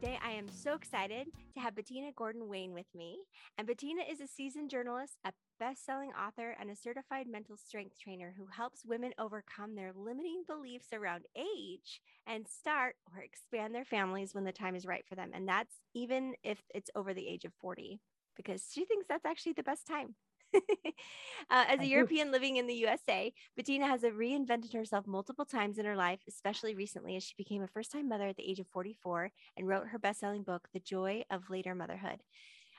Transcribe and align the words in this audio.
Today 0.00 0.18
I 0.22 0.32
am 0.32 0.46
so 0.48 0.74
excited 0.74 1.28
to 1.54 1.60
have 1.60 1.74
Bettina 1.74 2.10
Gordon 2.14 2.48
Wayne 2.48 2.74
with 2.74 2.86
me. 2.94 3.18
And 3.56 3.66
Bettina 3.66 4.02
is 4.02 4.20
a 4.20 4.26
seasoned 4.26 4.68
journalist, 4.68 5.14
a 5.24 5.32
best 5.58 5.86
selling 5.86 6.10
author, 6.10 6.54
and 6.60 6.70
a 6.70 6.76
certified 6.76 7.26
mental 7.26 7.56
strength 7.56 7.98
trainer 7.98 8.34
who 8.36 8.46
helps 8.46 8.84
women 8.84 9.12
overcome 9.18 9.74
their 9.74 9.92
limiting 9.94 10.42
beliefs 10.46 10.88
around 10.92 11.24
age 11.34 12.02
and 12.26 12.46
start 12.46 12.96
or 13.14 13.22
expand 13.22 13.74
their 13.74 13.86
families 13.86 14.34
when 14.34 14.44
the 14.44 14.52
time 14.52 14.74
is 14.74 14.86
right 14.86 15.04
for 15.08 15.14
them. 15.14 15.30
And 15.32 15.48
that's 15.48 15.76
even 15.94 16.34
if 16.44 16.58
it's 16.74 16.90
over 16.94 17.14
the 17.14 17.26
age 17.26 17.46
of 17.46 17.54
40, 17.58 17.98
because 18.36 18.68
she 18.70 18.84
thinks 18.84 19.06
that's 19.08 19.24
actually 19.24 19.54
the 19.54 19.62
best 19.62 19.86
time. 19.86 20.14
uh, 21.50 21.64
as 21.68 21.80
a 21.80 21.82
I 21.82 21.86
European 21.86 22.28
do. 22.28 22.32
living 22.32 22.56
in 22.56 22.66
the 22.66 22.74
USA, 22.74 23.32
Bettina 23.56 23.86
has 23.86 24.02
reinvented 24.02 24.72
herself 24.72 25.06
multiple 25.06 25.44
times 25.44 25.78
in 25.78 25.86
her 25.86 25.96
life, 25.96 26.20
especially 26.28 26.74
recently 26.74 27.16
as 27.16 27.22
she 27.22 27.34
became 27.36 27.62
a 27.62 27.68
first 27.68 27.92
time 27.92 28.08
mother 28.08 28.28
at 28.28 28.36
the 28.36 28.48
age 28.48 28.60
of 28.60 28.66
44 28.68 29.30
and 29.56 29.68
wrote 29.68 29.88
her 29.88 29.98
best 29.98 30.20
selling 30.20 30.42
book, 30.42 30.68
The 30.72 30.80
Joy 30.80 31.24
of 31.30 31.50
Later 31.50 31.74
Motherhood. 31.74 32.22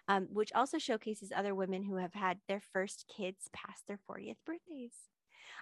Um, 0.09 0.29
which 0.31 0.53
also 0.53 0.77
showcases 0.77 1.33
other 1.35 1.53
women 1.53 1.83
who 1.83 1.97
have 1.97 2.13
had 2.13 2.39
their 2.47 2.61
first 2.61 3.11
kids 3.13 3.49
past 3.51 3.87
their 3.87 3.99
40th 4.09 4.37
birthdays. 4.45 4.93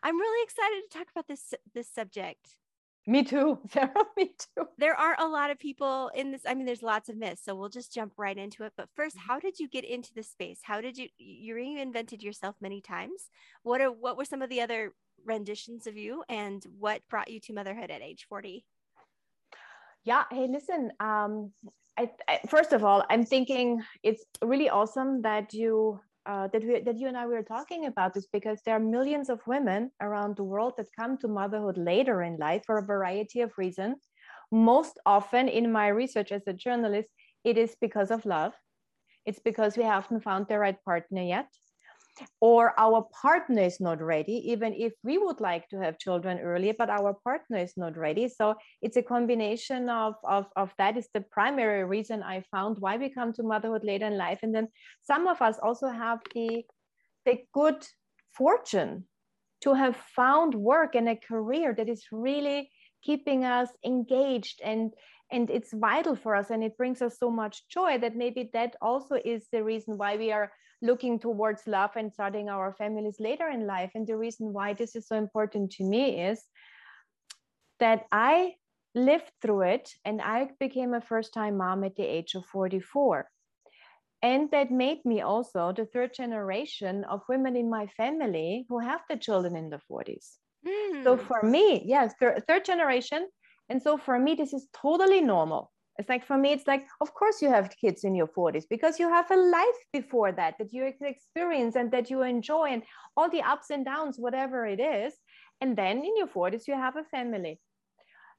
I'm 0.03 0.19
really 0.19 0.43
excited 0.43 0.83
to 0.83 0.97
talk 0.97 1.07
about 1.09 1.27
this 1.27 1.55
this 1.73 1.89
subject. 1.89 2.57
Me 3.07 3.23
too, 3.23 3.59
Sarah. 3.69 3.91
Me 4.17 4.33
too. 4.37 4.65
There 4.77 4.95
are 4.95 5.15
a 5.19 5.27
lot 5.27 5.51
of 5.51 5.59
people 5.59 6.09
in 6.15 6.31
this. 6.31 6.41
I 6.47 6.53
mean, 6.53 6.65
there's 6.65 6.81
lots 6.81 7.09
of 7.09 7.17
myths, 7.17 7.43
so 7.43 7.55
we'll 7.55 7.69
just 7.69 7.93
jump 7.93 8.13
right 8.17 8.37
into 8.37 8.63
it. 8.63 8.73
But 8.75 8.89
first, 8.95 9.15
mm-hmm. 9.15 9.27
how 9.27 9.39
did 9.39 9.59
you 9.59 9.67
get 9.67 9.85
into 9.85 10.13
the 10.13 10.23
space? 10.23 10.59
How 10.63 10.81
did 10.81 10.97
you 10.97 11.07
you 11.17 11.55
reinvented 11.55 12.23
yourself 12.23 12.55
many 12.61 12.81
times? 12.81 13.29
What 13.63 13.81
are 13.81 13.91
what 13.91 14.17
were 14.17 14.25
some 14.25 14.41
of 14.41 14.49
the 14.49 14.61
other 14.61 14.93
renditions 15.23 15.87
of 15.87 15.97
you, 15.97 16.23
and 16.29 16.65
what 16.79 17.01
brought 17.09 17.29
you 17.29 17.39
to 17.41 17.53
motherhood 17.53 17.91
at 17.91 18.01
age 18.01 18.25
40? 18.27 18.65
Yeah. 20.03 20.23
Hey, 20.31 20.47
listen. 20.47 20.91
Um, 20.99 21.51
I, 21.97 22.09
I, 22.27 22.39
first 22.47 22.73
of 22.73 22.83
all, 22.83 23.03
I'm 23.09 23.25
thinking 23.25 23.81
it's 24.03 24.25
really 24.43 24.69
awesome 24.69 25.21
that 25.21 25.53
you 25.53 25.99
uh, 26.25 26.47
that 26.47 26.63
we 26.63 26.81
that 26.81 26.97
you 26.97 27.07
and 27.07 27.17
I 27.17 27.25
were 27.25 27.43
talking 27.43 27.85
about 27.85 28.17
is 28.17 28.27
because 28.31 28.59
there 28.65 28.75
are 28.75 28.79
millions 28.79 29.29
of 29.29 29.45
women 29.45 29.91
around 30.01 30.35
the 30.35 30.43
world 30.43 30.73
that 30.77 30.87
come 30.97 31.17
to 31.19 31.27
motherhood 31.27 31.77
later 31.77 32.23
in 32.23 32.37
life 32.37 32.63
for 32.65 32.77
a 32.77 32.85
variety 32.85 33.41
of 33.41 33.57
reasons. 33.57 34.07
Most 34.51 34.99
often, 35.05 35.47
in 35.47 35.71
my 35.71 35.87
research 35.87 36.31
as 36.31 36.47
a 36.47 36.53
journalist, 36.53 37.09
it 37.43 37.57
is 37.57 37.75
because 37.79 38.11
of 38.11 38.25
love. 38.25 38.53
It's 39.25 39.39
because 39.39 39.77
we 39.77 39.83
haven't 39.83 40.21
found 40.21 40.47
the 40.47 40.59
right 40.59 40.77
partner 40.83 41.23
yet 41.23 41.47
or 42.39 42.73
our 42.79 43.07
partner 43.21 43.61
is 43.61 43.79
not 43.79 44.01
ready 44.01 44.51
even 44.51 44.73
if 44.73 44.93
we 45.03 45.17
would 45.17 45.41
like 45.41 45.67
to 45.69 45.79
have 45.79 45.99
children 45.99 46.39
earlier 46.39 46.73
but 46.77 46.89
our 46.89 47.13
partner 47.23 47.57
is 47.57 47.73
not 47.77 47.97
ready. 47.97 48.27
So 48.27 48.55
it's 48.81 48.97
a 48.97 49.03
combination 49.03 49.89
of, 49.89 50.15
of, 50.23 50.45
of 50.55 50.73
that 50.77 50.97
is 50.97 51.07
the 51.13 51.21
primary 51.21 51.83
reason 51.83 52.23
i 52.23 52.43
found 52.51 52.77
why 52.79 52.97
we 52.97 53.09
come 53.09 53.33
to 53.33 53.43
motherhood 53.43 53.83
later 53.83 54.07
in 54.07 54.17
life. 54.17 54.39
And 54.43 54.53
then 54.53 54.67
some 55.01 55.27
of 55.27 55.41
us 55.41 55.57
also 55.61 55.89
have 55.89 56.19
the 56.33 56.65
the 57.25 57.39
good 57.53 57.85
fortune 58.33 59.05
to 59.61 59.73
have 59.73 59.95
found 59.95 60.53
work 60.53 60.95
and 60.95 61.09
a 61.09 61.15
career 61.15 61.73
that 61.75 61.89
is 61.89 62.05
really 62.11 62.69
keeping 63.05 63.45
us 63.45 63.69
engaged 63.85 64.61
and 64.63 64.93
and 65.31 65.49
it's 65.49 65.73
vital 65.73 66.15
for 66.15 66.35
us 66.35 66.49
and 66.51 66.63
it 66.63 66.77
brings 66.77 67.01
us 67.01 67.17
so 67.17 67.31
much 67.31 67.67
joy 67.67 67.97
that 67.97 68.15
maybe 68.15 68.49
that 68.53 68.75
also 68.81 69.15
is 69.25 69.47
the 69.51 69.63
reason 69.63 69.97
why 69.97 70.17
we 70.17 70.31
are 70.31 70.51
looking 70.81 71.19
towards 71.19 71.67
love 71.67 71.91
and 71.95 72.13
starting 72.13 72.47
our 72.49 72.73
families 72.73 73.17
later 73.19 73.49
in 73.49 73.65
life. 73.65 73.91
And 73.95 74.05
the 74.05 74.17
reason 74.17 74.53
why 74.53 74.73
this 74.73 74.95
is 74.95 75.07
so 75.07 75.15
important 75.15 75.71
to 75.73 75.83
me 75.83 76.21
is 76.21 76.43
that 77.79 78.05
I 78.11 78.53
lived 78.93 79.31
through 79.41 79.61
it 79.61 79.89
and 80.05 80.21
I 80.21 80.49
became 80.59 80.93
a 80.93 81.01
first 81.01 81.33
time 81.33 81.57
mom 81.57 81.83
at 81.83 81.95
the 81.95 82.03
age 82.03 82.35
of 82.35 82.45
44. 82.45 83.27
And 84.21 84.49
that 84.51 84.71
made 84.71 85.03
me 85.05 85.21
also 85.21 85.73
the 85.73 85.85
third 85.85 86.13
generation 86.13 87.03
of 87.03 87.21
women 87.27 87.55
in 87.55 87.69
my 87.69 87.87
family 87.87 88.65
who 88.69 88.79
have 88.79 89.01
the 89.09 89.17
children 89.17 89.55
in 89.55 89.69
the 89.69 89.81
40s. 89.91 90.37
Mm. 90.67 91.03
So 91.03 91.17
for 91.17 91.43
me, 91.43 91.83
yes, 91.85 92.13
third 92.19 92.65
generation. 92.65 93.27
And 93.69 93.81
so 93.81 93.97
for 93.97 94.19
me, 94.19 94.35
this 94.35 94.53
is 94.53 94.67
totally 94.73 95.21
normal. 95.21 95.71
It's 95.97 96.09
like 96.09 96.25
for 96.25 96.37
me, 96.37 96.51
it's 96.51 96.67
like, 96.67 96.85
of 96.99 97.13
course, 97.13 97.41
you 97.41 97.49
have 97.49 97.69
kids 97.79 98.03
in 98.03 98.15
your 98.15 98.27
40s 98.27 98.65
because 98.69 98.99
you 98.99 99.07
have 99.07 99.31
a 99.31 99.37
life 99.37 99.79
before 99.93 100.31
that 100.33 100.55
that 100.59 100.73
you 100.73 100.83
experience 100.85 101.75
and 101.75 101.89
that 101.91 102.09
you 102.09 102.21
enjoy, 102.21 102.65
and 102.69 102.83
all 103.15 103.29
the 103.29 103.41
ups 103.41 103.69
and 103.69 103.85
downs, 103.85 104.17
whatever 104.19 104.65
it 104.65 104.81
is. 104.81 105.13
And 105.61 105.77
then 105.77 105.99
in 105.99 106.17
your 106.17 106.27
40s, 106.27 106.67
you 106.67 106.73
have 106.73 106.97
a 106.97 107.03
family. 107.05 107.61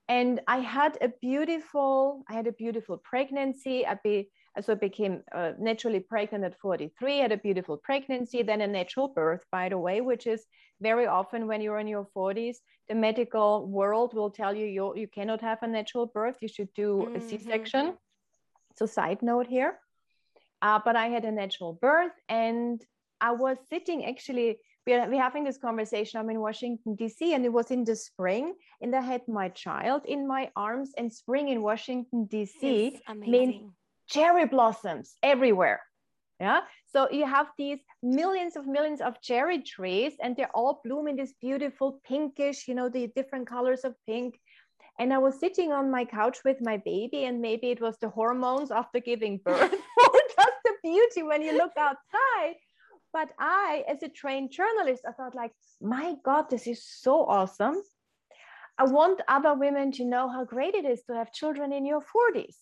And 0.08 0.41
I 0.47 0.58
had 0.58 0.98
a 1.00 1.10
beautiful, 1.20 2.22
I 2.28 2.34
had 2.34 2.47
a 2.47 2.53
beautiful 2.53 2.98
pregnancy. 2.98 3.87
I 3.87 3.98
be, 4.04 4.31
so 4.61 4.72
I 4.72 4.77
became 4.77 5.22
uh, 5.34 5.53
naturally 5.59 6.00
pregnant 6.00 6.44
at 6.44 6.59
43, 6.61 7.19
had 7.19 7.33
a 7.33 7.37
beautiful 7.37 7.77
pregnancy, 7.77 8.43
then 8.43 8.61
a 8.61 8.67
natural 8.67 9.09
birth, 9.09 9.44
by 9.53 9.69
the 9.69 9.78
way, 9.78 10.00
which 10.00 10.27
is 10.27 10.47
very 10.81 11.06
often 11.06 11.47
when 11.47 11.61
you're 11.61 11.78
in 11.78 11.89
your 11.89 12.09
40s, 12.17 12.56
the 12.89 12.94
medical 12.94 13.67
world 13.67 14.15
will 14.15 14.31
tell 14.31 14.55
you 14.55 14.67
you, 14.67 14.94
you 14.97 15.09
cannot 15.09 15.41
have 15.41 15.62
a 15.62 15.67
natural 15.67 16.06
birth, 16.06 16.37
you 16.41 16.49
should 16.49 16.72
do 16.75 17.06
mm-hmm. 17.06 17.17
a 17.17 17.21
C 17.21 17.39
section. 17.39 17.94
So, 18.77 18.87
side 18.87 19.22
note 19.22 19.47
here. 19.47 19.78
Uh, 20.62 20.81
but 20.84 20.97
I 20.97 21.09
had 21.09 21.25
a 21.25 21.33
natural 21.33 21.75
birth 21.75 22.12
and 22.28 22.83
I 23.21 23.33
was 23.33 23.56
sitting 23.69 24.06
actually, 24.06 24.59
we're, 24.87 25.09
we're 25.09 25.21
having 25.21 25.44
this 25.44 25.59
conversation. 25.59 26.21
I'm 26.21 26.31
in 26.31 26.41
Washington, 26.41 26.94
D.C., 26.94 27.34
and 27.34 27.44
it 27.44 27.53
was 27.53 27.71
in 27.71 27.84
the 27.84 27.97
spring, 27.97 28.55
and 28.81 28.94
I 28.94 29.00
had 29.00 29.23
my 29.27 29.49
child 29.49 30.03
in 30.06 30.28
my 30.28 30.50
arms, 30.55 30.93
and 30.97 31.12
spring 31.12 31.49
in 31.49 31.62
Washington, 31.62 32.27
D.C. 32.27 33.00
means 33.17 33.73
cherry 34.09 34.47
blossoms 34.47 35.15
everywhere. 35.22 35.81
Yeah. 36.41 36.61
So 36.84 37.11
you 37.11 37.27
have 37.27 37.49
these 37.56 37.78
millions 38.03 38.56
of 38.56 38.67
millions 38.67 39.00
of 39.00 39.21
cherry 39.22 39.62
trees, 39.62 40.15
and 40.22 40.37
they're 40.37 40.55
all 40.55 40.81
blooming 40.84 41.17
this 41.17 41.33
beautiful 41.41 42.00
pinkish, 42.05 42.69
you 42.69 42.75
know, 42.75 42.89
the 42.89 43.09
different 43.17 43.49
colors 43.49 43.84
of 43.84 43.94
pink. 44.06 44.39
And 44.99 45.12
I 45.12 45.19
was 45.19 45.41
sitting 45.41 45.72
on 45.72 45.91
my 45.91 46.05
couch 46.05 46.39
with 46.44 46.59
my 46.61 46.77
baby, 46.78 47.25
and 47.25 47.41
maybe 47.41 47.71
it 47.71 47.81
was 47.81 47.97
the 47.99 48.11
hormones 48.11 48.71
after 48.71 49.00
giving 49.00 49.39
birth, 49.39 49.72
or 50.12 50.21
just 50.37 50.56
the 50.65 50.73
beauty 50.83 51.23
when 51.23 51.43
you 51.43 51.56
look 51.56 51.73
outside. 51.78 52.56
But 53.12 53.31
I, 53.38 53.84
as 53.88 54.03
a 54.03 54.09
trained 54.09 54.50
journalist, 54.50 55.05
I 55.09 55.12
thought, 55.12 55.34
like, 55.34 55.53
my 55.81 56.17
God, 56.23 56.50
this 56.50 56.67
is 56.67 56.84
so 56.84 57.25
awesome. 57.25 57.77
I 58.78 58.84
want 58.84 59.23
other 59.27 59.55
women 59.55 59.91
to 59.93 60.05
know 60.05 60.28
how 60.28 60.44
great 60.44 60.75
it 60.75 60.84
is 60.84 61.03
to 61.05 61.15
have 61.15 61.33
children 61.33 61.73
in 61.73 61.87
your 61.87 62.03
40s 62.03 62.56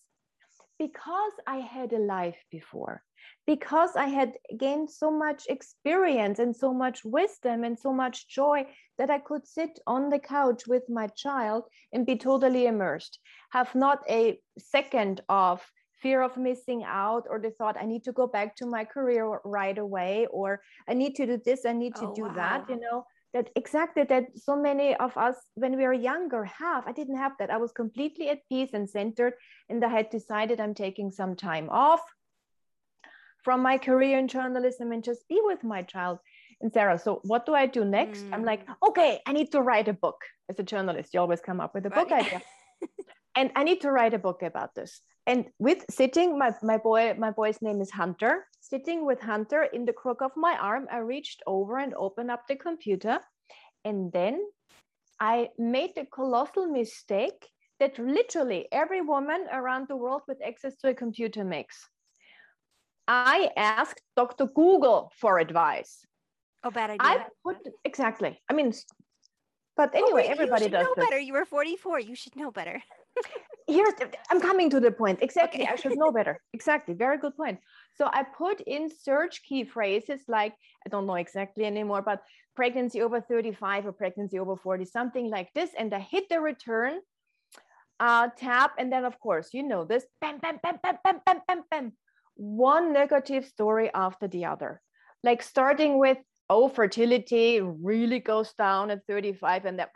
because 0.79 1.33
I 1.47 1.57
had 1.57 1.93
a 1.93 1.99
life 1.99 2.37
before 2.51 3.01
because 3.47 3.95
I 3.95 4.05
had 4.05 4.33
gained 4.57 4.89
so 4.89 5.11
much 5.11 5.45
experience 5.47 6.39
and 6.39 6.55
so 6.55 6.73
much 6.73 7.03
wisdom 7.03 7.63
and 7.63 7.77
so 7.77 7.93
much 7.93 8.27
joy 8.27 8.65
that 8.97 9.09
I 9.09 9.19
could 9.19 9.47
sit 9.47 9.79
on 9.85 10.09
the 10.09 10.19
couch 10.19 10.67
with 10.67 10.83
my 10.89 11.07
child 11.07 11.63
and 11.93 12.05
be 12.05 12.15
totally 12.15 12.65
immersed, 12.65 13.19
have 13.51 13.73
not 13.75 13.99
a 14.09 14.39
second 14.57 15.21
of 15.29 15.61
fear 16.01 16.21
of 16.21 16.37
missing 16.37 16.83
out 16.83 17.25
or 17.29 17.39
the 17.39 17.51
thought 17.51 17.77
I 17.79 17.85
need 17.85 18.03
to 18.03 18.11
go 18.11 18.27
back 18.27 18.55
to 18.57 18.65
my 18.65 18.83
career 18.85 19.39
right 19.43 19.77
away 19.77 20.27
or 20.31 20.61
I 20.87 20.93
need 20.93 21.15
to 21.15 21.25
do 21.25 21.37
this, 21.43 21.65
I 21.65 21.73
need 21.73 21.95
to 21.95 22.07
oh, 22.07 22.15
do 22.15 22.23
wow. 22.23 22.35
that, 22.35 22.69
you 22.69 22.79
know. 22.79 23.05
That 23.35 23.49
exactly 23.55 24.03
that 24.03 24.27
so 24.37 24.55
many 24.55 24.95
of 24.95 25.15
us 25.17 25.35
when 25.55 25.75
we 25.75 25.83
were 25.83 25.93
younger 25.93 26.45
have. 26.45 26.87
I 26.87 26.93
didn't 26.93 27.17
have 27.17 27.33
that. 27.39 27.51
I 27.51 27.57
was 27.57 27.73
completely 27.73 28.29
at 28.29 28.47
peace 28.47 28.69
and 28.73 28.89
centered, 28.89 29.33
and 29.69 29.83
I 29.83 29.89
had 29.89 30.09
decided 30.09 30.61
I'm 30.61 30.73
taking 30.73 31.11
some 31.11 31.35
time 31.35 31.67
off 31.69 32.01
from 33.43 33.61
my 33.61 33.77
career 33.77 34.17
in 34.17 34.27
journalism 34.27 34.91
and 34.91 35.03
just 35.03 35.27
be 35.27 35.39
with 35.43 35.63
my 35.63 35.83
child. 35.83 36.19
And 36.61 36.73
Sarah, 36.73 36.97
so 36.97 37.19
what 37.23 37.45
do 37.45 37.53
I 37.53 37.67
do 37.67 37.85
next? 37.85 38.23
Mm. 38.23 38.33
I'm 38.33 38.45
like, 38.45 38.65
mm. 38.65 38.73
okay, 38.87 39.19
I 39.27 39.33
need 39.33 39.51
to 39.51 39.61
write 39.61 39.87
a 39.87 39.93
book. 39.93 40.19
As 40.49 40.59
a 40.59 40.63
journalist, 40.63 41.13
you 41.13 41.19
always 41.19 41.41
come 41.41 41.59
up 41.59 41.75
with 41.75 41.85
a 41.85 41.89
right. 41.89 42.07
book 42.07 42.11
idea. 42.11 42.41
and 43.35 43.51
I 43.55 43.63
need 43.63 43.81
to 43.81 43.91
write 43.91 44.13
a 44.13 44.19
book 44.19 44.43
about 44.43 44.75
this. 44.75 45.01
And 45.27 45.45
with 45.57 45.85
sitting, 45.89 46.37
my, 46.37 46.53
my 46.61 46.77
boy, 46.77 47.15
my 47.17 47.31
boy's 47.31 47.61
name 47.61 47.81
is 47.81 47.89
Hunter. 47.89 48.45
Sitting 48.59 49.05
with 49.05 49.19
Hunter 49.19 49.63
in 49.63 49.85
the 49.85 49.93
crook 49.93 50.21
of 50.21 50.31
my 50.35 50.57
arm, 50.59 50.87
I 50.91 50.97
reached 50.99 51.41
over 51.47 51.77
and 51.77 51.93
opened 51.95 52.31
up 52.31 52.47
the 52.47 52.55
computer. 52.55 53.19
And 53.83 54.11
then 54.11 54.41
I 55.19 55.49
made 55.57 55.91
the 55.95 56.05
colossal 56.05 56.67
mistake 56.67 57.49
that 57.79 57.97
literally 57.99 58.67
every 58.71 59.01
woman 59.01 59.47
around 59.51 59.87
the 59.87 59.95
world 59.95 60.21
with 60.27 60.37
access 60.45 60.75
to 60.77 60.89
a 60.89 60.93
computer 60.93 61.43
makes. 61.43 61.87
I 63.07 63.49
asked 63.57 64.01
Dr. 64.15 64.45
Google 64.47 65.11
for 65.15 65.39
advice. 65.39 66.05
Oh, 66.63 66.71
bad 66.71 66.91
idea. 66.91 66.99
I 67.01 67.25
put 67.43 67.57
exactly. 67.83 68.39
I 68.49 68.53
mean, 68.53 68.73
but 69.77 69.91
Oh, 69.93 69.99
anyway, 69.99 70.21
wait, 70.23 70.31
everybody 70.31 70.65
you 70.65 70.71
should 70.71 70.77
does 70.77 70.87
better. 70.95 71.19
You 71.19 71.33
were 71.33 71.45
44. 71.45 71.99
You 71.99 72.15
should 72.15 72.35
know 72.35 72.51
better. 72.51 72.81
Here's 73.67 73.93
I'm 74.29 74.41
coming 74.41 74.69
to 74.69 74.79
the 74.79 74.91
point. 74.91 75.19
Exactly. 75.21 75.63
Okay. 75.63 75.71
I 75.71 75.75
should 75.75 75.97
know 75.97 76.11
better. 76.11 76.39
Exactly. 76.53 76.93
Very 76.93 77.17
good 77.17 77.35
point. 77.35 77.59
So 77.95 78.05
I 78.11 78.23
put 78.23 78.61
in 78.61 78.89
search 78.89 79.41
key 79.43 79.63
phrases 79.63 80.21
like 80.27 80.53
I 80.85 80.89
don't 80.89 81.07
know 81.07 81.15
exactly 81.15 81.65
anymore, 81.65 82.01
but 82.01 82.21
pregnancy 82.55 83.01
over 83.01 83.21
35 83.21 83.87
or 83.87 83.91
pregnancy 83.91 84.39
over 84.39 84.55
40, 84.55 84.85
something 84.85 85.29
like 85.29 85.51
this, 85.53 85.71
and 85.77 85.93
I 85.93 85.99
hit 85.99 86.29
the 86.29 86.39
return 86.39 86.99
uh, 87.99 88.29
tab, 88.37 88.71
and 88.77 88.91
then 88.91 89.03
of 89.05 89.19
course 89.19 89.49
you 89.53 89.63
know 89.63 89.83
this. 89.83 90.05
Bam, 90.21 90.37
bam, 90.39 90.59
bam, 90.61 90.79
bam, 90.83 90.97
bam, 91.03 91.19
bam, 91.25 91.41
bam, 91.47 91.63
bam. 91.71 91.93
One 92.35 92.93
negative 92.93 93.45
story 93.45 93.89
after 93.93 94.27
the 94.27 94.45
other, 94.45 94.81
like 95.23 95.41
starting 95.41 95.97
with 95.97 96.17
oh 96.49 96.69
fertility 96.69 97.61
really 97.61 98.19
goes 98.19 98.53
down 98.53 98.91
at 98.91 99.05
35 99.07 99.65
and 99.65 99.79
then 99.79 99.87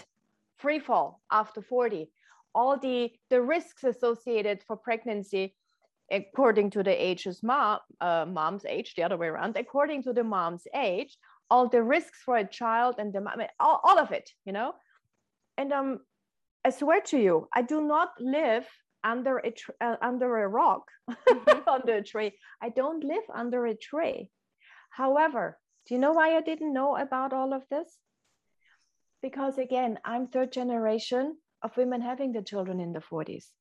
free 0.58 0.80
fall 0.80 1.20
after 1.30 1.62
40 1.62 2.10
all 2.54 2.78
the 2.78 3.10
the 3.30 3.40
risks 3.40 3.84
associated 3.84 4.62
for 4.66 4.76
pregnancy 4.76 5.54
according 6.10 6.70
to 6.70 6.82
the 6.82 6.90
age's 6.90 7.42
mom 7.42 7.78
uh, 8.00 8.26
mom's 8.26 8.64
age 8.64 8.94
the 8.94 9.02
other 9.02 9.16
way 9.16 9.28
around 9.28 9.56
according 9.56 10.02
to 10.02 10.12
the 10.12 10.24
mom's 10.24 10.66
age 10.74 11.16
all 11.50 11.68
the 11.68 11.82
risks 11.82 12.20
for 12.24 12.36
a 12.36 12.48
child 12.48 12.96
and 12.98 13.12
the 13.12 13.20
mom 13.20 13.40
all, 13.60 13.80
all 13.84 13.98
of 13.98 14.10
it 14.12 14.30
you 14.44 14.52
know? 14.52 14.72
And 15.56 15.72
um 15.72 16.00
i 16.64 16.70
swear 16.70 17.00
to 17.00 17.18
you 17.18 17.48
i 17.52 17.62
do 17.62 17.80
not 17.80 18.10
live 18.20 18.66
under 19.04 19.38
a 19.38 19.50
tr- 19.50 19.72
uh, 19.80 19.96
under 20.00 20.38
a 20.38 20.48
rock 20.48 20.84
under 21.66 21.96
a 21.96 22.04
tree. 22.04 22.32
I 22.60 22.68
don't 22.68 23.02
live 23.02 23.24
under 23.34 23.66
a 23.66 23.74
tree. 23.74 24.30
However 24.90 25.58
do 25.86 25.94
you 25.94 26.00
know 26.00 26.12
why 26.12 26.36
i 26.36 26.40
didn't 26.40 26.72
know 26.72 26.96
about 26.96 27.32
all 27.32 27.52
of 27.52 27.62
this? 27.70 27.98
Because 29.22 29.58
again 29.58 29.98
i'm 30.04 30.28
third 30.28 30.52
generation 30.52 31.36
of 31.62 31.76
women 31.76 32.00
having 32.00 32.32
their 32.32 32.42
children 32.42 32.80
in 32.80 32.92
the 32.92 33.00
40s 33.00 33.52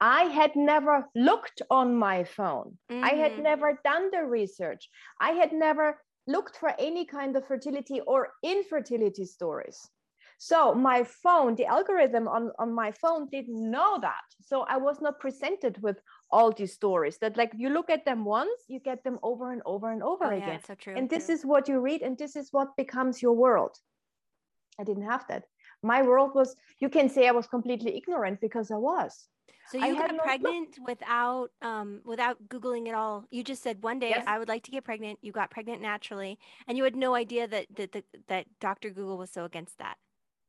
i 0.00 0.24
had 0.24 0.54
never 0.56 1.08
looked 1.14 1.62
on 1.70 1.94
my 1.96 2.24
phone. 2.24 2.78
I 3.02 3.10
had 3.22 3.32
Mhm. 3.32 3.42
never 3.42 3.80
done 3.84 4.10
the 4.10 4.24
research. 4.24 4.88
I 5.20 5.30
had 5.32 5.52
never 5.52 6.00
looked 6.26 6.56
for 6.56 6.70
any 6.78 7.04
kind 7.04 7.36
of 7.36 7.46
fertility 7.46 8.00
or 8.00 8.32
infertility 8.42 9.24
stories. 9.24 9.78
So 10.38 10.74
my 10.74 11.04
phone 11.04 11.54
the 11.56 11.66
algorithm 11.66 12.26
on, 12.28 12.52
on 12.58 12.72
my 12.72 12.90
phone 12.92 13.28
didn't 13.28 13.70
know 13.70 13.98
that. 14.00 14.24
So 14.40 14.62
i 14.62 14.76
was 14.76 15.00
not 15.00 15.20
presented 15.20 15.80
with 15.82 15.98
all 16.30 16.52
these 16.52 16.74
stories 16.74 17.18
that 17.18 17.36
like 17.36 17.52
you 17.56 17.68
look 17.70 17.90
at 17.90 18.04
them 18.04 18.24
once 18.24 18.58
you 18.68 18.80
get 18.80 19.04
them 19.04 19.18
over 19.22 19.52
and 19.52 19.62
over 19.64 19.90
and 19.92 20.02
over 20.02 20.24
Oh, 20.26 20.30
again. 20.30 20.56
it's 20.58 20.66
so 20.66 20.74
true. 20.74 20.96
and 20.96 21.08
this 21.10 21.28
is 21.28 21.44
what 21.46 21.68
you 21.68 21.80
read 21.80 22.02
and 22.02 22.18
this 22.18 22.36
is 22.36 22.52
what 22.52 22.76
becomes 22.76 23.22
your 23.22 23.34
world. 23.34 23.76
I 24.78 24.84
didn't 24.84 25.04
have 25.14 25.26
that 25.28 25.44
my 25.82 26.02
world 26.02 26.32
was 26.34 26.54
you 26.80 26.88
can 26.88 27.08
say 27.08 27.28
i 27.28 27.32
was 27.32 27.46
completely 27.46 27.96
ignorant 27.96 28.40
because 28.40 28.70
i 28.70 28.76
was 28.76 29.28
So 29.72 29.78
you 29.78 29.94
had 29.94 30.08
got 30.08 30.16
no 30.16 30.22
pregnant 30.22 30.78
without 30.86 31.50
um 31.62 32.00
without 32.04 32.36
googling 32.52 32.88
at 32.90 32.94
all. 32.94 33.24
You 33.30 33.42
just 33.50 33.62
said 33.62 33.76
one 33.82 33.98
day 34.04 34.10
Yes. 34.10 34.24
I 34.32 34.38
would 34.38 34.50
like 34.54 34.64
to 34.68 34.72
get 34.74 34.82
pregnant. 34.84 35.16
You 35.22 35.32
got 35.32 35.50
pregnant 35.56 35.80
naturally, 35.80 36.32
and 36.66 36.76
you 36.76 36.84
had 36.88 36.96
no 36.96 37.10
idea 37.14 37.46
that 37.54 37.66
that 37.78 37.92
that, 37.92 38.04
that 38.32 38.44
Dr. 38.60 38.90
Google 38.90 39.16
was 39.22 39.30
so 39.36 39.44
against 39.50 39.78
that. 39.78 39.96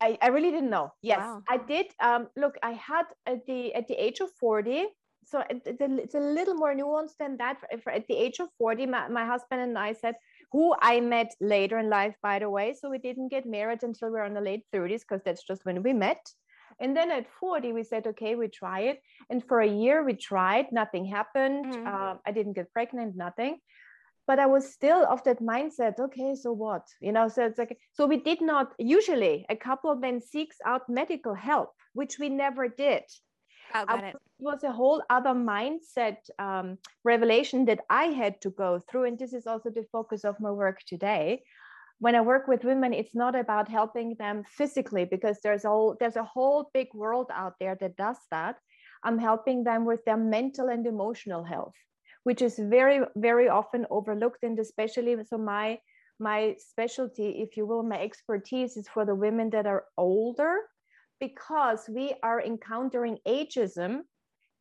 I, 0.01 0.17
I 0.21 0.27
really 0.35 0.51
didn't 0.51 0.73
know. 0.77 0.87
Yes, 1.01 1.19
Wow. 1.19 1.43
I 1.55 1.57
did. 1.57 1.87
Um, 2.09 2.27
look, 2.35 2.55
I 2.71 2.73
had 2.89 3.05
at 3.33 3.45
the 3.47 3.59
at 3.79 3.87
the 3.87 3.97
age 4.07 4.19
of 4.19 4.29
forty. 4.43 4.81
So 5.25 5.41
it's 5.49 6.15
a, 6.15 6.19
little 6.19 6.55
more 6.55 6.75
nuanced 6.75 7.15
than 7.17 7.37
that. 7.37 7.55
At 7.71 8.07
the 8.11 8.17
age 8.25 8.39
of 8.43 8.49
forty, 8.57 8.85
my, 8.85 9.07
my 9.07 9.25
husband 9.25 9.61
and 9.61 9.77
I 9.77 9.93
said, 9.93 10.15
who 10.53 10.73
I 10.79 11.01
met 11.01 11.35
later 11.41 11.77
in 11.79 11.89
life, 11.89 12.15
by 12.21 12.39
the 12.39 12.49
way. 12.49 12.73
So 12.79 12.89
we 12.89 12.99
didn't 12.99 13.29
get 13.35 13.45
married 13.45 13.83
until 13.83 14.07
we 14.09 14.19
were 14.19 14.29
in 14.31 14.35
the 14.35 14.47
late 14.49 14.65
thirties, 14.71 15.03
because 15.03 15.23
that's 15.25 15.43
just 15.43 15.65
when 15.65 15.83
we 15.83 15.91
met. 15.91 16.23
And 16.79 16.95
then 16.97 17.11
at 17.11 17.27
forty, 17.39 17.73
we 17.73 17.83
said, 17.83 18.07
okay, 18.07 18.35
we 18.35 18.47
try 18.47 18.79
it. 18.91 19.01
And 19.29 19.43
for 19.47 19.59
a 19.59 19.67
year, 19.83 20.03
we 20.03 20.13
tried. 20.13 20.71
Nothing 20.71 21.05
happened. 21.05 21.65
Mhm. 21.65 21.87
Um, 21.93 22.19
I 22.27 22.31
didn't 22.31 22.53
get 22.53 22.71
pregnant. 22.71 23.15
Nothing. 23.15 23.59
But 24.25 24.39
I 24.39 24.45
was 24.45 24.71
still 24.71 25.01
of 25.13 25.21
that 25.23 25.41
mindset. 25.41 25.99
Okay, 25.99 26.35
so 26.35 26.49
what? 26.53 26.85
You 27.01 27.11
know, 27.11 27.27
so 27.27 27.45
it's 27.45 27.59
like 27.59 27.77
so 27.91 28.07
we 28.07 28.17
did 28.29 28.41
not 28.41 28.67
usually 28.79 29.45
a 29.49 29.57
couple 29.67 29.91
then 29.99 30.21
seeks 30.21 30.57
out 30.65 30.87
medical 30.87 31.33
help, 31.33 31.71
which 31.99 32.13
we 32.21 32.29
never 32.29 32.65
did. 32.69 33.03
Oh, 33.75 33.85
I 33.87 33.97
it. 34.09 34.15
was 34.39 34.63
a 34.63 34.71
whole 34.71 35.01
other 35.09 35.31
mindset 35.31 36.17
um, 36.37 36.77
revelation 37.03 37.65
that 37.65 37.79
I 37.89 38.05
had 38.05 38.39
to 38.41 38.51
go 38.51 38.83
through. 38.89 39.05
And 39.05 39.17
this 39.17 39.33
is 39.33 39.47
also 39.47 39.69
the 39.69 39.85
focus 39.91 40.23
of 40.23 40.39
my 40.39 40.51
work 40.51 40.79
today. 40.85 41.43
When 41.99 42.15
I 42.15 42.21
work 42.21 42.47
with 42.47 42.63
women, 42.63 42.93
it's 42.93 43.15
not 43.15 43.35
about 43.35 43.67
helping 43.69 44.15
them 44.15 44.43
physically 44.45 45.05
because 45.05 45.39
there's 45.41 45.65
a 45.65 45.69
whole, 45.69 45.95
there's 45.99 46.17
a 46.17 46.23
whole 46.23 46.69
big 46.73 46.87
world 46.93 47.27
out 47.33 47.53
there 47.59 47.77
that 47.79 47.95
does 47.95 48.17
that. 48.29 48.57
I'm 49.03 49.17
helping 49.17 49.63
them 49.63 49.85
with 49.85 50.03
their 50.05 50.17
mental 50.17 50.67
and 50.67 50.85
emotional 50.85 51.43
health, 51.43 51.75
which 52.23 52.41
is 52.41 52.59
very, 52.59 53.01
very 53.15 53.49
often 53.49 53.85
overlooked. 53.89 54.43
And 54.43 54.59
especially 54.59 55.17
so 55.23 55.37
my 55.37 55.79
my 56.19 56.55
specialty, 56.59 57.41
if 57.41 57.57
you 57.57 57.65
will, 57.65 57.83
my 57.83 57.99
expertise 57.99 58.77
is 58.77 58.87
for 58.87 59.03
the 59.05 59.15
women 59.15 59.49
that 59.49 59.65
are 59.65 59.85
older 59.97 60.55
because 61.19 61.89
we 61.89 62.15
are 62.23 62.41
encountering 62.41 63.17
ageism 63.27 64.01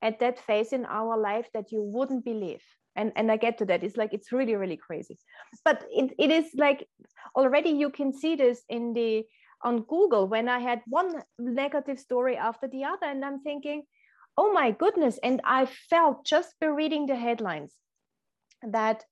at 0.02 0.18
that 0.20 0.38
phase 0.38 0.72
in 0.72 0.84
our 0.86 1.16
life 1.18 1.48
that 1.54 1.70
you 1.72 1.82
wouldn't 1.82 2.24
believe. 2.24 2.62
And 2.96 3.12
and 3.16 3.32
i 3.32 3.36
get 3.36 3.56
to 3.58 3.64
that. 3.66 3.82
It's 3.82 3.96
like 3.96 4.12
it's 4.12 4.32
really 4.32 4.54
really 4.56 4.76
crazy. 4.76 5.18
But 5.64 5.84
it, 5.90 6.12
it 6.18 6.30
is 6.30 6.46
like 6.54 6.86
already 7.36 7.70
you 7.70 7.90
can 7.90 8.12
see 8.12 8.36
this 8.36 8.64
in 8.68 8.92
the 8.92 9.24
on 9.64 9.82
google 9.82 10.26
when 10.26 10.48
i 10.48 10.58
had 10.58 10.82
one 10.88 11.22
negative 11.38 11.98
story 11.98 12.36
after 12.36 12.66
the 12.68 12.82
other 12.84 13.06
and 13.06 13.24
i'm 13.24 13.40
thinking 13.42 13.84
oh 14.36 14.52
my 14.52 14.72
goodness. 14.72 15.18
And 15.22 15.40
i 15.44 15.66
felt 15.66 16.26
just 16.26 16.54
by 16.60 16.66
reading 16.66 17.06
the 17.06 17.16
headlines 17.16 17.74
that 18.62 19.04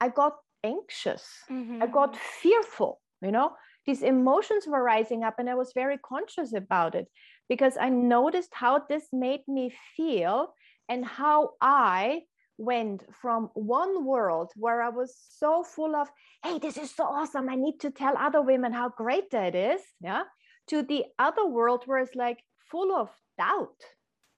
i 0.00 0.08
got 0.08 0.36
anxious. 0.64 1.24
I 1.48 1.86
Mhm. 1.86 1.92
got 1.92 2.16
fearful, 2.16 3.00
you 3.22 3.30
know, 3.30 3.50
these 3.88 4.02
emotions 4.02 4.66
were 4.66 4.82
rising 4.82 5.24
up 5.24 5.36
and 5.38 5.48
I 5.48 5.54
was 5.54 5.72
very 5.72 5.96
conscious 5.96 6.52
about 6.52 6.94
it 6.94 7.08
because 7.48 7.78
I 7.80 7.88
noticed 7.88 8.50
how 8.52 8.80
this 8.86 9.06
made 9.14 9.40
me 9.48 9.72
feel 9.96 10.52
and 10.90 11.06
how 11.06 11.52
I 11.62 12.24
went 12.58 13.04
from 13.22 13.48
one 13.54 14.04
world 14.04 14.50
where 14.56 14.82
I 14.82 14.90
was 14.90 15.16
so 15.30 15.62
full 15.62 15.96
of, 15.96 16.06
hey, 16.44 16.58
this 16.58 16.76
is 16.76 16.94
so 16.94 17.04
awesome. 17.04 17.48
I 17.48 17.54
need 17.54 17.80
to 17.80 17.90
tell 17.90 18.14
other 18.18 18.42
women 18.42 18.74
how 18.74 18.90
great 18.90 19.30
that 19.30 19.54
is. 19.54 19.80
Yeah. 20.02 20.24
To 20.66 20.82
the 20.82 21.06
other 21.18 21.46
world 21.46 21.84
where 21.86 22.00
it's 22.00 22.14
like 22.14 22.40
full 22.70 22.94
of 22.94 23.08
doubt, 23.38 23.80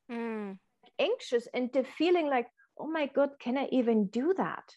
Mm. 0.08 0.58
anxious, 1.00 1.48
and 1.52 1.72
the 1.72 1.82
feeling 1.82 2.28
like, 2.30 2.46
oh 2.78 2.86
my 2.86 3.06
God, 3.06 3.30
can 3.40 3.58
I 3.58 3.66
even 3.72 4.06
do 4.06 4.32
that? 4.36 4.76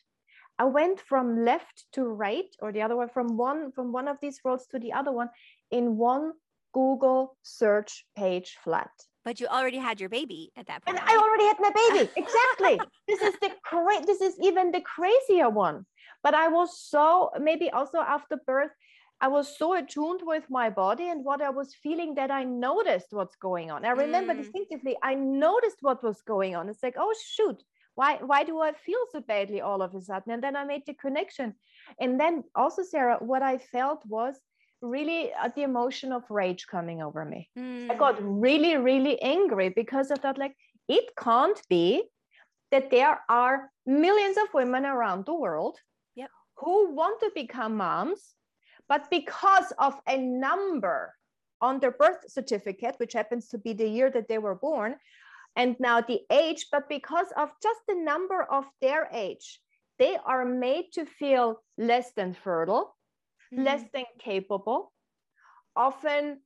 I 0.60 0.66
went 0.66 1.00
from 1.00 1.44
left 1.46 1.86
to 1.94 2.04
right, 2.06 2.46
or 2.62 2.72
the 2.72 2.82
other 2.82 2.96
way, 2.96 3.08
from 3.14 3.38
one 3.38 3.72
from 3.72 3.92
one 3.92 4.08
of 4.08 4.18
these 4.22 4.40
worlds 4.44 4.68
to 4.68 4.80
the 4.80 4.94
other 4.94 5.12
one, 5.12 5.30
in 5.72 5.98
one 5.98 6.34
Google 6.74 7.38
search 7.42 8.06
page 8.16 8.58
flat. 8.64 8.92
But 9.26 9.40
you 9.40 9.48
already 9.48 9.78
had 9.78 10.00
your 10.00 10.10
baby 10.10 10.52
at 10.58 10.68
that 10.68 10.84
And. 10.86 11.00
I 11.00 11.16
already 11.18 11.46
had 11.46 11.58
my 11.60 11.72
baby. 11.72 12.12
Exactly. 12.18 12.80
this 13.08 13.22
is 13.22 13.36
the 13.42 13.52
cra- 13.64 14.06
This 14.06 14.22
is 14.22 14.36
even 14.42 14.72
the 14.72 14.82
crazier 14.82 15.50
one. 15.50 15.86
But 16.24 16.34
I 16.34 16.48
was 16.50 16.78
so 16.80 17.30
maybe 17.40 17.70
also 17.72 18.00
after 18.00 18.38
birth, 18.46 18.72
I 19.22 19.28
was 19.30 19.58
so 19.58 19.74
attuned 19.74 20.22
with 20.24 20.44
my 20.50 20.70
body 20.70 21.08
and 21.10 21.24
what 21.24 21.42
I 21.42 21.50
was 21.50 21.74
feeling 21.76 22.16
that 22.16 22.32
I 22.32 22.44
noticed 22.44 23.08
what's 23.12 23.38
going 23.38 23.72
on. 23.72 23.86
I 23.86 23.92
remember 23.92 24.34
Mm. 24.34 24.38
distinctively. 24.38 24.98
I 25.02 25.16
noticed 25.16 25.78
what 25.82 26.04
was 26.04 26.22
going 26.22 26.56
on. 26.56 26.68
It's 26.70 26.84
like, 26.84 26.96
oh 26.98 27.14
shoot, 27.36 27.64
why 27.96 28.18
why 28.22 28.44
do 28.44 28.60
I 28.60 28.74
feel 28.74 29.00
so 29.12 29.22
badly 29.22 29.62
all 29.62 29.82
of 29.82 29.94
a 29.96 30.02
sudden? 30.02 30.32
And 30.34 30.44
then 30.44 30.56
I 30.56 30.64
made 30.66 30.84
the 30.86 30.94
connection. 30.94 31.56
And 32.00 32.20
then 32.20 32.44
also, 32.56 32.84
Sarah, 32.84 33.18
what 33.20 33.42
I 33.44 33.58
felt 33.58 34.04
was 34.08 34.36
really 34.82 35.32
uh, 35.34 35.50
the 35.56 35.64
emotion 35.64 36.12
of 36.12 36.24
rage 36.30 36.68
coming 36.68 37.02
over 37.02 37.24
me. 37.26 37.50
I 37.90 37.96
got 37.96 38.18
Mm. 38.18 38.42
really, 38.42 38.78
really 38.78 39.22
angry 39.22 39.70
because 39.70 40.12
I 40.12 40.16
thought, 40.16 40.38
like, 40.38 40.56
it 40.88 41.06
can't 41.18 41.62
be 41.70 42.04
that 42.72 42.90
there 42.90 43.22
are 43.30 43.70
millions 43.86 44.38
of 44.38 44.54
women 44.54 44.86
around 44.86 45.26
the 45.26 45.34
world 45.34 45.80
Yep. 46.16 46.30
who 46.58 46.92
want 46.96 47.20
to 47.22 47.32
become 47.36 47.78
moms, 47.78 48.36
but 48.90 49.10
because 49.10 49.72
of 49.78 49.94
a 50.08 50.18
number 50.18 51.14
on 51.62 51.80
their 51.80 51.92
birth 51.92 52.26
certificate, 52.28 52.96
which 52.98 53.14
happens 53.14 53.48
to 53.50 53.58
be 53.58 53.74
the 53.74 53.88
year 53.88 54.10
that 54.12 54.28
they 54.28 54.38
were 54.38 54.56
born, 54.56 54.96
and 55.56 55.76
now 55.80 56.02
the 56.02 56.22
age, 56.32 56.68
but 56.72 56.90
because 56.90 57.28
of 57.38 57.50
just 57.62 57.80
the 57.88 57.96
number 57.96 58.44
of 58.44 58.66
their 58.82 59.08
age, 59.14 59.60
they 60.00 60.18
are 60.26 60.46
made 60.46 60.86
to 60.94 61.06
feel 61.06 61.62
less 61.78 62.12
than 62.14 62.34
fertile, 62.34 62.96
mm-hmm. 63.54 63.64
less 63.64 63.84
than 63.94 64.06
capable, 64.20 64.92
often 65.76 66.40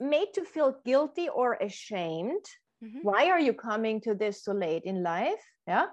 made 0.00 0.32
to 0.34 0.44
feel 0.44 0.76
guilty 0.84 1.28
or 1.28 1.54
ashamed. 1.54 2.44
Mm-hmm. 2.82 3.00
Why 3.02 3.28
are 3.28 3.40
you 3.40 3.52
coming 3.52 4.00
to 4.02 4.14
this 4.14 4.44
so 4.44 4.52
late 4.52 4.82
in 4.84 5.02
life? 5.02 5.44
Yeah. 5.66 5.86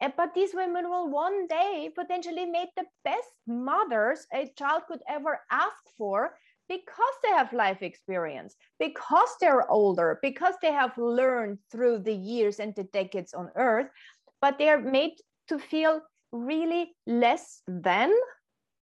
And, 0.00 0.12
but 0.16 0.34
these 0.34 0.54
women 0.54 0.88
will 0.88 1.10
one 1.10 1.46
day 1.48 1.90
potentially 1.94 2.46
make 2.46 2.70
the 2.76 2.86
best 3.04 3.28
mothers 3.46 4.26
a 4.32 4.50
child 4.56 4.82
could 4.88 5.02
ever 5.08 5.40
ask 5.50 5.82
for 5.98 6.34
because 6.68 7.14
they 7.22 7.30
have 7.30 7.52
life 7.52 7.82
experience, 7.82 8.56
because 8.78 9.28
they're 9.40 9.70
older, 9.70 10.18
because 10.22 10.54
they 10.62 10.72
have 10.72 10.96
learned 10.96 11.58
through 11.70 11.98
the 11.98 12.14
years 12.14 12.60
and 12.60 12.74
the 12.74 12.84
decades 12.84 13.34
on 13.34 13.50
earth, 13.56 13.88
but 14.40 14.58
they're 14.58 14.80
made 14.80 15.14
to 15.48 15.58
feel 15.58 16.00
really 16.32 16.94
less 17.06 17.62
than 17.66 18.12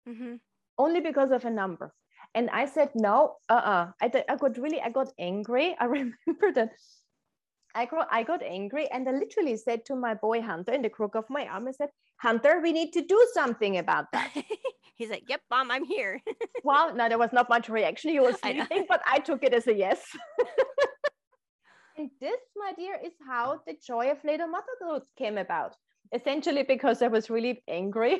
mm-hmm. 0.08 0.36
only 0.78 1.00
because 1.00 1.32
of 1.32 1.46
a 1.46 1.50
number. 1.50 1.94
And 2.36 2.50
I 2.52 2.66
said, 2.66 2.90
no, 2.96 3.38
uh-uh. 3.50 3.92
I, 4.02 4.08
th- 4.08 4.26
I 4.30 4.36
got 4.36 4.58
really, 4.58 4.82
I 4.82 4.90
got 4.90 5.12
angry. 5.18 5.76
I 5.80 5.86
remember 5.86 6.52
that 6.56 6.72
I 7.76 7.86
got, 7.86 8.08
I 8.12 8.24
got 8.24 8.44
angry 8.44 8.88
and 8.92 9.08
I 9.08 9.12
literally 9.12 9.56
said 9.56 9.86
to 9.86 9.96
my 9.96 10.16
boy 10.16 10.42
Hunter 10.42 10.74
in 10.74 10.82
the 10.82 10.90
crook 10.90 11.16
of 11.16 11.26
my 11.30 11.46
arm, 11.48 11.68
I 11.68 11.72
said, 11.72 11.90
Hunter, 12.18 12.60
we 12.62 12.74
need 12.74 12.92
to 12.94 13.02
do 13.02 13.28
something 13.34 13.78
about 13.78 14.12
that. 14.12 14.32
He's 15.00 15.10
like, 15.10 15.24
Yep, 15.29 15.41
mom, 15.50 15.72
I'm 15.72 15.86
here. 15.86 16.22
well, 16.65 16.94
no, 16.94 17.08
there 17.08 17.18
was 17.18 17.32
not 17.32 17.48
much 17.50 17.70
reaction. 17.70 18.12
He 18.12 18.20
was 18.20 18.38
sleeping, 18.41 18.68
I 18.70 18.86
but 18.88 19.01
I 19.08 19.20
took 19.20 19.44
it 19.46 19.53
as 19.53 19.65
a 19.65 19.74
yes. 19.74 20.01
and 21.98 22.10
this, 22.20 22.41
my 22.58 22.74
dear, 22.77 23.00
is 23.03 23.13
how 23.25 23.62
the 23.65 23.75
joy 23.82 24.12
of 24.12 24.18
later 24.25 24.46
motherhood 24.46 25.03
came 25.18 25.38
about. 25.38 25.77
Essentially, 26.13 26.63
because 26.63 27.01
I 27.01 27.08
was 27.08 27.29
really 27.29 27.63
angry 27.70 28.20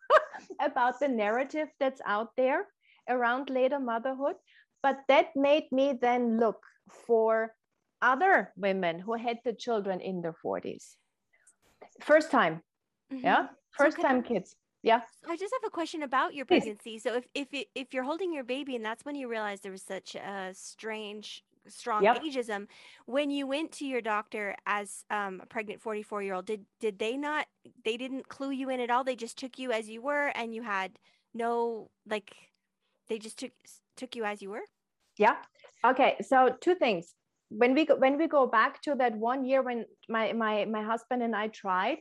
about 0.60 0.98
the 0.98 1.08
narrative 1.08 1.68
that's 1.78 2.00
out 2.06 2.30
there 2.38 2.68
around 3.10 3.50
later 3.50 3.78
motherhood. 3.78 4.36
But 4.82 5.00
that 5.08 5.36
made 5.36 5.70
me 5.72 5.98
then 6.00 6.40
look 6.40 6.62
for 7.06 7.52
other 8.00 8.50
women 8.56 8.98
who 8.98 9.12
had 9.12 9.40
the 9.44 9.52
children 9.52 10.00
in 10.00 10.22
their 10.22 10.36
40s. 10.42 10.96
First 12.00 12.30
time. 12.30 12.62
Mm-hmm. 13.12 13.24
Yeah. 13.24 13.46
First 13.72 13.96
so 13.96 14.02
time 14.02 14.22
I, 14.24 14.28
kids. 14.28 14.56
Yeah. 14.84 15.00
I 15.28 15.36
just 15.36 15.52
have 15.54 15.66
a 15.66 15.70
question 15.70 16.02
about 16.02 16.34
your 16.34 16.44
pregnancy. 16.44 16.98
So 16.98 17.16
if 17.16 17.26
if 17.34 17.48
it, 17.52 17.68
if 17.74 17.94
you're 17.94 18.04
holding 18.04 18.32
your 18.32 18.44
baby 18.44 18.76
and 18.76 18.84
that's 18.84 19.04
when 19.04 19.16
you 19.16 19.28
realize 19.28 19.60
there 19.60 19.72
was 19.72 19.82
such 19.82 20.14
a 20.14 20.50
strange 20.52 21.42
strong 21.66 22.04
yep. 22.04 22.22
ageism 22.22 22.66
when 23.06 23.30
you 23.30 23.46
went 23.46 23.72
to 23.72 23.86
your 23.86 24.02
doctor 24.02 24.54
as 24.66 25.06
um, 25.10 25.40
a 25.42 25.46
pregnant 25.46 25.80
44 25.80 26.22
year 26.22 26.34
old 26.34 26.44
did 26.44 26.66
did 26.78 26.98
they 26.98 27.16
not 27.16 27.46
they 27.86 27.96
didn't 27.96 28.28
clue 28.28 28.50
you 28.50 28.68
in 28.68 28.80
at 28.80 28.90
all 28.90 29.02
they 29.02 29.16
just 29.16 29.38
took 29.38 29.58
you 29.58 29.72
as 29.72 29.88
you 29.88 30.02
were 30.02 30.26
and 30.34 30.54
you 30.54 30.62
had 30.62 30.98
no 31.32 31.88
like 32.06 32.36
they 33.08 33.18
just 33.18 33.38
took 33.38 33.52
took 33.96 34.14
you 34.14 34.24
as 34.24 34.42
you 34.42 34.50
were 34.50 34.64
yeah 35.16 35.36
okay 35.86 36.16
so 36.20 36.54
two 36.60 36.74
things 36.74 37.14
when 37.56 37.74
we 37.74 37.84
go, 37.84 37.96
when 37.96 38.18
we 38.18 38.26
go 38.26 38.46
back 38.46 38.82
to 38.82 38.94
that 38.96 39.16
one 39.16 39.44
year 39.44 39.62
when 39.62 39.84
my 40.08 40.32
my 40.32 40.64
my 40.64 40.82
husband 40.82 41.22
and 41.22 41.34
I 41.36 41.48
tried, 41.48 41.98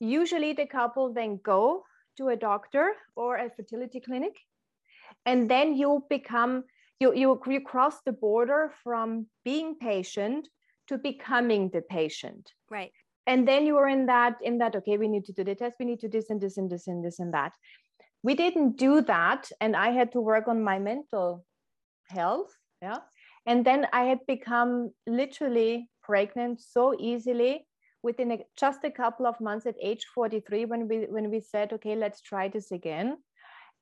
usually 0.00 0.52
the 0.52 0.66
couple 0.66 1.12
then 1.12 1.40
go 1.42 1.84
to 2.16 2.28
a 2.28 2.36
doctor 2.36 2.92
or 3.14 3.36
a 3.36 3.50
fertility 3.50 4.00
clinic, 4.00 4.36
and 5.24 5.50
then 5.50 5.74
you 5.76 6.04
become 6.08 6.64
you 7.00 7.14
you 7.14 7.40
you 7.46 7.60
cross 7.60 8.00
the 8.04 8.12
border 8.12 8.72
from 8.82 9.26
being 9.44 9.76
patient 9.76 10.48
to 10.88 10.98
becoming 10.98 11.70
the 11.70 11.82
patient. 11.82 12.52
Right. 12.70 12.92
And 13.28 13.46
then 13.46 13.66
you 13.66 13.76
are 13.76 13.88
in 13.88 14.06
that 14.06 14.36
in 14.42 14.58
that 14.58 14.76
okay, 14.76 14.98
we 14.98 15.08
need 15.08 15.24
to 15.26 15.32
do 15.32 15.44
the 15.44 15.54
test, 15.54 15.76
we 15.78 15.86
need 15.86 16.00
to 16.00 16.08
this 16.08 16.30
and 16.30 16.40
this 16.40 16.56
and 16.56 16.70
this 16.70 16.86
and 16.86 17.04
this 17.04 17.18
and 17.18 17.34
that. 17.34 17.52
We 18.22 18.34
didn't 18.34 18.76
do 18.76 19.02
that, 19.02 19.50
and 19.60 19.76
I 19.76 19.90
had 19.90 20.12
to 20.12 20.20
work 20.20 20.48
on 20.48 20.62
my 20.62 20.78
mental 20.78 21.44
health. 22.08 22.52
Yeah 22.82 22.98
and 23.46 23.64
then 23.64 23.86
I 23.92 24.02
had 24.04 24.26
become 24.26 24.90
literally 25.06 25.88
pregnant 26.02 26.60
so 26.60 26.94
easily 26.98 27.66
within 28.06 28.30
a, 28.32 28.38
just 28.56 28.84
a 28.84 28.90
couple 28.90 29.26
of 29.26 29.40
months 29.40 29.66
at 29.66 29.74
age 29.82 30.04
43 30.14 30.64
when 30.64 30.88
we 30.88 30.96
when 31.14 31.30
we 31.30 31.40
said, 31.40 31.72
okay, 31.72 31.96
let's 31.96 32.22
try 32.22 32.48
this 32.48 32.70
again. 32.70 33.18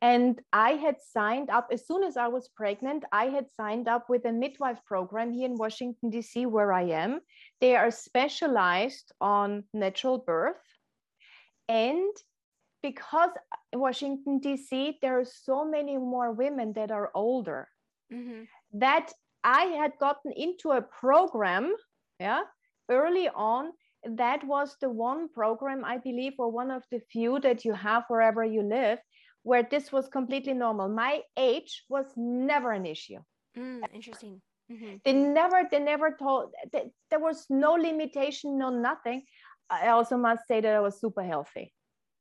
And 0.01 0.41
I 0.53 0.71
had 0.85 0.97
signed 1.17 1.51
up 1.51 1.69
as 1.71 1.87
soon 1.87 2.03
as 2.03 2.17
I 2.17 2.29
was 2.29 2.49
pregnant. 2.49 3.05
I 3.13 3.27
had 3.27 3.47
signed 3.61 3.87
up 3.87 4.09
with 4.09 4.25
a 4.25 4.33
midwife 4.33 4.81
program 4.85 5.33
here 5.33 5.47
in 5.47 5.57
Washington, 5.57 6.11
D.C., 6.11 6.47
where 6.47 6.73
I 6.73 6.85
am. 7.05 7.21
They 7.61 7.77
are 7.77 7.91
specialized 7.91 9.13
on 9.21 9.65
natural 9.73 10.19
birth. 10.19 10.67
And 11.69 12.15
because 12.83 13.31
in 13.73 13.81
Washington, 13.81 14.41
D.C., 14.41 14.99
there 15.01 15.19
are 15.21 15.31
so 15.47 15.65
many 15.65 15.97
more 15.97 16.33
women 16.33 16.75
that 16.75 16.91
are 16.91 17.11
older, 17.15 17.69
mm-hmm. 18.13 18.43
that 18.75 19.13
I 19.43 19.63
had 19.81 19.93
gotten 20.01 20.33
into 20.33 20.73
a 20.73 20.83
program, 20.83 21.75
yeah, 22.19 22.43
early 22.91 23.29
on. 23.29 23.73
That 24.07 24.45
was 24.45 24.77
the 24.81 24.91
one 24.91 25.29
program, 25.29 25.85
I 25.85 25.99
believe, 25.99 26.35
or 26.39 26.51
one 26.51 26.71
of 26.71 26.83
the 26.91 27.01
few 27.11 27.41
that 27.41 27.65
you 27.65 27.73
have 27.73 28.05
wherever 28.09 28.45
you 28.45 28.63
live, 28.63 28.99
where 29.43 29.63
this 29.63 29.93
was 29.93 30.09
completely 30.09 30.55
normal. 30.55 30.89
My 30.89 31.23
age 31.37 31.85
was 31.89 32.07
never 32.17 32.73
an 32.73 32.87
issue. 32.87 33.21
Mm, 33.57 33.81
interesting. 33.93 34.41
Mm-hmm. 34.71 34.97
They 35.05 35.13
never, 35.13 35.63
they 35.71 35.79
never 35.79 36.17
told. 36.19 36.53
They, 36.73 36.91
there 37.11 37.21
was 37.21 37.47
no 37.51 37.73
limitation, 37.73 38.59
no 38.59 38.71
nothing. 38.71 39.25
I 39.71 39.89
also 39.89 40.17
must 40.17 40.47
say 40.47 40.61
that 40.61 40.75
I 40.75 40.81
was 40.81 41.01
super 41.01 41.23
healthy. 41.23 41.73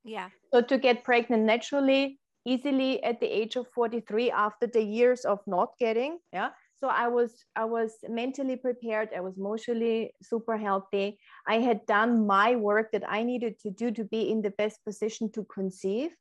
Yeah. 0.03 0.29
So 0.53 0.61
to 0.61 0.77
get 0.77 1.03
pregnant 1.03 1.43
naturally, 1.43 2.19
easily 2.45 3.03
at 3.03 3.19
the 3.19 3.27
age 3.27 3.55
of 3.55 3.67
43 3.73 4.31
after 4.31 4.67
the 4.67 4.83
years 4.83 5.25
of 5.25 5.39
not 5.47 5.69
getting, 5.79 6.19
yeah, 6.31 6.49
so 6.83 6.89
i 6.89 7.07
was 7.07 7.45
i 7.55 7.63
was 7.63 7.91
mentally 8.09 8.57
prepared. 8.57 9.07
I 9.15 9.21
was 9.21 9.37
emotionally 9.37 10.13
super 10.21 10.57
healthy. 10.57 11.17
I 11.47 11.59
had 11.59 11.85
done 11.85 12.27
my 12.27 12.57
work 12.57 12.91
that 12.91 13.05
i 13.07 13.23
needed 13.23 13.57
to 13.59 13.71
do 13.71 13.89
to 13.91 14.03
be 14.03 14.29
in 14.29 14.41
the 14.41 14.55
best 14.61 14.83
position 14.83 15.31
to 15.31 15.45
conceive. 15.45 16.11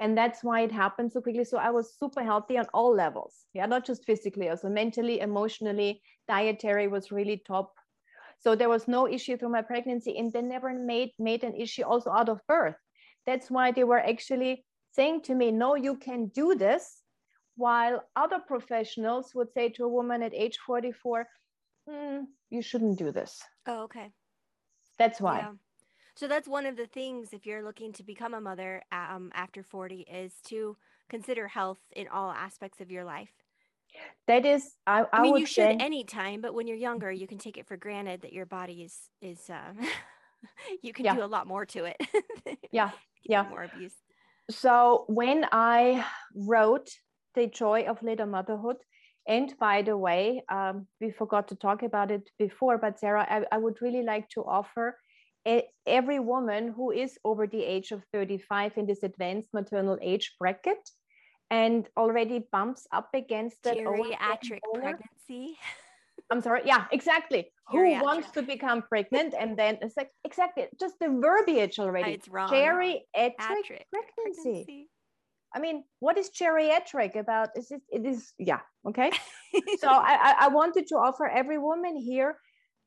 And 0.00 0.16
that's 0.16 0.42
why 0.42 0.60
it 0.62 0.72
happened 0.72 1.12
so 1.12 1.20
quickly. 1.20 1.44
So 1.44 1.58
i 1.58 1.70
was 1.78 1.98
super 1.98 2.22
healthy 2.22 2.56
on 2.56 2.66
all 2.72 2.94
levels. 2.94 3.34
Yeah 3.52 3.66
not 3.66 3.84
just 3.84 4.06
physically 4.06 4.48
also 4.48 4.70
mentally 4.70 5.20
emotionally 5.20 6.00
dietary 6.26 6.88
was 6.88 7.12
really 7.12 7.42
top. 7.46 7.74
So 8.44 8.56
there 8.56 8.72
was 8.76 8.88
no 8.88 9.06
issue 9.06 9.36
through 9.36 9.56
my 9.58 9.64
pregnancy 9.72 10.16
and 10.16 10.32
they 10.32 10.44
never 10.54 10.72
made 10.72 11.10
made 11.18 11.44
an 11.44 11.54
issue 11.64 11.84
also 11.84 12.10
out 12.10 12.30
of 12.30 12.40
birth. 12.48 12.80
That's 13.26 13.50
why 13.50 13.72
they 13.72 13.84
were 13.84 14.04
actually 14.12 14.64
saying 14.96 15.20
to 15.28 15.34
me 15.34 15.50
no 15.50 15.74
you 15.74 15.96
can 15.96 16.20
do 16.42 16.54
this 16.54 17.02
while 17.58 18.04
other 18.14 18.38
professionals 18.38 19.32
would 19.34 19.52
say 19.52 19.68
to 19.68 19.84
a 19.84 19.88
woman 19.88 20.22
at 20.22 20.32
age 20.32 20.58
44 20.64 21.26
mm, 21.90 22.24
you 22.50 22.62
shouldn't 22.62 22.98
do 22.98 23.10
this. 23.10 23.42
Oh 23.66 23.82
okay. 23.82 24.10
That's 24.98 25.20
why. 25.20 25.38
Yeah. 25.38 25.52
so 26.14 26.28
that's 26.28 26.48
one 26.48 26.66
of 26.66 26.76
the 26.76 26.86
things 26.86 27.32
if 27.32 27.46
you're 27.46 27.64
looking 27.64 27.92
to 27.94 28.02
become 28.02 28.32
a 28.32 28.40
mother 28.40 28.82
um, 28.92 29.30
after 29.34 29.62
40 29.62 30.00
is 30.02 30.32
to 30.46 30.76
consider 31.10 31.48
health 31.48 31.78
in 31.94 32.06
all 32.08 32.30
aspects 32.30 32.80
of 32.80 32.90
your 32.90 33.04
life. 33.04 33.32
That 34.28 34.46
is 34.46 34.76
i, 34.86 35.00
I, 35.00 35.06
I 35.12 35.22
mean 35.22 35.36
you 35.36 35.46
should 35.46 35.64
say, 35.64 35.76
anytime 35.80 36.40
but 36.40 36.54
when 36.54 36.68
you're 36.68 36.76
younger 36.76 37.10
you 37.10 37.26
can 37.26 37.38
take 37.38 37.56
it 37.58 37.66
for 37.66 37.76
granted 37.76 38.22
that 38.22 38.32
your 38.32 38.46
body 38.46 38.82
is 38.82 38.96
is 39.20 39.50
uh, 39.50 39.72
you 40.82 40.92
can 40.92 41.06
yeah. 41.06 41.16
do 41.16 41.24
a 41.24 41.26
lot 41.36 41.46
more 41.46 41.66
to 41.66 41.84
it. 41.84 41.96
Yeah 42.70 42.90
yeah. 43.24 43.46
more 43.48 43.64
abuse. 43.64 43.94
So 44.50 45.04
when 45.08 45.44
i 45.52 46.04
wrote 46.34 46.88
the 47.38 47.46
joy 47.46 47.84
of 47.88 48.02
later 48.02 48.26
motherhood. 48.26 48.76
And 49.28 49.54
by 49.60 49.82
the 49.82 49.96
way, 49.96 50.42
um, 50.50 50.86
we 51.00 51.10
forgot 51.10 51.48
to 51.48 51.54
talk 51.54 51.82
about 51.82 52.10
it 52.10 52.28
before, 52.38 52.78
but 52.78 52.98
Sarah, 52.98 53.26
I, 53.28 53.44
I 53.54 53.58
would 53.58 53.76
really 53.80 54.02
like 54.02 54.28
to 54.30 54.40
offer 54.40 54.96
a, 55.46 55.62
every 55.86 56.18
woman 56.18 56.72
who 56.76 56.90
is 56.90 57.18
over 57.24 57.46
the 57.46 57.62
age 57.62 57.92
of 57.92 58.02
35 58.12 58.72
in 58.76 58.86
this 58.86 59.02
advanced 59.02 59.50
maternal 59.52 59.98
age 60.02 60.34
bracket 60.40 60.82
and 61.50 61.88
already 61.96 62.38
bumps 62.50 62.86
up 62.92 63.08
against 63.14 63.62
that 63.64 63.76
geriatric 63.76 64.60
pregnancy. 64.74 65.56
I'm 66.30 66.42
sorry. 66.42 66.62
Yeah, 66.64 66.84
exactly. 66.90 67.50
Who 67.68 67.82
wants 68.00 68.30
to 68.32 68.42
become 68.42 68.82
pregnant 68.82 69.34
and 69.38 69.56
then 69.56 69.78
it's 69.82 69.96
like 69.96 70.10
exactly 70.24 70.66
just 70.80 70.94
the 71.00 71.08
verbiage 71.08 71.78
already. 71.78 72.12
It's 72.12 72.28
wrong. 72.28 72.50
Geriatric 72.50 73.84
pregnancy. 73.92 74.64
pregnancy. 74.64 74.88
I 75.54 75.60
mean, 75.60 75.84
what 76.00 76.18
is 76.18 76.30
geriatric 76.30 77.16
about? 77.16 77.50
Is 77.56 77.70
it, 77.70 77.82
it 77.90 78.04
is, 78.04 78.32
yeah, 78.38 78.60
okay. 78.86 79.10
so 79.78 79.88
I, 79.88 80.34
I 80.40 80.48
wanted 80.48 80.86
to 80.88 80.96
offer 80.96 81.26
every 81.26 81.58
woman 81.58 81.96
here 81.96 82.38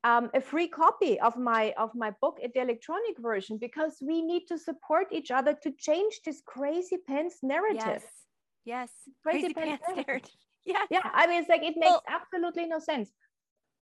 um, 0.04 0.30
a 0.34 0.42
free 0.42 0.68
copy 0.68 1.20
of 1.20 1.38
my 1.38 1.74
of 1.78 1.92
my 1.94 2.12
book, 2.22 2.40
the 2.42 2.62
electronic 2.62 3.18
version, 3.20 3.58
because 3.60 3.98
we 4.02 4.22
need 4.22 4.46
to 4.48 4.58
support 4.58 5.08
each 5.12 5.32
other 5.32 5.54
to 5.62 5.72
change 5.78 6.22
this 6.26 6.42
crazy 6.46 6.98
pants 7.08 7.38
narrative. 7.44 8.02
Yes, 8.02 8.04
yes, 8.66 8.90
crazy, 9.24 9.54
crazy 9.54 9.54
pants, 9.54 9.84
pants 9.86 10.08
narrative. 10.08 10.32
Yeah, 10.64 10.86
yeah. 10.92 11.02
I 11.04 11.26
mean, 11.26 11.42
it's 11.42 11.50
like 11.50 11.64
it 11.64 11.74
makes 11.76 11.90
well, 11.90 12.04
absolutely 12.08 12.68
no 12.68 12.78
sense. 12.78 13.10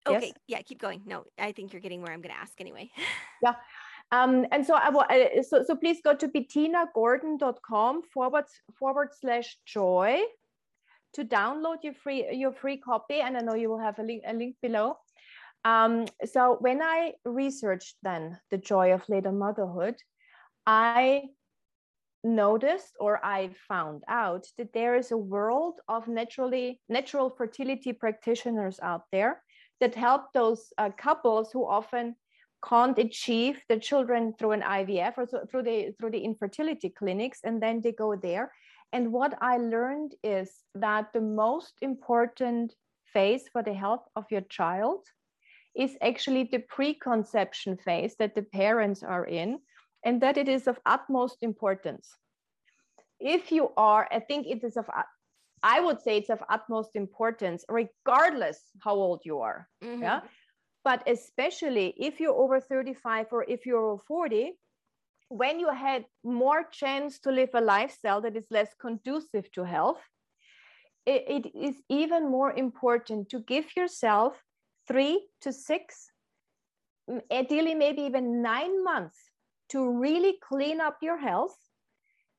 Okay, 0.08 0.25
yes? 0.25 0.34
yeah, 0.48 0.62
keep 0.63 0.82
going. 0.82 1.03
No, 1.06 1.25
I 1.38 1.51
think 1.51 1.72
you're 1.72 1.84
getting 1.84 2.01
where 2.01 2.12
I'm 2.12 2.20
going 2.20 2.34
to 2.34 2.42
ask 2.42 2.60
anyway. 2.60 2.89
yeah. 3.44 3.53
Um, 4.13 4.46
and 4.51 4.63
so 4.63 4.75
I 4.75 5.41
so, 5.41 5.63
so 5.63 5.75
please 5.75 5.98
go 6.03 6.13
to 6.13 6.27
bettinagordon.com 6.27 8.03
forward 8.13 8.46
forward 8.77 9.10
slash 9.20 9.58
joy 9.65 10.22
to 11.13 11.25
download 11.25 11.77
your 11.82 11.96
free 11.96 12.27
your 12.32 12.51
free 12.51 12.77
copy. 12.77 13.22
And 13.22 13.36
I 13.36 13.41
know 13.41 13.55
you 13.55 13.70
will 13.70 13.79
have 13.79 13.98
a 13.98 14.03
link 14.03 14.22
a 14.27 14.34
link 14.34 14.55
below. 14.62 14.98
Um, 15.65 16.05
so 16.25 16.58
when 16.60 16.84
I 16.84 17.13
researched 17.25 17.96
then 18.03 18.38
the 18.51 18.60
joy 18.60 18.93
of 18.93 19.10
later 19.10 19.32
motherhood, 19.32 19.96
I 20.67 21.24
noticed 22.24 22.93
or 23.00 23.20
I 23.25 23.50
found 23.67 24.03
out 24.08 24.46
that 24.60 24.74
there 24.74 24.96
is 24.96 25.12
a 25.12 25.17
world 25.17 25.79
of 25.88 26.08
naturally 26.08 26.79
natural 26.88 27.32
fertility 27.32 27.93
practitioners 27.93 28.79
out 28.79 29.05
there 29.12 29.41
that 29.79 29.96
help 29.96 30.34
those 30.34 30.72
uh, 30.77 30.91
couples 30.98 31.51
who 31.51 31.67
often 31.67 32.15
can't 32.67 32.98
achieve 32.98 33.62
the 33.70 33.77
children 33.77 34.34
through 34.38 34.51
an 34.51 34.62
IVF 34.62 35.13
or 35.17 35.25
through 35.25 35.63
the 35.63 35.93
through 36.00 36.12
the 36.12 36.24
infertility 36.24 36.89
clinics, 36.89 37.39
and 37.43 37.62
then 37.62 37.82
they 37.82 37.91
go 37.91 38.15
there. 38.15 38.51
And 38.93 39.12
what 39.12 39.34
I 39.41 39.58
learned 39.58 40.15
is 40.24 40.50
that 40.75 41.12
the 41.13 41.22
most 41.22 41.74
important 41.82 42.74
phase 43.13 43.46
for 43.51 43.63
the 43.63 43.74
health 43.74 44.05
of 44.15 44.25
your 44.29 44.41
child 44.41 45.01
is 45.75 45.98
actually 46.01 46.43
the 46.51 46.60
preconception 46.60 47.77
phase 47.77 48.15
that 48.20 48.36
the 48.36 48.43
parents 48.43 49.01
are 49.03 49.25
in, 49.25 49.60
and 50.05 50.22
that 50.22 50.38
it 50.38 50.48
is 50.48 50.67
of 50.67 50.79
utmost 50.86 51.38
importance. 51.41 52.10
If 53.20 53.51
you 53.51 53.72
are, 53.77 54.08
I 54.12 54.20
think 54.20 54.48
it 54.48 54.63
is 54.63 54.77
of 54.77 54.89
I 55.63 55.79
would 55.79 56.01
say 56.01 56.17
it's 56.17 56.29
of 56.29 56.43
utmost 56.50 56.91
importance, 56.96 57.63
regardless 57.70 58.60
how 58.84 58.96
old 58.96 59.22
you 59.24 59.39
are. 59.39 59.70
Mm-hmm. 59.84 60.03
Yeah. 60.03 60.20
But 60.84 61.04
especially 61.08 61.94
if 61.98 62.20
you're 62.20 62.34
over 62.34 62.60
35 62.60 63.28
or 63.32 63.46
if 63.48 63.66
you're 63.66 63.80
over 63.80 64.04
40, 64.06 64.54
when 65.30 65.60
you 65.60 65.72
had 65.74 66.06
more 66.24 66.63
chance 66.72 67.20
to 67.20 67.32
live 67.32 67.50
a 67.54 67.62
lifestyle 67.62 68.22
that 68.22 68.36
is 68.36 68.46
less 68.52 68.70
conducive 68.80 69.50
to 69.54 69.63
health, 69.63 70.02
it, 71.06 71.24
it 71.28 71.58
is 71.58 71.75
even 71.90 72.30
more 72.30 72.54
important 72.54 73.30
to 73.30 73.40
give 73.40 73.75
yourself 73.75 74.42
three 74.88 75.28
to 75.42 75.52
six, 75.52 76.12
ideally, 77.32 77.75
maybe 77.75 78.02
even 78.04 78.42
nine 78.42 78.84
months 78.84 79.18
to 79.70 79.90
really 79.90 80.38
clean 80.48 80.80
up 80.82 80.98
your 81.02 81.18
health 81.18 81.56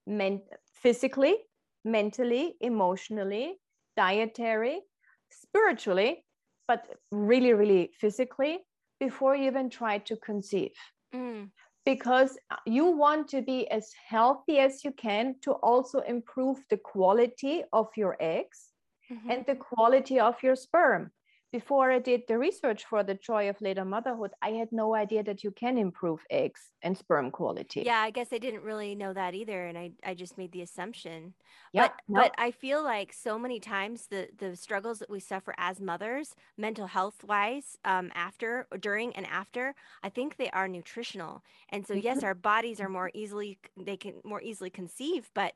men- 0.06 0.42
physically, 0.74 1.36
mentally, 1.84 2.56
emotionally, 2.60 3.56
dietary, 3.96 4.80
spiritually, 5.30 6.24
but 6.66 6.84
really, 7.10 7.52
really 7.52 7.90
physically 8.00 8.58
before 9.00 9.36
you 9.36 9.46
even 9.46 9.70
try 9.70 9.98
to 9.98 10.16
conceive. 10.16 10.72
Mm. 11.14 11.50
Because 11.84 12.38
you 12.64 12.86
want 12.86 13.28
to 13.28 13.42
be 13.42 13.68
as 13.70 13.92
healthy 14.08 14.58
as 14.58 14.84
you 14.84 14.92
can 14.92 15.34
to 15.42 15.52
also 15.52 15.98
improve 16.00 16.58
the 16.70 16.78
quality 16.78 17.62
of 17.72 17.88
your 17.94 18.16
eggs 18.20 18.70
mm-hmm. 19.12 19.30
and 19.30 19.44
the 19.46 19.56
quality 19.56 20.18
of 20.18 20.42
your 20.42 20.56
sperm 20.56 21.10
before 21.54 21.92
I 21.92 22.00
did 22.00 22.22
the 22.26 22.36
research 22.36 22.84
for 22.84 23.04
the 23.04 23.14
joy 23.14 23.48
of 23.48 23.60
later 23.60 23.84
motherhood, 23.84 24.32
I 24.42 24.50
had 24.60 24.72
no 24.72 24.92
idea 24.96 25.22
that 25.22 25.44
you 25.44 25.52
can 25.52 25.78
improve 25.78 26.18
eggs 26.28 26.72
and 26.82 26.98
sperm 26.98 27.30
quality. 27.30 27.84
Yeah, 27.86 28.00
I 28.00 28.10
guess 28.10 28.32
I 28.32 28.38
didn't 28.38 28.64
really 28.64 28.96
know 28.96 29.12
that 29.12 29.34
either, 29.34 29.66
and 29.66 29.78
I, 29.78 29.92
I 30.04 30.14
just 30.14 30.36
made 30.36 30.50
the 30.50 30.62
assumption. 30.62 31.34
Yeah, 31.72 31.82
but 31.82 31.94
no. 32.08 32.22
but 32.22 32.34
I 32.38 32.50
feel 32.50 32.82
like 32.82 33.12
so 33.12 33.38
many 33.38 33.60
times 33.60 34.08
the 34.08 34.26
the 34.36 34.56
struggles 34.56 34.98
that 34.98 35.08
we 35.08 35.20
suffer 35.20 35.54
as 35.56 35.80
mothers, 35.80 36.34
mental 36.58 36.88
health 36.88 37.22
wise, 37.22 37.78
um, 37.84 38.10
after, 38.16 38.66
during, 38.80 39.14
and 39.14 39.26
after, 39.26 39.76
I 40.02 40.08
think 40.08 40.36
they 40.36 40.50
are 40.50 40.66
nutritional. 40.66 41.44
And 41.68 41.86
so 41.86 41.94
yes, 41.94 42.16
mm-hmm. 42.16 42.26
our 42.26 42.34
bodies 42.34 42.80
are 42.80 42.88
more 42.88 43.12
easily 43.14 43.58
they 43.76 43.96
can 43.96 44.14
more 44.24 44.42
easily 44.42 44.70
conceive, 44.70 45.30
but 45.34 45.52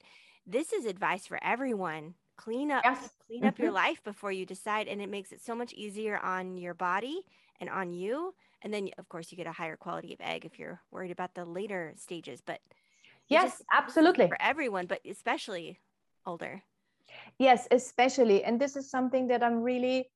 this 0.46 0.72
is 0.72 0.84
advice 0.84 1.26
for 1.26 1.40
everyone 1.42 2.14
clean 2.38 2.70
up 2.70 2.82
yes. 2.84 3.10
clean 3.26 3.44
up 3.44 3.54
mm-hmm. 3.54 3.64
your 3.64 3.72
life 3.72 4.02
before 4.04 4.32
you 4.32 4.46
decide 4.46 4.88
and 4.88 5.02
it 5.02 5.10
makes 5.10 5.32
it 5.32 5.44
so 5.44 5.54
much 5.54 5.72
easier 5.74 6.16
on 6.18 6.56
your 6.56 6.72
body 6.72 7.20
and 7.60 7.68
on 7.68 7.92
you 7.92 8.32
and 8.62 8.72
then 8.72 8.88
of 8.96 9.08
course 9.08 9.30
you 9.30 9.36
get 9.36 9.46
a 9.46 9.52
higher 9.52 9.76
quality 9.76 10.14
of 10.14 10.20
egg 10.20 10.44
if 10.46 10.58
you're 10.58 10.80
worried 10.90 11.10
about 11.10 11.34
the 11.34 11.44
later 11.44 11.92
stages 11.96 12.40
but 12.40 12.60
yes 13.26 13.60
absolutely 13.72 14.28
for 14.28 14.40
everyone 14.40 14.86
but 14.86 15.00
especially 15.04 15.78
older 16.24 16.62
yes 17.38 17.66
especially 17.72 18.44
and 18.44 18.60
this 18.60 18.76
is 18.76 18.88
something 18.88 19.26
that 19.26 19.42
i'm 19.42 19.60
really 19.60 20.08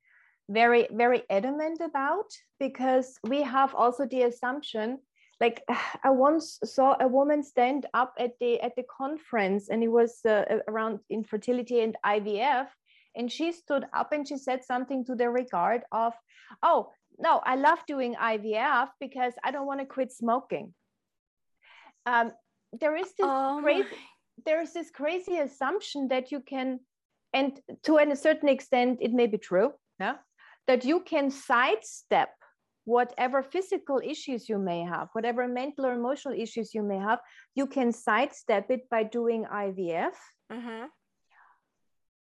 very 0.48 0.86
very 0.92 1.22
adamant 1.28 1.80
about 1.80 2.30
because 2.60 3.18
we 3.28 3.42
have 3.42 3.74
also 3.74 4.06
the 4.06 4.22
assumption 4.22 4.98
like 5.42 5.62
i 6.04 6.10
once 6.10 6.58
saw 6.64 6.96
a 7.00 7.08
woman 7.08 7.42
stand 7.42 7.84
up 7.92 8.14
at 8.18 8.32
the 8.40 8.58
at 8.60 8.74
the 8.76 8.86
conference 9.00 9.68
and 9.68 9.82
it 9.82 9.92
was 9.98 10.20
uh, 10.24 10.44
around 10.68 11.00
infertility 11.10 11.80
and 11.80 11.96
ivf 12.06 12.68
and 13.16 13.30
she 13.30 13.52
stood 13.52 13.84
up 13.92 14.12
and 14.12 14.26
she 14.26 14.38
said 14.38 14.64
something 14.64 15.04
to 15.04 15.14
the 15.14 15.28
regard 15.28 15.82
of 15.92 16.14
oh 16.62 16.88
no 17.18 17.42
i 17.44 17.56
love 17.56 17.80
doing 17.86 18.14
ivf 18.14 18.88
because 19.00 19.34
i 19.44 19.50
don't 19.50 19.66
want 19.66 19.80
to 19.80 19.86
quit 19.86 20.10
smoking. 20.10 20.72
Um, 22.04 22.32
there 22.80 22.96
is 22.96 23.10
this 23.18 23.28
oh 23.28 23.60
crazy 23.62 23.96
there 24.46 24.62
is 24.62 24.72
this 24.72 24.90
crazy 24.90 25.36
assumption 25.38 26.08
that 26.08 26.32
you 26.32 26.40
can 26.40 26.80
and 27.32 27.60
to 27.84 27.98
a 27.98 28.16
certain 28.16 28.48
extent 28.48 28.98
it 29.00 29.12
may 29.12 29.26
be 29.26 29.38
true 29.38 29.72
yeah 30.00 30.16
that 30.66 30.84
you 30.84 31.00
can 31.00 31.30
sidestep 31.30 32.30
whatever 32.84 33.42
physical 33.42 34.00
issues 34.02 34.48
you 34.48 34.58
may 34.58 34.80
have, 34.82 35.08
whatever 35.12 35.46
mental 35.46 35.86
or 35.86 35.92
emotional 35.92 36.34
issues 36.34 36.74
you 36.74 36.82
may 36.82 36.98
have, 36.98 37.20
you 37.54 37.66
can 37.66 37.92
sidestep 37.92 38.70
it 38.70 38.88
by 38.90 39.02
doing 39.02 39.44
IVF. 39.44 40.14
Mm-hmm. 40.52 40.86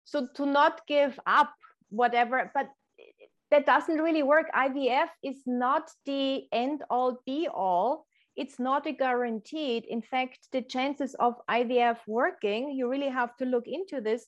So 0.06 0.28
to 0.36 0.46
not 0.46 0.82
give 0.88 1.20
up 1.26 1.54
whatever, 1.90 2.52
but 2.54 2.70
that 3.52 3.66
doesn't 3.66 3.98
really 3.98 4.24
work. 4.24 4.48
IVF 4.56 5.10
is 5.24 5.42
not 5.46 5.90
the 6.06 6.44
end 6.52 6.84
all 6.90 7.20
be 7.26 7.48
all. 7.48 8.06
It's 8.36 8.60
not 8.60 8.88
a 8.88 8.92
guaranteed. 8.92 9.86
In 9.86 10.02
fact, 10.02 10.40
the 10.52 10.62
chances 10.62 11.16
of 11.20 11.36
IVF 11.50 11.98
working, 12.08 12.72
you 12.72 12.90
really 12.90 13.10
have 13.10 13.36
to 13.38 13.46
look 13.46 13.68
into 13.68 14.02
this. 14.02 14.26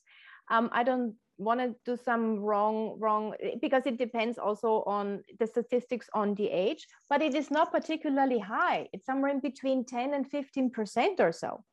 Um, 0.52 0.70
I 0.72 0.84
don't 0.84 1.16
want 1.38 1.60
to 1.60 1.76
do 1.86 2.02
some 2.02 2.40
wrong 2.40 2.98
wrong 3.00 3.34
eh, 3.42 3.56
because 3.62 3.84
it 3.86 3.98
depends 3.98 4.38
also 4.38 4.84
on 4.86 5.22
the 5.40 5.48
statistics 5.48 6.08
on 6.14 6.34
the 6.36 6.50
age 6.50 6.88
but 7.10 7.22
it 7.22 7.36
is 7.36 7.52
not 7.52 7.72
particularly 7.72 8.40
high. 8.40 8.88
It's 8.94 9.06
somewhere 9.06 9.32
in 9.32 9.40
between 9.40 9.86
10 9.86 10.14
and 10.14 10.30
15 10.30 10.70
percent 10.72 11.20
or 11.20 11.32
so 11.32 11.64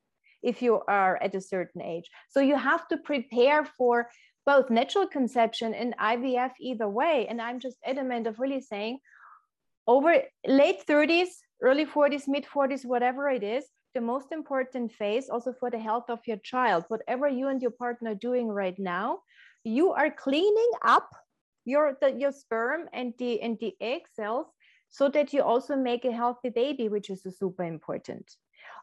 if 0.42 0.60
you 0.60 0.82
are 0.88 1.22
at 1.22 1.34
a 1.34 1.40
certain 1.40 1.80
age. 1.82 2.10
So 2.28 2.40
you 2.40 2.56
have 2.56 2.88
to 2.88 2.96
prepare 2.96 3.64
for 3.64 4.10
both 4.44 4.70
natural 4.70 5.06
conception 5.06 5.72
and 5.74 5.94
ivf 5.98 6.52
either 6.60 6.88
way. 6.88 7.26
And 7.28 7.40
i'm 7.40 7.60
just 7.60 7.76
adamant 7.84 8.26
of 8.26 8.40
really 8.40 8.60
saying 8.60 8.98
over 9.86 10.22
late 10.46 10.84
30s 10.88 11.28
early 11.62 11.86
40s 11.86 12.26
mid 12.26 12.44
40s 12.44 12.84
whatever 12.84 13.28
it 13.28 13.42
is 13.42 13.64
the 13.94 14.00
most 14.00 14.32
important 14.32 14.92
phase 14.92 15.28
also 15.28 15.52
for 15.52 15.70
the 15.70 15.78
health 15.78 16.08
of 16.08 16.20
your 16.26 16.38
child. 16.38 16.84
Whatever 16.88 17.28
you 17.28 17.48
and 17.48 17.60
your 17.60 17.72
partner 17.72 18.12
are 18.12 18.14
doing 18.14 18.48
right 18.48 18.78
now 18.78 19.18
you 19.64 19.92
are 19.92 20.10
cleaning 20.10 20.70
up 20.84 21.10
your 21.64 21.96
the, 22.00 22.12
your 22.12 22.32
sperm 22.32 22.88
and 22.92 23.14
the 23.18 23.40
and 23.40 23.58
the 23.60 23.74
egg 23.80 24.02
cells 24.14 24.46
so 24.90 25.08
that 25.08 25.32
you 25.32 25.42
also 25.42 25.76
make 25.76 26.04
a 26.04 26.12
healthy 26.12 26.50
baby 26.50 26.88
which 26.88 27.10
is 27.10 27.22
super 27.38 27.64
important. 27.64 28.36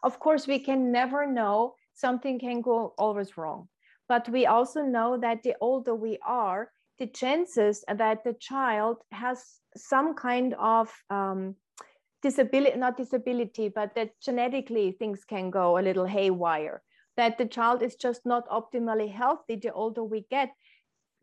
Of 0.03 0.19
course 0.19 0.47
we 0.47 0.59
can 0.59 0.91
never 0.91 1.27
know 1.27 1.75
something 1.93 2.39
can 2.39 2.61
go 2.61 2.93
always 2.97 3.37
wrong 3.37 3.67
but 4.09 4.27
we 4.29 4.47
also 4.47 4.81
know 4.81 5.17
that 5.17 5.43
the 5.43 5.55
older 5.61 5.95
we 5.95 6.17
are 6.25 6.71
the 6.97 7.07
chances 7.07 7.85
that 7.87 8.23
the 8.25 8.33
child 8.33 8.97
has 9.11 9.59
some 9.77 10.15
kind 10.15 10.55
of 10.59 10.91
um, 11.09 11.55
disability 12.21 12.77
not 12.77 12.97
disability 12.97 13.69
but 13.69 13.95
that 13.95 14.09
genetically 14.21 14.91
things 14.91 15.23
can 15.23 15.49
go 15.49 15.77
a 15.77 15.85
little 15.87 16.05
haywire 16.05 16.81
that 17.15 17.37
the 17.37 17.45
child 17.45 17.81
is 17.81 17.95
just 17.95 18.25
not 18.25 18.49
optimally 18.49 19.11
healthy 19.11 19.55
the 19.55 19.71
older 19.71 20.03
we 20.03 20.25
get 20.29 20.49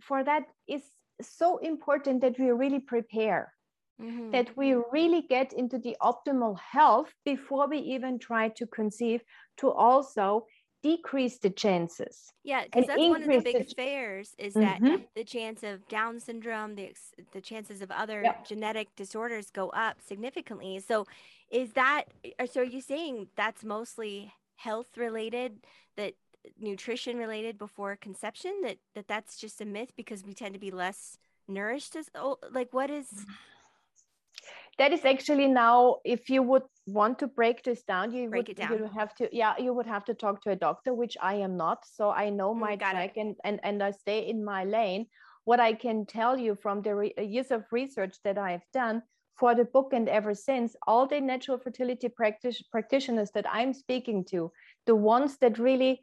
for 0.00 0.22
that 0.24 0.44
is 0.68 0.82
so 1.20 1.59
important 1.59 2.20
that 2.20 2.38
we 2.38 2.50
really 2.50 2.80
prepare 2.80 3.52
mm-hmm. 4.00 4.30
that 4.30 4.56
we 4.56 4.74
really 4.92 5.22
get 5.22 5.52
into 5.52 5.78
the 5.78 5.96
optimal 6.00 6.59
health 6.59 7.12
before 7.24 7.68
we 7.68 7.78
even 7.78 8.18
try 8.18 8.48
to 8.48 8.66
conceive 8.66 9.22
to 9.56 9.70
also 9.70 10.46
decrease 10.82 11.38
the 11.38 11.50
chances 11.50 12.30
yeah 12.44 12.64
because 12.64 12.87
that's 12.87 12.98
one 12.98 13.22
of 13.22 13.28
the 13.28 13.40
big 13.40 13.74
fears 13.74 14.35
is 14.38 14.54
that 14.54 14.80
mm-hmm. 14.80 15.02
the 15.16 15.24
chance 15.24 15.62
of 15.62 15.87
down 15.88 16.20
syndrome 16.20 16.74
the 16.74 16.92
the 17.32 17.40
chances 17.40 17.80
of 17.80 17.90
other 17.90 18.22
genetic 18.46 18.88
disorders 18.94 19.50
go 19.50 19.70
up 19.70 19.96
significantly 20.06 20.78
so 20.78 21.04
is 21.50 21.72
that 21.72 22.04
so 22.52 22.61
are 22.61 22.64
you 22.64 22.80
saying 22.80 23.26
that's 23.37 23.64
mostly 23.64 24.32
health 24.56 24.96
related 24.96 25.56
that 25.96 26.12
nutrition 26.59 27.16
related 27.16 27.59
before 27.59 27.96
conception 27.96 28.52
that, 28.62 28.78
that 28.94 29.09
that's 29.09 29.37
just 29.37 29.61
a 29.61 29.64
myth 29.64 29.90
because 29.96 30.24
we 30.24 30.35
tend 30.35 30.54
to 30.54 30.61
be 30.61 30.70
less 30.70 31.18
nourished 31.48 31.96
as 31.96 32.09
oh, 32.14 32.37
like 32.52 32.72
what 32.72 32.90
is 32.90 33.06
that 34.78 34.92
is 34.92 35.04
actually 35.04 35.48
now 35.48 35.96
if 36.04 36.28
you 36.28 36.42
would 36.42 36.62
want 36.87 37.18
to 37.18 37.26
break 37.26 37.62
this 37.64 37.82
down 37.82 38.12
you 38.12 38.28
break 38.28 38.48
would 38.48 38.50
it 38.50 38.56
down. 38.56 38.72
you 38.72 38.78
would 38.78 38.92
have 38.92 39.14
to 39.14 39.28
yeah 39.32 39.54
you 39.59 39.72
would 39.72 39.87
have 39.87 40.04
to 40.04 40.14
talk 40.14 40.42
to 40.42 40.50
a 40.50 40.56
doctor 40.56 40.94
which 40.94 41.16
i 41.20 41.35
am 41.35 41.56
not 41.56 41.85
so 41.87 42.11
i 42.11 42.28
know 42.30 42.54
Mm, 42.54 42.59
my 42.61 42.76
got 42.76 42.90
it. 42.94 42.96
track 42.96 43.16
and, 43.16 43.37
and 43.44 43.61
and 43.62 43.82
i 43.82 43.90
stay 43.90 44.28
in 44.28 44.44
my 44.44 44.64
lane 44.64 45.06
what 45.44 45.61
i 45.61 45.72
can 45.72 46.04
tell 46.06 46.38
you 46.38 46.54
from 46.54 46.82
the 46.82 46.94
re- 46.94 47.14
years 47.18 47.50
of 47.50 47.64
research 47.72 48.16
that 48.24 48.38
i've 48.38 48.66
done 48.72 49.02
for 49.37 49.54
the 49.54 49.64
book 49.64 49.92
and 49.92 50.09
ever 50.09 50.35
since 50.35 50.74
all 50.87 51.06
the 51.06 51.20
natural 51.20 51.59
fertility 51.59 52.09
practice, 52.09 52.62
practitioners 52.70 53.30
that 53.35 53.46
i'm 53.52 53.72
speaking 53.72 54.24
to 54.24 54.50
the 54.87 54.94
ones 54.94 55.38
that 55.38 55.59
really 55.59 56.02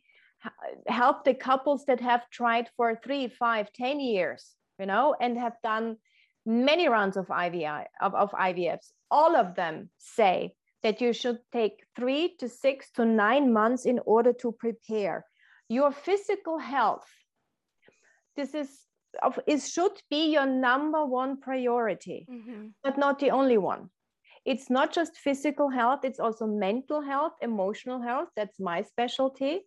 help 0.87 1.23
the 1.23 1.33
couples 1.33 1.85
that 1.85 1.99
have 1.99 2.29
tried 2.29 2.69
for 2.75 2.99
three 3.03 3.27
five 3.27 3.71
ten 3.73 3.99
years 3.99 4.55
you 4.79 4.85
know 4.85 5.15
and 5.19 5.37
have 5.37 5.53
done 5.63 5.97
many 6.45 6.87
rounds 6.89 7.15
of 7.17 7.27
IVI 7.29 7.85
of, 8.01 8.13
of 8.15 8.31
IVFs, 8.31 8.91
all 9.09 9.35
of 9.35 9.55
them 9.55 9.89
say 9.97 10.53
that 10.81 10.99
you 10.99 11.13
should 11.13 11.39
take 11.53 11.85
three 11.95 12.35
to 12.39 12.49
six 12.49 12.91
to 12.91 13.05
nine 13.05 13.53
months 13.53 13.85
in 13.85 13.99
order 14.05 14.33
to 14.33 14.51
prepare 14.51 15.25
your 15.69 15.91
physical 15.91 16.57
health. 16.57 17.07
This 18.35 18.53
is 18.53 18.69
of 19.21 19.39
it 19.47 19.61
should 19.61 20.01
be 20.09 20.31
your 20.33 20.45
number 20.47 21.05
one 21.05 21.39
priority, 21.39 22.25
Mhm. 22.29 22.73
but 22.83 22.97
not 22.97 23.19
the 23.19 23.31
only 23.31 23.57
one. 23.57 23.89
It's 24.43 24.69
not 24.69 24.91
just 24.91 25.15
physical 25.15 25.69
health, 25.69 26.03
it's 26.03 26.19
also 26.19 26.45
mental 26.47 27.01
health, 27.01 27.33
emotional 27.41 28.01
health. 28.01 28.29
That's 28.35 28.59
my 28.59 28.81
specialty. 28.81 29.61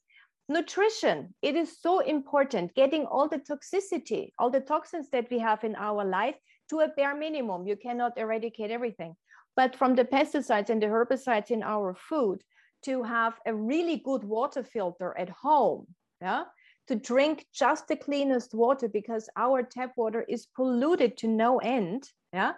Nutrition, 0.49 1.35
it 1.43 1.57
is 1.57 1.81
so 1.81 1.99
important 2.01 2.75
getting 2.75 3.05
all 3.07 3.29
the 3.29 3.39
toxicity, 3.39 4.31
all 4.39 4.51
the 4.51 4.61
toxins 4.61 5.09
that 5.11 5.29
we 5.31 5.41
have 5.41 5.65
in 5.65 5.75
our 5.75 6.05
life 6.05 6.37
to 6.71 6.81
a 6.81 6.89
bare 6.89 7.17
minimum. 7.17 7.67
You 7.67 7.77
cannot 7.77 8.17
eradicate 8.17 8.71
everything. 8.71 9.17
But 9.57 9.75
from 9.75 9.97
the 9.97 10.05
pesticides 10.05 10.71
and 10.71 10.81
the 10.81 10.87
herbicides 10.87 11.51
in 11.51 11.63
our 11.63 11.95
food, 11.95 12.43
to 12.83 13.03
have 13.03 13.35
a 13.47 13.55
really 13.55 13.97
good 13.97 14.23
water 14.23 14.63
filter 14.63 15.17
at 15.19 15.31
home, 15.31 15.87
yeah, 16.21 16.45
to 16.87 16.95
drink 16.95 17.45
just 17.53 17.89
the 17.89 17.97
cleanest 17.97 18.55
water 18.55 18.89
because 18.89 19.29
our 19.37 19.63
tap 19.63 19.93
water 19.97 20.25
is 20.29 20.47
polluted 20.55 21.17
to 21.17 21.27
no 21.27 21.59
end, 21.59 22.09
yeah, 22.33 22.53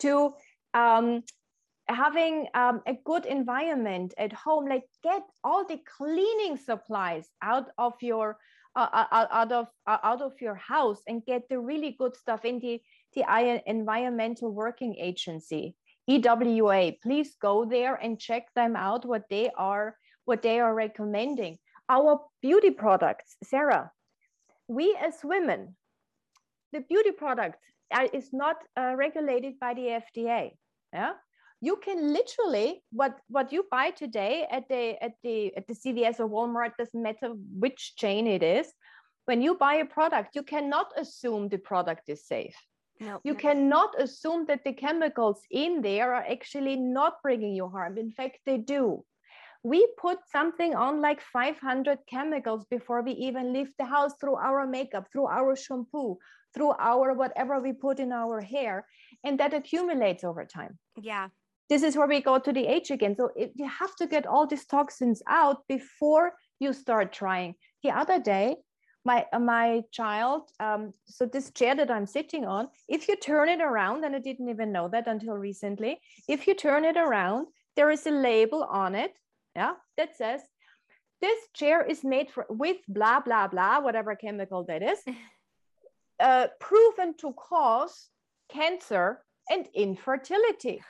to 0.00 0.34
um, 0.74 1.22
having 1.88 2.46
um, 2.54 2.82
a 2.86 2.94
good 3.04 3.26
environment 3.26 4.14
at 4.18 4.32
home, 4.32 4.68
like 4.68 4.84
get 5.02 5.22
all 5.42 5.64
the 5.64 5.80
cleaning 5.96 6.56
supplies 6.56 7.28
out 7.42 7.68
of 7.78 7.94
your 8.00 8.38
uh, 8.76 9.04
uh, 9.10 9.26
out 9.32 9.50
of 9.50 9.66
uh, 9.88 9.98
out 10.04 10.22
of 10.22 10.40
your 10.40 10.54
house 10.54 11.02
and 11.08 11.24
get 11.24 11.48
the 11.48 11.58
really 11.58 11.96
good 11.98 12.14
stuff 12.14 12.44
in 12.44 12.60
the 12.60 12.80
the 13.14 13.62
environmental 13.66 14.52
working 14.52 14.94
agency 15.00 15.74
ewa 16.06 16.92
please 17.02 17.34
go 17.42 17.64
there 17.64 17.96
and 17.96 18.20
check 18.20 18.44
them 18.54 18.76
out 18.76 19.04
what 19.04 19.24
they 19.30 19.50
are 19.56 19.96
what 20.26 20.42
they 20.42 20.60
are 20.60 20.74
recommending. 20.74 21.58
Our 21.88 22.20
beauty 22.40 22.70
products 22.70 23.36
sarah 23.42 23.90
we 24.68 24.96
as 25.00 25.14
women 25.24 25.74
the 26.72 26.80
beauty 26.80 27.10
product 27.10 27.58
is 28.12 28.32
not 28.32 28.56
uh, 28.76 28.94
regulated 28.94 29.58
by 29.58 29.74
the 29.74 30.00
fda 30.04 30.52
yeah 30.92 31.14
you 31.60 31.76
can 31.84 32.12
literally 32.12 32.82
what 32.92 33.18
what 33.28 33.52
you 33.52 33.64
buy 33.70 33.90
today 33.90 34.46
at 34.50 34.68
the 34.68 35.02
at 35.02 35.12
the 35.22 35.54
at 35.56 35.66
the 35.66 35.74
cvs 35.74 36.20
or 36.20 36.28
walmart 36.28 36.72
doesn't 36.78 37.02
matter 37.02 37.30
which 37.58 37.94
chain 37.96 38.26
it 38.26 38.42
is 38.42 38.72
when 39.24 39.42
you 39.42 39.56
buy 39.56 39.74
a 39.74 39.84
product 39.84 40.36
you 40.36 40.42
cannot 40.42 40.92
assume 40.96 41.48
the 41.48 41.58
product 41.58 42.08
is 42.08 42.26
safe 42.26 42.54
you 43.22 43.34
cannot 43.34 44.00
assume 44.00 44.46
that 44.46 44.64
the 44.64 44.72
chemicals 44.72 45.40
in 45.50 45.82
there 45.82 46.14
are 46.14 46.24
actually 46.24 46.76
not 46.76 47.22
bringing 47.22 47.54
you 47.54 47.68
harm. 47.68 47.96
In 47.98 48.10
fact, 48.10 48.38
they 48.44 48.58
do. 48.58 49.04
We 49.62 49.86
put 49.98 50.18
something 50.30 50.74
on 50.74 51.00
like 51.00 51.20
500 51.20 51.98
chemicals 52.08 52.64
before 52.70 53.02
we 53.02 53.12
even 53.12 53.52
leave 53.52 53.72
the 53.78 53.84
house 53.84 54.12
through 54.20 54.36
our 54.36 54.66
makeup, 54.66 55.06
through 55.12 55.26
our 55.26 55.56
shampoo, 55.56 56.18
through 56.54 56.72
our 56.78 57.14
whatever 57.14 57.60
we 57.60 57.72
put 57.72 57.98
in 57.98 58.12
our 58.12 58.40
hair, 58.40 58.86
and 59.24 59.38
that 59.40 59.54
accumulates 59.54 60.24
over 60.24 60.44
time. 60.44 60.78
Yeah. 60.96 61.28
This 61.68 61.82
is 61.82 61.96
where 61.96 62.08
we 62.08 62.20
go 62.20 62.38
to 62.38 62.52
the 62.52 62.66
age 62.66 62.90
again. 62.90 63.14
So 63.16 63.30
it, 63.36 63.52
you 63.54 63.68
have 63.68 63.94
to 63.96 64.06
get 64.06 64.26
all 64.26 64.46
these 64.46 64.64
toxins 64.64 65.22
out 65.28 65.66
before 65.68 66.32
you 66.60 66.72
start 66.72 67.12
trying. 67.12 67.54
The 67.82 67.90
other 67.90 68.18
day, 68.18 68.56
my 69.04 69.24
uh, 69.32 69.38
my 69.38 69.82
child 69.90 70.42
um, 70.60 70.92
so 71.06 71.24
this 71.26 71.50
chair 71.58 71.74
that 71.74 71.90
i'm 71.90 72.06
sitting 72.06 72.44
on 72.44 72.68
if 72.88 73.08
you 73.08 73.16
turn 73.16 73.48
it 73.48 73.60
around 73.60 74.04
and 74.04 74.14
i 74.14 74.18
didn't 74.18 74.48
even 74.48 74.72
know 74.72 74.88
that 74.88 75.06
until 75.06 75.34
recently 75.34 76.00
if 76.28 76.46
you 76.46 76.54
turn 76.54 76.84
it 76.84 76.96
around 76.96 77.46
there 77.76 77.90
is 77.90 78.06
a 78.06 78.10
label 78.10 78.64
on 78.64 78.94
it 78.94 79.14
yeah 79.56 79.74
that 79.96 80.16
says 80.16 80.40
this 81.20 81.40
chair 81.54 81.84
is 81.84 82.04
made 82.04 82.30
for 82.30 82.44
with 82.48 82.78
blah 82.88 83.20
blah 83.20 83.46
blah 83.48 83.80
whatever 83.80 84.14
chemical 84.14 84.64
that 84.64 84.82
is 84.82 84.98
uh, 86.20 86.46
proven 86.60 87.14
to 87.16 87.32
cause 87.32 88.08
cancer 88.50 89.22
and 89.50 89.68
infertility 89.74 90.82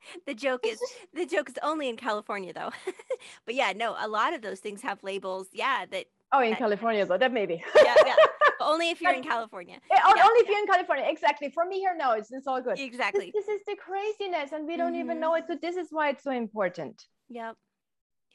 The 0.26 0.34
joke 0.34 0.60
is 0.66 0.80
the 1.14 1.26
joke 1.26 1.48
is 1.48 1.58
only 1.62 1.88
in 1.88 1.96
California 1.96 2.52
though. 2.52 2.70
but 3.46 3.54
yeah, 3.54 3.72
no, 3.74 3.96
a 3.98 4.08
lot 4.08 4.32
of 4.34 4.42
those 4.42 4.60
things 4.60 4.82
have 4.82 5.02
labels. 5.02 5.48
Yeah, 5.52 5.84
that 5.90 6.06
oh 6.32 6.40
in 6.42 6.52
Uh, 6.52 6.56
california 6.56 7.06
though 7.06 7.16
that 7.18 7.32
maybe 7.32 7.62
yeah, 7.84 7.94
yeah. 8.06 8.14
Only 8.60 8.90
if 8.90 9.00
you're 9.00 9.14
in 9.14 9.22
California. 9.22 9.76
Eh, 9.90 9.94
Yeah, 9.96 10.24
only 10.28 10.40
if 10.42 10.48
you're 10.48 10.58
in 10.58 10.66
california 10.66 11.06
exactly 11.08 11.48
for 11.56 11.64
me 11.64 11.76
here 11.84 11.94
no 11.96 12.08
it's, 12.18 12.30
it's 12.30 12.46
all 12.46 12.60
good 12.60 12.78
Exactly. 12.78 13.30
this, 13.34 13.48
is 13.48 13.62
the 13.70 13.76
craziness 13.76 14.52
and 14.52 14.66
we 14.66 14.76
don't 14.76 14.96
even 15.02 15.16
Mhm. 15.16 15.20
know 15.20 15.34
it 15.38 15.44
so 15.48 15.54
this 15.66 15.76
is 15.82 15.88
why 15.90 16.10
it's 16.10 16.24
so 16.28 16.32
important 16.46 16.96
Yep. 17.30 17.54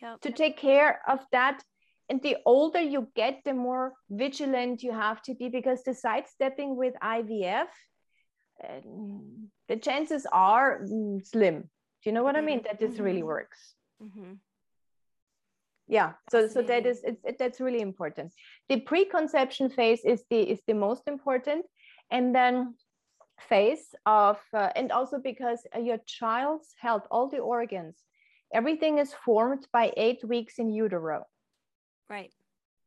Yep. 0.01 0.21
to 0.25 0.31
take 0.31 0.57
care 0.57 0.91
of 1.13 1.19
that 1.37 1.57
and 2.09 2.19
the 2.23 2.37
older 2.45 2.81
you 2.93 3.01
get 3.15 3.35
the 3.45 3.53
more 3.53 3.93
vigilant 4.09 4.81
you 4.81 4.91
have 5.05 5.21
to 5.27 5.35
be 5.35 5.49
because 5.49 5.79
the 5.83 5.93
sidestepping 5.93 6.71
with 6.81 6.93
ivf 7.17 7.67
the 9.67 9.77
chances 9.77 10.25
are 10.31 10.81
slim. 11.23 11.61
Do 11.61 12.09
you 12.09 12.11
know 12.11 12.23
what 12.23 12.35
i 12.35 12.41
mean? 12.41 12.59
Mhm, 12.59 12.63
that 12.63 12.79
this 12.79 12.99
really 12.99 13.21
mhm. 13.21 13.33
works. 13.35 13.75
Hmm 13.99 14.33
yeah. 15.87 16.13
So 16.31 16.47
so 16.47 16.61
that 16.61 16.85
is 16.85 17.03
it's, 17.03 17.23
it, 17.25 17.37
that's 17.37 17.59
really 17.59 17.81
important. 17.81 18.33
The 18.69 18.79
preconception 18.81 19.69
phase 19.69 20.03
is 20.05 20.23
the 20.29 20.41
is 20.41 20.61
the 20.65 20.73
most 20.73 21.03
important. 21.07 21.65
And 22.11 22.33
then 22.33 22.75
phase 23.49 23.93
of 24.05 24.39
uh, 24.53 24.69
and 24.75 24.91
also 24.91 25.19
because 25.19 25.65
uh, 25.75 25.79
your 25.79 25.97
child's 26.05 26.73
health 26.79 27.05
all 27.11 27.27
the 27.27 27.39
organs 27.39 27.97
everything 28.53 28.99
is 28.99 29.13
formed 29.25 29.67
by 29.73 29.91
eight 29.97 30.23
weeks 30.23 30.59
in 30.59 30.69
utero. 30.69 31.25
Right. 32.09 32.31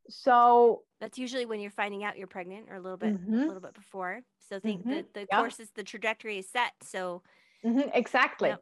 so 0.09 0.83
That's 0.99 1.17
usually 1.19 1.45
when 1.45 1.59
you're 1.59 1.71
finding 1.71 2.03
out 2.03 2.17
you're 2.17 2.27
pregnant 2.27 2.69
or 2.69 2.75
a 2.75 2.81
little 2.81 2.97
bit 2.97 3.15
a 3.15 3.19
Mhm. 3.19 3.51
little 3.51 3.61
bit 3.61 3.73
before. 3.73 4.21
So 4.39 4.59
think 4.59 4.87
Mhm. 4.87 4.89
the, 4.89 5.05
the 5.13 5.27
Yeah. 5.31 5.45
course 5.45 5.59
is 5.59 5.71
the 5.71 5.83
trajectory 5.83 6.37
is 6.39 6.49
set. 6.49 6.73
So 6.83 7.23
mhm, 7.63 7.91
exactly 7.93 8.57
yep. 8.57 8.61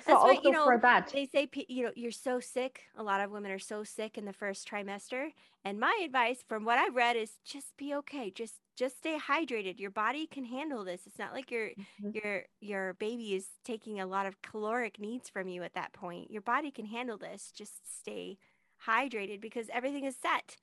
so 0.00 0.14
That's 0.14 0.24
also 0.24 0.40
you 0.42 0.52
know, 0.52 0.64
for 0.64 0.78
that 0.78 1.14
they 1.14 1.26
say 1.26 1.48
you 1.68 1.84
know 1.84 1.92
you're 1.96 2.10
so 2.12 2.40
sick 2.40 2.82
a 2.96 3.02
lot 3.02 3.20
of 3.20 3.30
women 3.30 3.50
are 3.50 3.58
so 3.58 3.84
sick 3.84 4.18
in 4.18 4.24
the 4.24 4.32
first 4.32 4.68
trimester 4.68 5.30
and 5.64 5.80
my 5.80 6.00
advice 6.04 6.44
from 6.48 6.64
what 6.64 6.78
i've 6.78 6.94
read 6.94 7.16
is 7.16 7.38
just 7.44 7.76
be 7.76 7.94
okay 7.94 8.30
just 8.30 8.60
just 8.76 8.98
stay 8.98 9.18
hydrated 9.18 9.80
your 9.80 9.90
body 9.90 10.26
can 10.26 10.44
handle 10.44 10.84
this 10.84 11.06
it's 11.06 11.18
not 11.18 11.32
like 11.32 11.50
your 11.50 11.70
Mhm. 11.76 12.12
your 12.12 12.44
your 12.60 12.94
baby 12.94 13.34
is 13.34 13.48
taking 13.64 14.00
a 14.00 14.06
lot 14.06 14.26
of 14.26 14.42
caloric 14.42 14.98
needs 15.00 15.28
from 15.28 15.48
you 15.48 15.62
at 15.62 15.74
that 15.74 15.92
point 15.92 16.30
your 16.30 16.42
body 16.42 16.70
can 16.70 16.86
handle 16.86 17.18
this 17.18 17.50
just 17.52 17.80
stay 18.00 18.38
hydrated 18.86 19.40
because 19.40 19.68
everything 19.72 20.04
is 20.04 20.16
set 20.16 20.56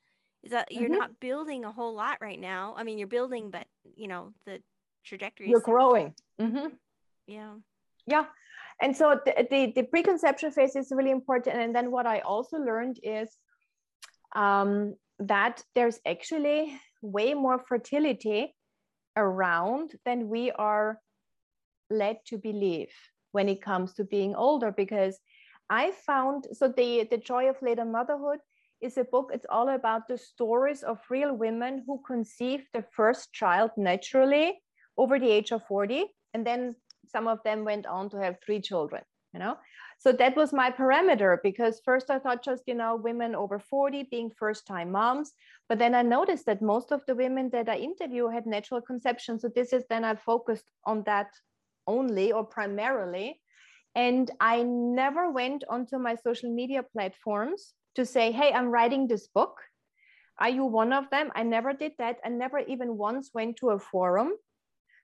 is 0.43 0.51
that 0.51 0.71
you're 0.71 0.89
Mhm. 0.89 0.97
not 0.99 1.19
building 1.19 1.65
a 1.65 1.71
whole 1.71 1.93
lot 1.93 2.17
right 2.21 2.39
now. 2.39 2.73
I 2.77 2.83
mean 2.83 2.97
you're 2.97 3.07
building 3.07 3.51
but 3.51 3.67
you 3.95 4.07
know 4.07 4.33
the 4.45 4.61
trajectory 5.03 5.49
you're 5.49 5.59
growing. 5.61 6.13
Mhm. 6.39 6.77
yeah. 7.27 7.55
Yeah. 8.07 8.25
And 8.81 8.95
so 8.95 9.19
the, 9.25 9.47
the, 9.49 9.71
the 9.71 9.83
preconception 9.83 10.51
phase 10.51 10.75
is 10.75 10.91
really 10.91 11.11
important. 11.11 11.55
And 11.57 11.73
then 11.75 11.91
what 11.91 12.05
i 12.05 12.19
also 12.19 12.57
learned 12.57 12.99
is 13.03 13.37
um, 14.35 14.95
that 15.19 15.63
there's 15.75 15.99
actually 16.05 16.79
way 17.01 17.33
more 17.33 17.59
fertility 17.59 18.53
around 19.15 19.95
than 20.03 20.27
we 20.29 20.51
are 20.51 20.99
led 21.89 22.17
to 22.25 22.37
believe 22.37 22.91
when 23.31 23.47
it 23.47 23.61
comes 23.61 23.93
to 23.93 24.03
being 24.03 24.35
older 24.35 24.71
because 24.71 25.19
i 25.69 25.91
found 25.91 26.47
so 26.51 26.67
the 26.67 27.07
the 27.11 27.17
joy 27.17 27.47
of 27.47 27.61
later 27.61 27.85
motherhood 27.85 28.39
is 28.81 28.97
a 28.97 29.03
book 29.03 29.31
it's 29.33 29.45
all 29.49 29.69
about 29.69 30.07
the 30.07 30.17
stories 30.17 30.83
of 30.83 30.99
real 31.09 31.33
women 31.33 31.83
who 31.85 32.01
conceived 32.05 32.67
the 32.73 32.83
first 32.91 33.33
child 33.33 33.71
naturally 33.77 34.59
over 34.97 35.19
the 35.19 35.29
age 35.29 35.51
of 35.51 35.65
40 35.67 36.05
and 36.33 36.45
then 36.45 36.75
some 37.07 37.27
of 37.27 37.39
them 37.43 37.63
went 37.63 37.85
on 37.85 38.09
to 38.09 38.17
have 38.17 38.37
three 38.45 38.61
children 38.61 39.01
you 39.33 39.39
know 39.39 39.57
so 39.97 40.11
that 40.11 40.35
was 40.35 40.53
my 40.53 40.71
parameter 40.71 41.37
because 41.41 41.81
first 41.83 42.09
I 42.09 42.19
thought 42.19 42.43
just, 42.43 42.63
you 42.67 42.75
know, 42.75 42.95
women 42.95 43.33
over 43.33 43.59
40 43.59 44.03
being 44.11 44.29
first 44.29 44.67
time 44.67 44.91
moms. 44.91 45.31
But 45.67 45.79
then 45.79 45.95
I 45.95 46.01
noticed 46.01 46.45
that 46.45 46.61
most 46.61 46.91
of 46.91 47.01
the 47.07 47.15
women 47.15 47.49
that 47.51 47.69
I 47.69 47.77
interview 47.77 48.27
had 48.27 48.45
natural 48.45 48.81
conception. 48.81 49.39
So 49.39 49.49
this 49.49 49.73
is 49.73 49.83
then 49.89 50.03
I 50.03 50.15
focused 50.15 50.69
on 50.85 51.03
that 51.05 51.27
only 51.87 52.31
or 52.31 52.45
primarily. 52.45 53.41
And 53.95 54.29
I 54.39 54.63
never 54.63 55.31
went 55.31 55.63
onto 55.69 55.97
my 55.97 56.15
social 56.15 56.53
media 56.53 56.83
platforms 56.83 57.73
to 57.95 58.05
say, 58.05 58.31
hey, 58.31 58.51
I'm 58.51 58.69
writing 58.69 59.07
this 59.07 59.27
book. 59.27 59.61
Are 60.37 60.49
you 60.49 60.65
one 60.65 60.93
of 60.93 61.09
them? 61.09 61.31
I 61.33 61.43
never 61.43 61.73
did 61.73 61.93
that. 61.97 62.17
I 62.23 62.29
never 62.29 62.59
even 62.59 62.97
once 62.97 63.31
went 63.33 63.57
to 63.57 63.69
a 63.69 63.79
forum 63.79 64.33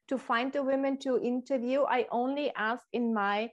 to 0.10 0.17
find 0.17 0.51
the 0.51 0.62
women 0.62 0.97
to 0.99 1.21
interview. 1.21 1.84
I 1.84 2.08
only 2.12 2.51
asked 2.56 2.88
in 2.91 3.13
my 3.13 3.51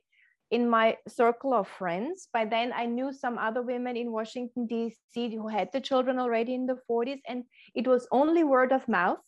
in 0.51 0.69
my 0.69 0.97
circle 1.07 1.53
of 1.53 1.69
friends. 1.69 2.29
By 2.33 2.47
then, 2.47 2.73
I 2.75 2.87
knew 2.87 3.13
some 3.13 3.37
other 3.37 3.63
women 3.63 3.97
in 3.97 4.11
Washington, 4.11 4.67
D.C., 4.67 5.35
who 5.37 5.47
had 5.47 5.69
the 5.73 5.81
children 5.81 6.19
already 6.19 6.55
in 6.55 6.65
the 6.65 6.79
40s. 6.91 7.21
And 7.29 7.45
it 7.75 7.87
was 7.87 8.09
only 8.11 8.45
word 8.45 8.73
of 8.73 8.89
mouth 8.89 9.21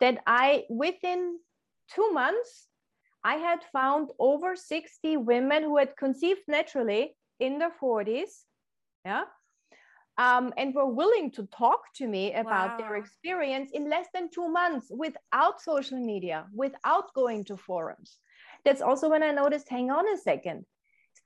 that 0.00 0.18
I, 0.26 0.64
within 0.68 1.38
two 1.94 2.10
months, 2.10 2.66
I 3.22 3.36
had 3.36 3.60
found 3.72 4.10
over 4.18 4.56
60 4.56 5.16
women 5.18 5.62
who 5.62 5.76
had 5.78 5.96
conceived 5.96 6.42
naturally 6.48 7.16
in 7.38 7.58
their 7.58 7.72
40s. 7.80 8.42
Yeah. 9.04 9.24
Um, 10.16 10.52
and 10.56 10.74
were 10.74 10.86
willing 10.86 11.30
to 11.32 11.46
talk 11.46 11.94
to 11.96 12.08
me 12.08 12.34
about 12.34 12.70
wow. 12.70 12.76
their 12.78 12.96
experience 12.96 13.70
in 13.72 13.88
less 13.88 14.08
than 14.12 14.28
two 14.30 14.48
months 14.48 14.88
without 14.90 15.60
social 15.60 15.98
media, 15.98 16.46
without 16.52 17.14
going 17.14 17.44
to 17.44 17.56
forums 17.56 18.18
that's 18.64 18.82
also 18.82 19.08
when 19.08 19.22
I 19.22 19.30
noticed, 19.30 19.68
hang 19.68 19.90
on 19.90 20.06
a 20.12 20.16
second. 20.16 20.64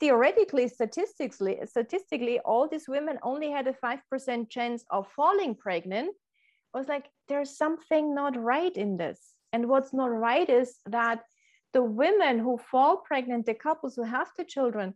Theoretically, 0.00 0.68
statistically, 0.68 1.58
statistically, 1.64 2.40
all 2.40 2.68
these 2.68 2.88
women 2.88 3.18
only 3.22 3.50
had 3.50 3.66
a 3.66 3.72
5% 3.72 4.50
chance 4.50 4.85
of 4.90 5.06
falling 5.14 5.54
pregnant. 5.54 6.14
I 6.74 6.78
was 6.78 6.88
like, 6.88 7.06
there's 7.28 7.56
something 7.56 8.14
not 8.14 8.37
right 8.37 8.74
in 8.76 8.96
this. 8.96 9.18
And 9.52 9.68
what's 9.68 9.92
not 9.92 10.11
right 10.11 10.48
is 10.48 10.76
that 10.87 11.22
the 11.72 11.82
women 11.82 12.38
who 12.38 12.58
fall 12.58 12.98
pregnant, 12.98 13.46
the 13.46 13.54
couples 13.54 13.94
who 13.94 14.02
have 14.02 14.28
the 14.37 14.44
children, 14.44 14.94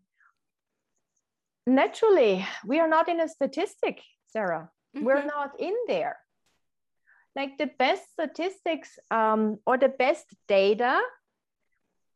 naturally, 1.67 2.47
we 2.65 2.81
are 2.81 2.89
not 2.89 3.09
in 3.09 3.21
a 3.21 3.29
statistic, 3.29 4.03
Sarah. 4.29 4.71
Mm-hmm. 4.97 5.05
We're 5.05 5.25
not 5.25 5.53
in 5.59 5.75
there. 5.89 6.17
Like 7.35 7.59
the 7.59 7.71
best 7.79 8.11
statistics 8.13 8.99
um, 9.11 9.59
or 9.67 9.77
the 9.77 9.91
best 9.91 10.27
data 10.49 11.01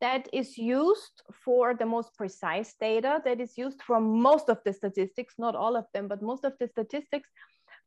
that 0.00 0.28
is 0.32 0.56
used 0.56 1.22
for 1.44 1.74
the 1.74 1.84
most 1.84 2.16
precise 2.16 2.74
data 2.80 3.20
that 3.24 3.38
is 3.38 3.58
used 3.58 3.82
for 3.82 4.00
most 4.00 4.48
of 4.48 4.58
the 4.64 4.72
statistics, 4.72 5.34
not 5.38 5.54
all 5.54 5.76
of 5.76 5.84
them, 5.92 6.08
but 6.08 6.22
most 6.22 6.44
of 6.44 6.54
the 6.58 6.68
statistics 6.68 7.28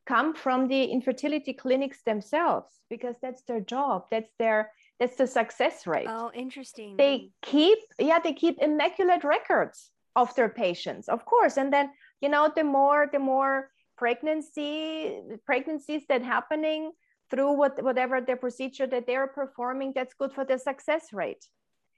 come 0.06 0.36
from 0.36 0.68
the 0.68 0.84
infertility 0.84 1.54
clinics 1.54 2.04
themselves 2.04 2.72
because 2.90 3.16
that's 3.22 3.42
their 3.44 3.62
job. 3.62 4.06
That's 4.12 4.32
their 4.38 4.72
that's 5.00 5.16
the 5.16 5.28
success 5.28 5.88
rate. 5.88 6.08
Oh, 6.08 6.32
interesting. 6.36 6.98
They 6.98 7.32
keep 7.42 7.80
yeah, 7.98 8.20
they 8.20 8.34
keep 8.34 8.60
immaculate 8.62 9.24
records 9.24 9.90
of 10.16 10.34
their 10.36 10.50
patients, 10.50 11.08
of 11.10 11.26
course. 11.26 11.58
And 11.58 11.72
then, 11.72 11.92
you 12.22 12.30
know, 12.30 12.52
the 12.56 12.64
more 12.64 13.10
the 13.12 13.20
more 13.20 13.70
pregnancy 13.98 15.22
pregnancies 15.46 16.04
that 16.10 16.24
happening 16.24 16.92
through 17.30 17.54
what, 17.54 17.82
whatever 17.82 18.22
the 18.22 18.36
procedure 18.36 18.86
that 18.88 19.08
they're 19.08 19.28
performing, 19.28 19.92
that's 19.96 20.14
good 20.14 20.32
for 20.32 20.46
the 20.46 20.58
success 20.58 21.14
rate. 21.14 21.48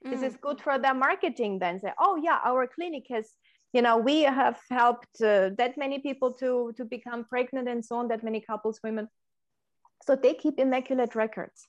Mm. 0.06 0.10
This 0.10 0.22
is 0.22 0.36
good 0.40 0.60
for 0.60 0.78
their 0.78 0.94
marketing 0.94 1.58
then 1.58 1.80
say, 1.80 1.92
oh 1.98 2.16
yeah, 2.16 2.38
our 2.44 2.66
clinic 2.66 3.04
has, 3.10 3.28
you 3.72 3.82
know, 3.82 3.98
we 3.98 4.22
have 4.22 4.58
helped 4.70 5.20
uh, 5.20 5.50
that 5.58 5.76
many 5.76 5.98
people 5.98 6.32
to, 6.34 6.72
to 6.76 6.84
become 6.84 7.24
pregnant 7.24 7.68
and 7.68 7.84
so 7.84 7.96
on, 7.96 8.08
that 8.08 8.24
many 8.24 8.40
couples, 8.40 8.80
women. 8.82 9.08
So 10.06 10.16
they 10.16 10.34
keep 10.34 10.58
immaculate 10.58 11.14
records. 11.14 11.68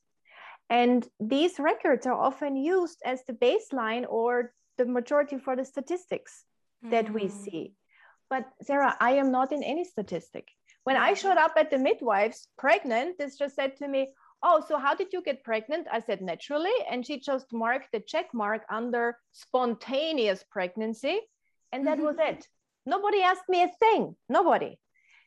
And 0.69 1.07
these 1.19 1.59
records 1.59 2.05
are 2.05 2.13
often 2.13 2.55
used 2.55 2.99
as 3.05 3.21
the 3.25 3.33
baseline 3.33 4.05
or 4.07 4.53
the 4.77 4.85
majority 4.85 5.37
for 5.37 5.55
the 5.55 5.65
statistics 5.65 6.43
mm. 6.85 6.91
that 6.91 7.13
we 7.13 7.23
mm. 7.23 7.31
see. 7.31 7.73
But 8.29 8.45
Sarah, 8.61 8.95
I 8.99 9.11
am 9.13 9.31
not 9.31 9.51
in 9.51 9.63
any 9.63 9.83
statistic. 9.83 10.47
When 10.83 10.97
I 10.97 11.13
showed 11.13 11.37
up 11.37 11.53
at 11.57 11.69
the 11.69 11.77
midwives 11.77 12.47
pregnant, 12.57 13.17
this 13.17 13.37
just 13.37 13.55
said 13.55 13.75
to 13.77 13.87
me, 13.87 14.13
oh, 14.43 14.63
so 14.67 14.77
how 14.77 14.95
did 14.95 15.11
you 15.13 15.21
get 15.21 15.43
pregnant? 15.43 15.87
I 15.91 16.01
said, 16.01 16.21
naturally. 16.21 16.73
And 16.89 17.05
she 17.05 17.19
just 17.19 17.51
marked 17.51 17.91
the 17.91 17.99
check 17.99 18.27
mark 18.33 18.63
under 18.69 19.17
spontaneous 19.31 20.43
pregnancy. 20.49 21.19
And 21.71 21.87
that 21.87 21.97
mm-hmm. 21.97 22.07
was 22.07 22.15
it. 22.19 22.47
Nobody 22.85 23.21
asked 23.21 23.49
me 23.49 23.63
a 23.63 23.71
thing. 23.79 24.15
Nobody. 24.29 24.79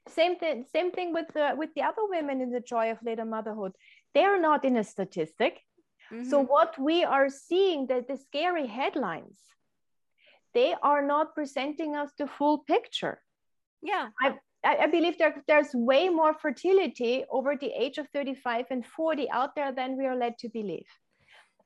Same 0.09 0.37
thing, 0.39 0.65
same 0.73 0.93
thing 0.93 1.13
with 1.13 1.27
the 1.35 1.53
with 1.57 1.71
the 1.75 1.83
other 1.83 2.03
women 2.09 2.41
in 2.41 2.51
the 2.51 2.61
joy 2.61 2.91
of 2.91 2.99
later 3.05 3.25
motherhood. 3.25 3.73
They 4.15 4.25
are 4.25 4.41
not 4.41 4.65
in 4.65 4.77
a 4.77 4.83
statistic. 4.83 5.61
Mm-hmm. 6.13 6.29
So 6.29 6.41
what 6.41 6.79
we 6.79 7.05
are 7.05 7.29
seeing, 7.29 7.87
that 7.87 8.09
the 8.09 8.17
scary 8.17 8.67
headlines, 8.67 9.39
they 10.55 10.75
are 10.83 11.05
not 11.07 11.35
presenting 11.35 11.97
us 11.97 12.11
the 12.19 12.27
full 12.27 12.59
picture. 12.59 13.21
Yeah. 13.83 14.09
I, 14.21 14.35
I, 14.65 14.77
I 14.77 14.87
believe 14.87 15.19
there, 15.19 15.43
there's 15.47 15.73
way 15.75 16.09
more 16.09 16.35
fertility 16.35 17.25
over 17.31 17.57
the 17.57 17.73
age 17.77 17.99
of 17.99 18.09
35 18.09 18.67
and 18.71 18.85
40 18.85 19.31
out 19.31 19.55
there 19.55 19.73
than 19.73 19.97
we 19.97 20.07
are 20.07 20.17
led 20.17 20.39
to 20.39 20.49
believe 20.49 20.87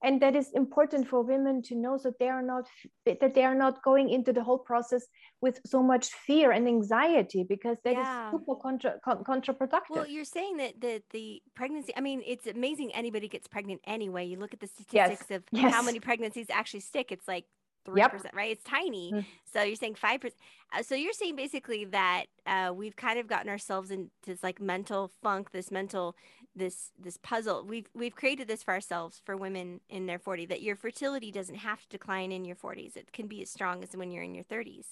and 0.02 0.20
that 0.20 0.34
is 0.34 0.50
important 0.52 1.06
for 1.08 1.22
women 1.22 1.62
to 1.62 1.74
know 1.74 1.96
so 1.96 2.12
they 2.18 2.28
are 2.28 2.42
not 2.42 2.66
that 3.06 3.34
they 3.34 3.44
are 3.44 3.54
not 3.54 3.82
going 3.82 4.10
into 4.10 4.32
the 4.32 4.42
whole 4.42 4.58
process 4.58 5.06
with 5.40 5.60
so 5.66 5.82
much 5.82 6.08
fear 6.26 6.50
and 6.52 6.66
anxiety 6.66 7.44
because 7.44 7.76
that 7.84 7.94
yeah. 7.94 8.26
is 8.26 8.32
super 8.32 8.54
contra, 8.56 8.94
con, 9.04 9.24
counterproductive 9.24 9.90
well 9.90 10.06
you're 10.06 10.24
saying 10.24 10.56
that 10.56 10.80
the 10.80 11.02
the 11.10 11.42
pregnancy 11.54 11.92
i 11.96 12.00
mean 12.00 12.22
it's 12.26 12.46
amazing 12.46 12.94
anybody 12.94 13.28
gets 13.28 13.46
pregnant 13.46 13.80
anyway 13.86 14.24
you 14.24 14.38
look 14.38 14.52
at 14.52 14.60
the 14.60 14.66
statistics 14.66 15.26
yes. 15.28 15.36
of 15.36 15.42
yes. 15.52 15.72
how 15.72 15.82
many 15.82 16.00
pregnancies 16.00 16.46
actually 16.50 16.80
stick 16.80 17.12
it's 17.12 17.28
like 17.28 17.44
three 17.84 18.00
yep. 18.00 18.12
percent, 18.12 18.34
right? 18.34 18.50
It's 18.50 18.64
tiny. 18.64 19.12
Mm. 19.12 19.24
So 19.52 19.62
you're 19.62 19.76
saying 19.76 19.96
five 19.96 20.20
percent. 20.20 20.40
Uh, 20.72 20.82
so 20.82 20.94
you're 20.94 21.12
saying 21.12 21.36
basically 21.36 21.84
that 21.86 22.24
uh, 22.46 22.72
we've 22.74 22.96
kind 22.96 23.18
of 23.18 23.26
gotten 23.26 23.48
ourselves 23.48 23.90
into 23.90 24.10
this 24.26 24.42
like 24.42 24.60
mental 24.60 25.10
funk, 25.22 25.50
this 25.52 25.70
mental, 25.70 26.16
this 26.56 26.90
this 26.98 27.16
puzzle. 27.16 27.64
We've 27.64 27.88
we've 27.94 28.14
created 28.14 28.48
this 28.48 28.62
for 28.62 28.74
ourselves 28.74 29.20
for 29.24 29.36
women 29.36 29.80
in 29.88 30.06
their 30.06 30.18
40 30.18 30.46
that 30.46 30.62
your 30.62 30.76
fertility 30.76 31.30
doesn't 31.30 31.56
have 31.56 31.80
to 31.82 31.88
decline 31.88 32.32
in 32.32 32.44
your 32.44 32.56
40s. 32.56 32.96
It 32.96 33.12
can 33.12 33.26
be 33.26 33.42
as 33.42 33.50
strong 33.50 33.82
as 33.82 33.96
when 33.96 34.10
you're 34.10 34.22
in 34.22 34.34
your 34.34 34.44
30s, 34.44 34.86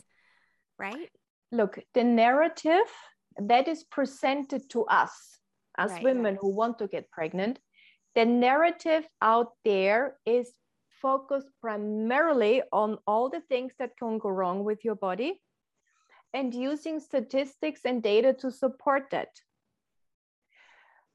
right? 0.78 1.10
Look, 1.50 1.78
the 1.94 2.04
narrative 2.04 2.90
that 3.38 3.68
is 3.68 3.84
presented 3.84 4.68
to 4.70 4.84
us 4.84 5.38
as 5.78 5.90
right, 5.92 6.02
women 6.02 6.38
who 6.40 6.54
want 6.54 6.78
to 6.78 6.86
get 6.86 7.10
pregnant, 7.10 7.58
the 8.14 8.24
narrative 8.24 9.06
out 9.20 9.52
there 9.64 10.16
is 10.26 10.52
focused 11.00 11.48
primarily 11.60 12.62
on 12.72 12.98
all 13.06 13.28
the 13.28 13.40
things 13.48 13.72
that 13.78 13.96
can 13.98 14.18
go 14.18 14.28
wrong 14.28 14.64
with 14.64 14.84
your 14.84 14.94
body 14.94 15.40
and 16.32 16.54
using 16.54 17.00
statistics 17.00 17.80
and 17.84 18.02
data 18.02 18.32
to 18.32 18.50
support 18.50 19.04
that. 19.10 19.28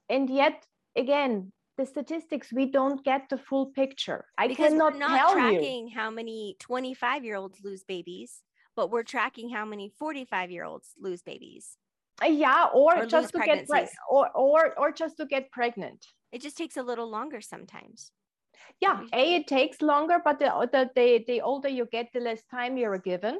And 0.10 0.30
yet, 0.30 0.66
again, 0.96 1.52
the 1.78 1.86
statistics 1.86 2.52
we 2.52 2.66
don't 2.72 3.04
get 3.04 3.30
the 3.30 3.38
full 3.38 3.68
picture. 3.68 4.26
I 4.38 4.48
because 4.48 4.72
cannot 4.72 4.94
we're 4.94 5.00
not 5.00 5.18
tell 5.18 5.34
tracking 5.34 5.90
you. 5.90 5.96
how 5.96 6.10
many 6.10 6.56
25 6.60 7.24
year 7.24 7.36
olds 7.36 7.60
lose 7.64 7.84
babies, 7.84 8.42
but 8.76 8.90
we're 8.90 9.04
tracking 9.04 9.50
how 9.50 9.66
many 9.66 9.92
45 10.00 10.52
year 10.52 10.64
olds 10.64 10.94
lose 11.00 11.22
babies. 11.22 11.78
Uh, 12.24 12.28
yeah, 12.28 12.66
or, 12.74 13.04
or 13.04 13.06
just 13.06 13.32
to 13.34 13.40
get 13.40 13.68
pre- 13.68 13.88
or 14.10 14.32
or 14.32 14.74
or 14.80 14.92
just 14.92 15.18
to 15.18 15.26
get 15.26 15.52
pregnant. 15.52 16.04
It 16.32 16.42
just 16.42 16.58
takes 16.58 16.78
a 16.78 16.84
little 16.84 17.10
longer 17.10 17.42
sometimes 17.42 18.12
yeah 18.82 19.02
a 19.14 19.36
it 19.36 19.48
takes 19.48 19.82
longer 19.82 20.18
but 20.24 20.40
the, 20.40 20.46
the, 20.72 20.90
the, 20.96 21.24
the 21.28 21.42
older 21.42 21.70
you 21.70 21.88
get 21.92 22.08
the 22.14 22.20
less 22.20 22.44
time 22.50 22.78
you're 22.78 22.98
given 22.98 23.40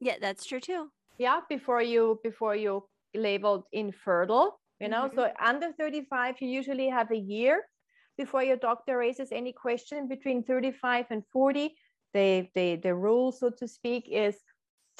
yeah 0.00 0.14
that's 0.20 0.44
true 0.44 0.60
too 0.60 0.90
yeah 1.18 1.40
before 1.48 1.82
you 1.82 2.18
before 2.22 2.54
you 2.54 2.84
labeled 3.14 3.64
infertile 3.72 4.60
you 4.80 4.88
know 4.88 5.08
mm-hmm. 5.08 5.16
so 5.16 5.30
under 5.44 5.72
35 5.72 6.36
you 6.40 6.48
usually 6.48 6.88
have 6.88 7.10
a 7.10 7.16
year 7.16 7.62
before 8.16 8.42
your 8.42 8.56
doctor 8.56 8.98
raises 8.98 9.28
any 9.32 9.52
question 9.52 10.08
between 10.08 10.42
35 10.42 11.06
and 11.10 11.22
40 11.32 11.74
the 12.14 12.48
the, 12.54 12.76
the 12.76 12.94
rule 12.94 13.32
so 13.32 13.50
to 13.50 13.68
speak 13.68 14.08
is 14.10 14.36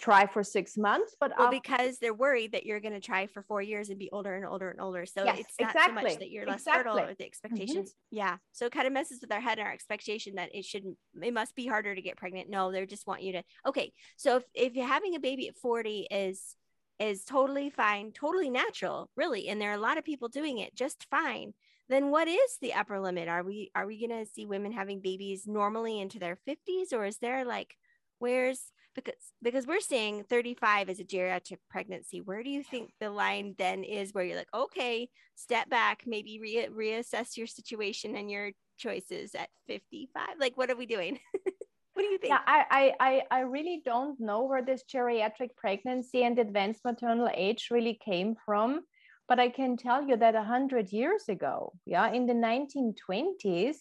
try 0.01 0.27
for 0.27 0.45
six 0.45 0.77
months 0.77 1.17
but 1.19 1.33
well, 1.37 1.51
because 1.51 1.99
they're 1.99 2.15
worried 2.15 2.53
that 2.53 2.65
you're 2.65 2.79
going 2.79 2.93
to 2.93 3.01
try 3.01 3.27
for 3.27 3.43
four 3.43 3.61
years 3.61 3.89
and 3.89 3.99
be 3.99 4.09
older 4.13 4.37
and 4.37 4.47
older 4.47 4.71
and 4.71 4.81
older 4.81 5.05
so 5.05 5.25
yes, 5.25 5.41
it's 5.41 5.55
not 5.61 5.71
exactly. 5.71 6.03
so 6.03 6.09
much 6.09 6.19
that 6.21 6.31
you're 6.31 6.47
less 6.47 6.61
exactly. 6.61 6.85
fertile 6.85 6.99
or 6.99 7.07
the 7.09 7.13
mm-hmm. 7.15 7.23
expectations 7.25 7.91
mm-hmm. 7.91 8.17
yeah 8.17 8.37
so 8.53 8.67
it 8.67 8.73
kind 8.73 8.87
of 8.87 8.93
messes 8.93 9.19
with 9.21 9.33
our 9.33 9.41
head 9.41 9.59
and 9.59 9.67
our 9.67 9.75
expectation 9.75 10.37
that 10.37 10.55
it 10.55 10.65
shouldn't 10.65 10.97
it 11.21 11.35
must 11.35 11.57
be 11.57 11.67
harder 11.67 11.97
to 11.97 12.01
get 12.01 12.17
pregnant 12.17 12.49
no 12.49 12.71
they 12.71 12.87
just 12.87 13.09
want 13.09 13.23
you 13.23 13.33
to 13.33 13.43
okay 13.67 13.93
so 14.17 14.37
if, 14.37 14.45
if 14.55 14.75
you're 14.77 14.87
having 14.87 15.17
a 15.17 15.21
baby 15.21 15.49
at 15.49 15.57
40 15.57 16.07
is 16.13 16.55
is 16.99 17.25
totally 17.25 17.71
fine 17.71 18.13
totally 18.13 18.51
natural 18.51 19.09
really 19.17 19.49
and 19.49 19.61
there 19.61 19.71
are 19.71 19.75
a 19.75 19.79
lot 19.79 19.99
of 19.99 20.05
people 20.05 20.29
doing 20.29 20.59
it 20.59 20.75
just 20.75 21.07
fine 21.11 21.53
then 21.89 22.11
what 22.11 22.29
is 22.29 22.59
the 22.61 22.75
upper 22.75 23.01
limit? 23.01 23.29
Are 23.29 23.43
we 23.43 23.71
are 23.75 23.87
we 23.87 24.07
going 24.07 24.25
to 24.25 24.31
see 24.31 24.47
women 24.47 24.73
having 24.73 25.01
babies 25.01 25.47
normally 25.47 26.01
into 26.01 26.19
their 26.19 26.39
50s 26.49 26.93
or 26.93 27.05
is 27.05 27.19
there 27.19 27.45
like 27.45 27.77
where's 28.19 28.73
because 28.95 29.15
because 29.43 29.67
we're 29.67 29.81
saying 29.81 30.25
35 30.29 30.91
is 30.91 31.01
a 31.01 31.05
geriatric 31.05 31.59
pregnancy 31.71 32.21
where 32.21 32.43
do 32.43 32.51
you 32.51 32.63
think 32.63 32.91
the 33.01 33.11
line 33.11 33.55
then 33.59 33.85
is 33.85 34.13
where 34.13 34.25
you're 34.25 34.37
like 34.37 34.53
okay 34.53 35.09
step 35.37 35.71
back 35.71 36.03
maybe 36.05 36.41
re- 36.41 36.69
reassess 36.69 37.37
your 37.37 37.47
situation 37.47 38.17
and 38.17 38.31
your 38.31 38.51
choices 38.77 39.35
at 39.35 39.51
55 39.69 40.27
like 40.41 40.57
what 40.57 40.71
are 40.71 40.77
we 40.77 40.87
doing 40.87 41.19
what 41.99 42.05
do 42.05 42.11
you 42.13 42.19
think 42.19 42.31
yeah 42.31 42.41
I, 42.47 42.95
I 43.01 43.23
i 43.39 43.41
really 43.41 43.83
don't 43.85 44.21
know 44.21 44.45
where 44.45 44.63
this 44.63 44.85
geriatric 44.95 45.51
pregnancy 45.57 46.23
and 46.23 46.39
advanced 46.39 46.85
maternal 46.85 47.29
age 47.35 47.69
really 47.73 47.99
came 48.05 48.37
from 48.47 48.83
but 49.27 49.41
i 49.41 49.49
can 49.49 49.77
tell 49.77 50.07
you 50.07 50.17
that 50.17 50.35
100 50.35 50.93
years 50.93 51.29
ago 51.29 51.73
yeah 51.87 52.13
in 52.13 52.27
the 52.27 52.35
1920s 52.35 53.79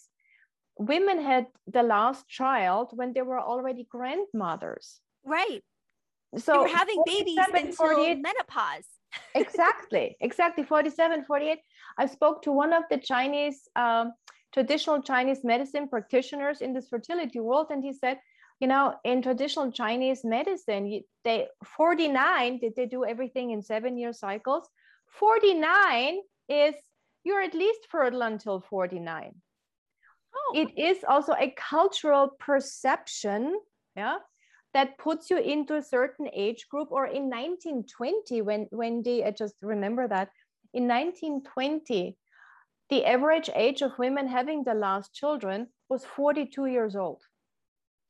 women 0.78 1.20
had 1.20 1.46
the 1.66 1.82
last 1.82 2.28
child 2.28 2.90
when 2.94 3.12
they 3.12 3.22
were 3.22 3.40
already 3.40 3.86
grandmothers. 3.90 5.00
Right. 5.24 5.62
So 6.36 6.52
they 6.52 6.58
were 6.58 6.68
having 6.68 7.02
babies 7.04 7.38
until 7.52 8.16
menopause. 8.16 8.86
exactly, 9.34 10.16
exactly. 10.20 10.64
47, 10.64 11.24
48. 11.24 11.58
I 11.98 12.06
spoke 12.06 12.42
to 12.42 12.52
one 12.52 12.72
of 12.72 12.84
the 12.90 12.98
Chinese, 12.98 13.68
um, 13.74 14.12
traditional 14.52 15.02
Chinese 15.02 15.44
medicine 15.44 15.88
practitioners 15.88 16.60
in 16.60 16.72
this 16.72 16.88
fertility 16.88 17.40
world, 17.40 17.68
and 17.70 17.82
he 17.82 17.92
said, 17.92 18.18
you 18.60 18.66
know, 18.66 18.94
in 19.04 19.22
traditional 19.22 19.70
Chinese 19.70 20.24
medicine, 20.24 21.02
they 21.24 21.46
49, 21.76 22.58
did 22.58 22.74
they 22.76 22.86
do 22.86 23.04
everything 23.04 23.50
in 23.50 23.62
seven 23.62 23.96
year 23.96 24.12
cycles. 24.12 24.68
49 25.10 26.18
is 26.48 26.74
you're 27.24 27.42
at 27.42 27.54
least 27.54 27.80
fertile 27.90 28.22
until 28.22 28.60
49 28.60 29.34
oh. 30.34 30.52
it 30.54 30.78
is 30.78 31.04
also 31.06 31.32
a 31.32 31.54
cultural 31.56 32.30
perception 32.38 33.58
yeah 33.96 34.16
that 34.74 34.98
puts 34.98 35.30
you 35.30 35.38
into 35.38 35.76
a 35.76 35.82
certain 35.82 36.28
age 36.34 36.66
group 36.70 36.88
or 36.90 37.06
in 37.06 37.30
1920 37.30 38.42
when 38.42 38.66
when 38.70 39.02
they 39.02 39.24
I 39.24 39.30
just 39.30 39.56
remember 39.62 40.08
that 40.08 40.30
in 40.72 40.86
1920 40.86 42.16
the 42.90 43.04
average 43.04 43.50
age 43.54 43.82
of 43.82 43.98
women 43.98 44.26
having 44.26 44.64
the 44.64 44.74
last 44.74 45.12
children 45.14 45.68
was 45.88 46.04
42 46.04 46.66
years 46.66 46.96
old 46.96 47.22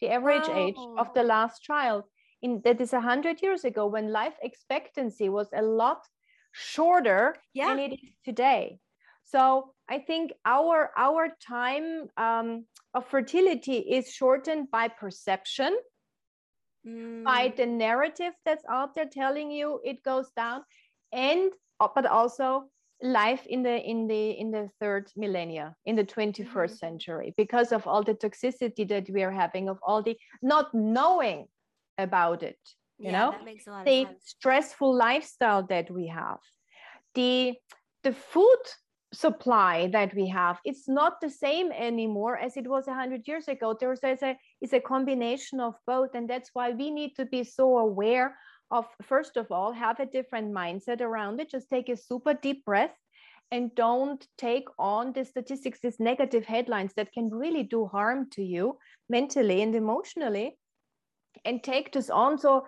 the 0.00 0.08
average 0.08 0.48
wow. 0.48 0.56
age 0.56 0.82
of 0.98 1.12
the 1.14 1.22
last 1.22 1.62
child 1.62 2.04
in 2.42 2.60
that 2.64 2.80
is 2.80 2.92
100 2.92 3.42
years 3.42 3.64
ago 3.64 3.86
when 3.86 4.12
life 4.12 4.34
expectancy 4.42 5.28
was 5.28 5.48
a 5.52 5.62
lot 5.62 6.00
shorter 6.52 7.34
yeah. 7.52 7.68
than 7.68 7.78
it 7.78 7.92
is 7.92 8.10
today 8.24 8.78
so 9.30 9.74
I 9.88 9.98
think 9.98 10.32
our 10.44 10.90
our 10.96 11.36
time 11.46 12.08
um, 12.16 12.64
of 12.94 13.06
fertility 13.08 13.78
is 13.78 14.10
shortened 14.10 14.70
by 14.70 14.88
perception, 14.88 15.76
mm. 16.86 17.24
by 17.24 17.52
the 17.54 17.66
narrative 17.66 18.32
that's 18.44 18.64
out 18.70 18.94
there 18.94 19.08
telling 19.10 19.50
you 19.50 19.80
it 19.84 20.02
goes 20.02 20.30
down, 20.34 20.64
and 21.12 21.52
uh, 21.78 21.88
but 21.94 22.06
also 22.06 22.70
life 23.02 23.46
in 23.46 23.62
the 23.62 23.80
in 23.80 24.08
the 24.08 24.30
in 24.30 24.50
the 24.50 24.68
third 24.80 25.08
millennia 25.16 25.74
in 25.86 25.94
the 25.94 26.04
21st 26.04 26.46
mm-hmm. 26.46 26.74
century 26.74 27.34
because 27.36 27.70
of 27.70 27.86
all 27.86 28.02
the 28.02 28.14
toxicity 28.14 28.88
that 28.88 29.08
we 29.10 29.22
are 29.22 29.30
having 29.30 29.68
of 29.68 29.78
all 29.82 30.02
the 30.02 30.16
not 30.42 30.74
knowing 30.74 31.46
about 31.98 32.42
it 32.42 32.58
you 32.98 33.10
yeah, 33.10 33.30
know? 33.30 33.34
the 33.84 34.06
stressful 34.24 34.92
lifestyle 34.92 35.62
that 35.62 35.88
we 35.90 36.08
have 36.08 36.38
the 37.14 37.54
the 38.02 38.12
food 38.12 38.64
supply 39.12 39.88
that 39.88 40.14
we 40.14 40.28
have 40.28 40.58
it's 40.64 40.88
not 40.88 41.20
the 41.20 41.30
same 41.30 41.72
anymore 41.72 42.36
as 42.36 42.56
it 42.56 42.66
was 42.66 42.86
100 42.86 43.26
years 43.26 43.48
ago. 43.48 43.74
There's 43.78 44.02
a 44.02 44.36
is 44.60 44.74
a 44.74 44.80
combination 44.80 45.60
of 45.60 45.74
both 45.86 46.14
and 46.14 46.28
that's 46.28 46.50
why 46.52 46.72
we 46.72 46.90
need 46.90 47.14
to 47.16 47.24
be 47.24 47.42
so 47.42 47.78
aware 47.78 48.36
of 48.70 48.86
first 49.02 49.36
of 49.36 49.50
all 49.50 49.72
have 49.72 50.00
a 50.00 50.06
different 50.06 50.52
mindset 50.52 51.00
around 51.00 51.40
it. 51.40 51.50
Just 51.50 51.68
take 51.70 51.88
a 51.88 51.96
super 51.96 52.34
deep 52.34 52.64
breath 52.64 52.94
and 53.50 53.74
don't 53.74 54.26
take 54.36 54.68
on 54.78 55.12
the 55.12 55.24
statistics 55.24 55.80
these 55.80 55.98
negative 55.98 56.44
headlines 56.44 56.92
that 56.94 57.12
can 57.12 57.30
really 57.30 57.62
do 57.62 57.86
harm 57.86 58.28
to 58.30 58.42
you 58.42 58.78
mentally 59.08 59.62
and 59.62 59.74
emotionally. 59.74 60.58
And 61.44 61.62
take 61.62 61.92
this 61.92 62.10
on 62.10 62.38
so 62.38 62.66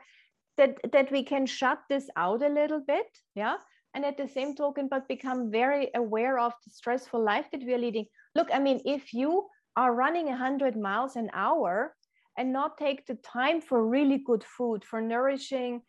that 0.56 0.78
that 0.92 1.10
we 1.10 1.24
can 1.24 1.46
shut 1.46 1.80
this 1.88 2.08
out 2.16 2.42
a 2.42 2.48
little 2.48 2.80
bit 2.80 3.06
yeah? 3.34 3.56
And 3.94 4.04
at 4.04 4.16
the 4.16 4.28
same 4.28 4.54
token 4.54 4.88
but 4.88 5.08
become 5.08 5.50
very 5.50 5.90
aware 5.96 6.38
of 6.38 6.52
the 6.64 6.70
stressful 6.70 7.22
life 7.22 7.46
that 7.50 7.64
we 7.64 7.74
are 7.74 7.78
leading. 7.78 8.06
Look 8.34 8.48
i 8.52 8.58
mean 8.58 8.80
if 8.84 9.12
you 9.12 9.48
are 9.76 9.94
running 9.94 10.26
100 10.26 10.76
miles 10.76 11.16
an 11.16 11.30
hour 11.32 11.94
and 12.36 12.52
not 12.52 12.78
take 12.78 13.06
the 13.06 13.16
time 13.16 13.60
for 13.60 13.86
really 13.86 14.18
good 14.18 14.44
food 14.44 14.84
for 14.84 15.00
nourishing 15.00 15.82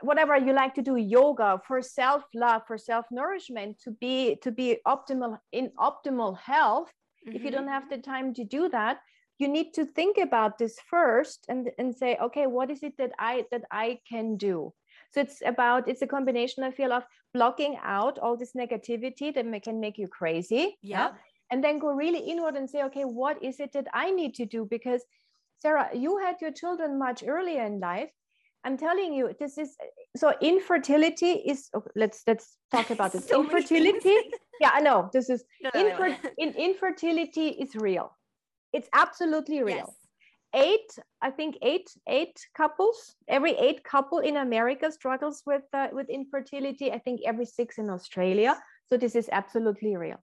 whatever 0.00 0.36
you 0.36 0.52
like 0.52 0.74
to 0.74 0.82
do 0.82 0.96
yoga 0.96 1.60
for 1.66 1.82
self 1.82 2.22
love 2.34 2.62
for 2.66 2.78
self 2.78 3.04
nourishment 3.10 3.78
to 3.78 3.90
be 3.90 4.36
to 4.36 4.50
be 4.50 4.78
optimal 4.86 5.38
in 5.52 5.70
optimal 5.78 6.38
health 6.38 6.90
mm-hmm. 7.26 7.36
if 7.36 7.44
you 7.44 7.50
don't 7.50 7.62
mm-hmm. 7.62 7.70
have 7.70 7.90
the 7.90 7.98
time 7.98 8.32
to 8.32 8.44
do 8.44 8.68
that 8.68 8.98
you 9.38 9.48
need 9.48 9.74
to 9.74 9.84
think 9.84 10.16
about 10.16 10.56
this 10.58 10.78
first 10.88 11.44
and 11.48 11.70
and 11.78 11.94
say 11.94 12.16
okay 12.22 12.46
what 12.46 12.70
is 12.70 12.82
it 12.82 12.96
that 12.96 13.12
i 13.18 13.44
that 13.50 13.64
i 13.70 13.98
can 14.08 14.36
do 14.36 14.72
so 15.14 15.20
it's 15.20 15.42
about, 15.46 15.88
it's 15.88 16.02
a 16.02 16.08
combination, 16.08 16.64
I 16.64 16.72
feel, 16.72 16.92
of 16.92 17.04
blocking 17.32 17.78
out 17.84 18.18
all 18.18 18.36
this 18.36 18.52
negativity 18.52 19.32
that 19.32 19.62
can 19.62 19.78
make 19.78 19.96
you 19.96 20.08
crazy. 20.08 20.76
Yeah. 20.82 20.98
yeah. 20.98 21.10
And 21.52 21.62
then 21.62 21.78
go 21.78 21.92
really 21.92 22.18
inward 22.18 22.56
and 22.56 22.68
say, 22.68 22.82
okay, 22.84 23.04
what 23.04 23.40
is 23.40 23.60
it 23.60 23.72
that 23.74 23.86
I 23.94 24.10
need 24.10 24.34
to 24.34 24.44
do? 24.44 24.66
Because 24.68 25.04
Sarah, 25.64 25.88
you 25.94 26.18
had 26.18 26.36
your 26.42 26.52
children 26.52 26.98
much 26.98 27.24
earlier 27.26 27.64
in 27.64 27.80
life. 27.80 28.10
I'm 28.64 28.76
telling 28.76 29.14
you, 29.14 29.32
this 29.40 29.56
is 29.56 29.76
so 30.14 30.32
infertility 30.42 31.32
is 31.32 31.70
oh, 31.74 31.84
let's 31.96 32.22
let's 32.26 32.56
talk 32.70 32.90
about 32.90 33.12
this. 33.12 33.26
so 33.32 33.42
infertility. 33.42 34.14
yeah, 34.60 34.70
I 34.74 34.80
know. 34.80 35.08
This 35.12 35.30
is 35.30 35.44
no, 35.62 35.70
no, 35.74 35.80
infer, 35.80 36.08
no. 36.08 36.16
in, 36.38 36.50
infertility 36.54 37.48
is 37.48 37.74
real. 37.74 38.16
It's 38.72 38.88
absolutely 38.92 39.62
real. 39.62 39.88
Yes 39.88 39.94
eight 40.56 40.90
i 41.20 41.30
think 41.30 41.56
eight 41.62 41.90
eight 42.06 42.38
couples 42.56 43.16
every 43.26 43.56
eight 43.56 43.82
couple 43.82 44.20
in 44.20 44.36
america 44.36 44.88
struggles 44.92 45.42
with 45.44 45.64
uh, 45.72 45.88
with 45.92 46.08
infertility 46.08 46.92
i 46.92 46.98
think 46.98 47.20
every 47.26 47.44
six 47.44 47.78
in 47.78 47.90
australia 47.90 48.56
so 48.88 48.96
this 48.96 49.16
is 49.16 49.28
absolutely 49.32 49.96
real 49.96 50.20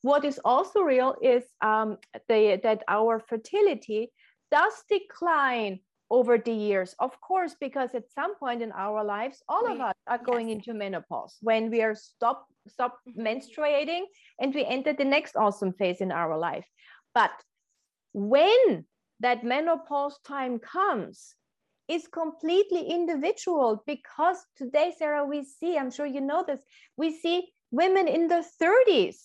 what 0.00 0.24
is 0.24 0.40
also 0.44 0.80
real 0.80 1.14
is 1.22 1.44
um, 1.60 1.96
the, 2.28 2.60
that 2.62 2.82
our 2.88 3.18
fertility 3.18 4.10
does 4.54 4.74
decline 4.88 5.74
over 6.10 6.34
the 6.38 6.52
years 6.52 6.94
of 7.06 7.12
course 7.20 7.54
because 7.60 7.90
at 7.94 8.12
some 8.18 8.32
point 8.36 8.60
in 8.62 8.72
our 8.72 9.02
lives 9.02 9.42
all 9.48 9.66
of 9.72 9.80
us 9.80 9.94
are 10.06 10.22
going 10.30 10.48
yes. 10.48 10.56
into 10.56 10.74
menopause 10.74 11.34
when 11.40 11.70
we 11.70 11.82
are 11.82 11.94
stop 11.94 12.46
stop 12.68 12.92
mm-hmm. 13.08 13.26
menstruating 13.26 14.04
and 14.40 14.54
we 14.54 14.64
enter 14.64 14.92
the 14.92 15.10
next 15.16 15.34
awesome 15.44 15.72
phase 15.72 16.00
in 16.00 16.12
our 16.12 16.36
life 16.38 16.66
but 17.14 17.32
when 18.12 18.84
that 19.20 19.44
menopause 19.44 20.18
time 20.26 20.58
comes 20.58 21.34
is 21.88 22.06
completely 22.08 22.82
individual 22.88 23.82
because 23.86 24.38
today, 24.56 24.92
Sarah, 24.96 25.24
we 25.24 25.44
see, 25.44 25.76
I'm 25.76 25.90
sure 25.90 26.06
you 26.06 26.20
know 26.20 26.44
this, 26.46 26.60
we 26.96 27.12
see 27.12 27.48
women 27.70 28.08
in 28.08 28.28
their 28.28 28.44
30s. 28.62 29.16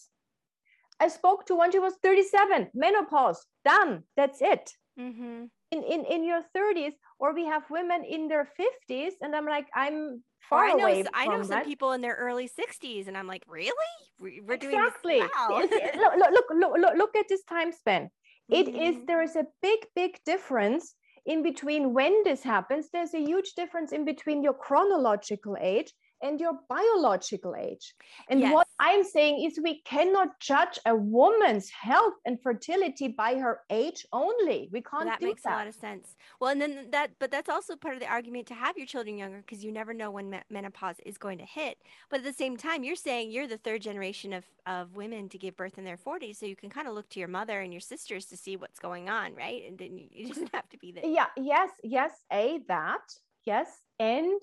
I 0.99 1.07
spoke 1.07 1.45
to 1.45 1.55
one, 1.55 1.71
she 1.71 1.79
was 1.79 1.93
37, 2.03 2.69
menopause, 2.73 3.45
done, 3.63 4.03
that's 4.17 4.41
it. 4.41 4.71
Mm-hmm. 4.99 5.45
In, 5.71 5.83
in, 5.83 6.05
in 6.05 6.23
your 6.23 6.41
30s, 6.55 6.93
or 7.19 7.33
we 7.33 7.45
have 7.45 7.63
women 7.69 8.03
in 8.03 8.27
their 8.27 8.49
50s, 8.59 9.11
and 9.21 9.35
I'm 9.35 9.45
like, 9.45 9.67
I'm 9.73 10.23
far 10.49 10.65
I 10.65 10.73
know, 10.73 10.83
away. 10.83 11.05
I 11.13 11.27
know 11.27 11.43
some 11.43 11.63
people 11.63 11.91
in 11.91 12.01
their 12.01 12.15
early 12.15 12.49
60s, 12.49 13.07
and 13.07 13.17
I'm 13.17 13.27
like, 13.27 13.43
really? 13.47 13.73
We're 14.19 14.57
doing 14.57 14.75
exactly. 14.75 15.19
this 15.69 15.95
look, 15.95 16.13
look, 16.51 16.73
look, 16.79 16.97
look 16.97 17.15
at 17.15 17.27
this 17.29 17.43
time 17.43 17.71
span. 17.71 18.09
It 18.49 18.67
mm-hmm. 18.67 18.81
is 18.81 18.95
there 19.05 19.21
is 19.21 19.35
a 19.35 19.45
big, 19.61 19.79
big 19.95 20.17
difference 20.25 20.95
in 21.25 21.43
between 21.43 21.93
when 21.93 22.23
this 22.23 22.43
happens. 22.43 22.89
There's 22.91 23.13
a 23.13 23.23
huge 23.23 23.53
difference 23.53 23.91
in 23.91 24.05
between 24.05 24.41
your 24.41 24.53
chronological 24.53 25.55
age 25.61 25.93
and 26.21 26.39
your 26.39 26.59
biological 26.67 27.55
age. 27.55 27.93
And 28.29 28.39
yes. 28.39 28.53
what 28.53 28.67
I'm 28.79 29.03
saying 29.03 29.43
is, 29.45 29.59
we 29.63 29.81
cannot 29.81 30.39
judge 30.39 30.79
a 30.85 30.95
woman's 30.95 31.69
health 31.69 32.15
and 32.25 32.41
fertility 32.41 33.07
by 33.07 33.35
her 33.35 33.61
age 33.69 34.05
only. 34.11 34.69
We 34.71 34.81
can't. 34.81 35.05
That 35.05 35.21
makes 35.21 35.43
that. 35.43 35.53
a 35.53 35.55
lot 35.55 35.67
of 35.67 35.75
sense. 35.75 36.15
Well, 36.39 36.51
and 36.51 36.61
then 36.61 36.87
that, 36.91 37.11
but 37.19 37.31
that's 37.31 37.49
also 37.49 37.75
part 37.75 37.95
of 37.95 37.99
the 37.99 38.07
argument 38.07 38.47
to 38.47 38.53
have 38.53 38.77
your 38.77 38.85
children 38.85 39.17
younger 39.17 39.43
because 39.45 39.63
you 39.63 39.71
never 39.71 39.93
know 39.93 40.11
when 40.11 40.41
menopause 40.49 40.97
is 41.05 41.17
going 41.17 41.37
to 41.39 41.45
hit. 41.45 41.77
But 42.09 42.19
at 42.19 42.25
the 42.25 42.33
same 42.33 42.57
time, 42.57 42.83
you're 42.83 42.95
saying 42.95 43.31
you're 43.31 43.47
the 43.47 43.57
third 43.57 43.81
generation 43.81 44.33
of 44.33 44.45
of 44.65 44.95
women 44.95 45.29
to 45.29 45.37
give 45.37 45.57
birth 45.57 45.77
in 45.77 45.83
their 45.83 45.97
40s, 45.97 46.35
so 46.37 46.45
you 46.45 46.55
can 46.55 46.69
kind 46.69 46.87
of 46.87 46.93
look 46.93 47.09
to 47.09 47.19
your 47.19 47.27
mother 47.27 47.59
and 47.61 47.73
your 47.73 47.79
sisters 47.79 48.25
to 48.25 48.37
see 48.37 48.55
what's 48.55 48.79
going 48.79 49.09
on, 49.09 49.33
right? 49.35 49.63
And 49.67 49.77
then 49.77 49.97
you, 49.97 50.27
just 50.33 50.41
have 50.53 50.69
to 50.69 50.77
be 50.77 50.91
the 50.91 51.07
yeah, 51.07 51.27
yes, 51.37 51.69
yes, 51.83 52.11
a 52.31 52.59
that 52.67 53.13
yes, 53.45 53.67
and 53.99 54.39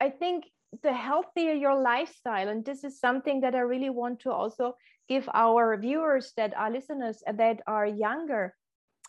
I 0.00 0.10
think 0.10 0.44
the 0.82 0.92
healthier 0.92 1.52
your 1.52 1.74
lifestyle, 1.80 2.48
and 2.48 2.64
this 2.64 2.84
is 2.84 2.98
something 3.00 3.40
that 3.42 3.54
I 3.54 3.60
really 3.60 3.90
want 3.90 4.20
to 4.20 4.30
also 4.32 4.76
give 5.08 5.28
our 5.34 5.76
viewers 5.76 6.32
that 6.36 6.54
are 6.56 6.70
listeners 6.70 7.22
that 7.26 7.60
are 7.66 7.86
younger. 7.86 8.54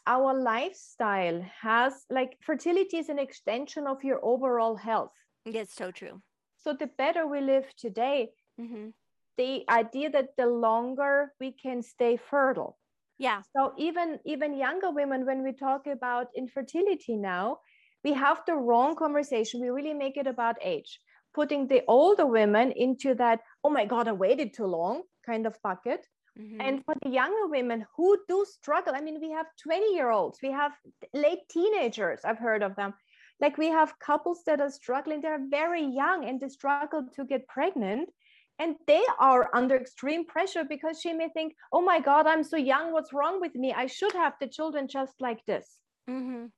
our 0.08 0.34
lifestyle 0.34 1.42
has 1.62 2.06
like 2.10 2.38
fertility 2.42 2.98
is 2.98 3.10
an 3.10 3.20
extension 3.20 3.86
of 3.88 4.04
your 4.04 4.20
overall 4.26 4.76
health. 4.76 5.14
It's 5.46 5.76
so 5.76 5.92
true. 5.92 6.22
So 6.58 6.74
the 6.74 6.88
better 6.98 7.28
we 7.28 7.42
live 7.42 7.68
today, 7.78 8.32
Mm-hmm. 8.60 8.90
the 9.38 9.64
idea 9.70 10.10
that 10.10 10.30
the 10.38 10.46
longer 10.46 11.34
we 11.40 11.52
can 11.52 11.82
stay 11.82 12.18
fertile. 12.18 12.78
Yeah. 13.18 13.42
So 13.56 13.74
even 13.78 14.20
even 14.26 14.54
younger 14.58 14.92
women, 14.92 15.26
when 15.26 15.44
we 15.44 15.54
talk 15.54 15.88
about 15.88 16.28
infertility 16.36 17.16
now, 17.16 17.60
we 18.04 18.14
have 18.14 18.44
the 18.46 18.56
wrong 18.56 18.96
conversation. 18.96 19.62
We 19.62 19.70
really 19.70 19.94
make 19.94 20.18
it 20.18 20.28
about 20.28 20.58
age, 20.62 21.00
putting 21.34 21.68
the 21.68 21.84
older 21.88 22.26
women 22.26 22.72
into 22.72 23.14
that, 23.16 23.42
oh 23.64 23.70
my 23.70 23.86
God, 23.86 24.08
I 24.08 24.14
waited 24.14 24.54
too 24.54 24.66
long 24.66 25.04
kind 25.26 25.46
of 25.46 25.58
bucket. 25.64 26.08
Mhm. 26.36 26.60
And 26.60 26.84
for 26.86 26.96
the 27.02 27.10
younger 27.10 27.48
women 27.48 27.86
who 27.98 28.18
do 28.28 28.46
struggle, 28.46 28.94
I 28.96 29.02
mean, 29.02 29.20
we 29.20 29.32
have 29.32 29.48
20 29.62 29.94
year 29.96 30.10
olds, 30.12 30.40
we 30.42 30.52
have 30.52 30.74
late 31.14 31.40
teenagers, 31.50 32.22
I've 32.24 32.38
heard 32.40 32.64
of 32.64 32.76
them. 32.76 32.94
Like 33.42 33.58
we 33.58 33.68
have 33.68 34.00
couples 34.00 34.44
that 34.46 34.62
are 34.62 34.70
struggling, 34.70 35.22
they're 35.22 35.48
very 35.50 35.84
young 35.84 36.24
and 36.26 36.40
they 36.40 36.48
struggle 36.50 37.08
to 37.16 37.26
get 37.26 37.48
pregnant. 37.48 38.10
And 38.60 38.78
they 38.88 39.04
are 39.20 39.50
under 39.54 39.76
extreme 39.76 40.26
pressure 40.26 40.64
because 40.64 41.02
she 41.02 41.12
may 41.14 41.30
think, 41.30 41.56
oh 41.74 41.82
my 41.82 42.00
God, 42.00 42.28
I'm 42.28 42.44
so 42.44 42.58
young. 42.58 42.94
What's 42.94 43.12
wrong 43.12 43.42
with 43.42 43.56
me? 43.56 43.74
I 43.74 43.88
should 43.88 44.14
have 44.14 44.36
the 44.40 44.48
children 44.48 44.88
just 44.88 45.20
like 45.20 45.44
this. 45.46 45.82
Mhm. 46.08 46.52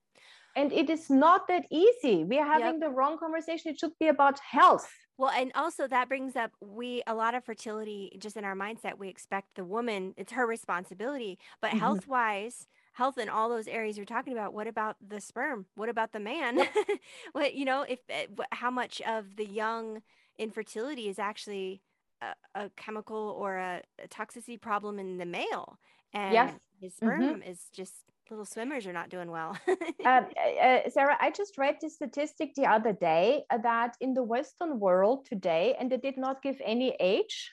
And 0.55 0.71
it 0.73 0.89
is 0.89 1.09
not 1.09 1.47
that 1.47 1.65
easy. 1.71 2.23
We 2.23 2.39
are 2.39 2.45
having 2.45 2.79
the 2.79 2.89
wrong 2.89 3.17
conversation. 3.19 3.71
It 3.71 3.79
should 3.79 3.97
be 3.99 4.07
about 4.07 4.39
health. 4.39 4.91
Well, 5.17 5.29
and 5.29 5.51
also 5.53 5.87
that 5.87 6.09
brings 6.09 6.35
up 6.35 6.51
we 6.59 7.03
a 7.05 7.13
lot 7.13 7.35
of 7.35 7.45
fertility 7.45 8.17
just 8.19 8.35
in 8.35 8.43
our 8.43 8.55
mindset. 8.55 8.97
We 8.97 9.09
expect 9.09 9.55
the 9.55 9.63
woman, 9.63 10.13
it's 10.17 10.31
her 10.33 10.47
responsibility. 10.47 11.37
But 11.61 11.71
Mhm. 11.71 11.73
health 11.73 12.07
wise, 12.07 12.67
health 12.93 13.17
in 13.19 13.29
all 13.29 13.47
those 13.49 13.67
areas 13.67 13.95
you're 13.95 14.05
talking 14.07 14.33
about, 14.33 14.53
what 14.53 14.67
about 14.67 14.97
the 15.07 15.21
sperm? 15.21 15.67
What 15.75 15.89
about 15.89 16.13
the 16.13 16.19
man? 16.19 16.59
what, 17.33 17.53
you 17.53 17.63
know, 17.65 17.83
if 17.83 17.99
eh, 18.09 18.25
how 18.51 18.71
much 18.71 19.01
of 19.01 19.35
the 19.35 19.45
young 19.45 20.01
infertility 20.39 21.07
is 21.09 21.19
actually 21.19 21.83
a, 22.21 22.33
a 22.55 22.69
chemical 22.71 23.17
or 23.17 23.57
a, 23.57 23.83
a 24.03 24.07
toxicity 24.07 24.59
problem 24.59 24.97
in 24.97 25.17
the 25.17 25.25
male? 25.25 25.77
And 26.11 26.49
Yes. 26.49 26.59
his 26.79 26.95
Mhm. 27.01 27.35
sperm 27.35 27.43
is 27.43 27.69
just 27.71 28.12
little 28.29 28.45
swimmers 28.45 28.87
are 28.87 28.93
not 28.93 29.09
doing 29.09 29.31
well. 29.31 29.57
Um, 30.05 30.25
uh, 30.35 30.65
uh, 30.65 30.89
Sarah, 30.89 31.17
I 31.21 31.31
just 31.31 31.57
read 31.57 31.77
this 31.79 31.95
statistic 31.95 32.55
the 32.55 32.65
other 32.65 32.91
day 32.91 33.43
that 33.49 33.95
in 34.01 34.13
the 34.13 34.23
Western 34.23 34.77
world 34.77 35.25
today, 35.25 35.77
and 35.79 35.89
they 35.89 35.95
did 35.97 36.17
not 36.17 36.41
give 36.41 36.59
any 36.65 36.93
age. 36.99 37.51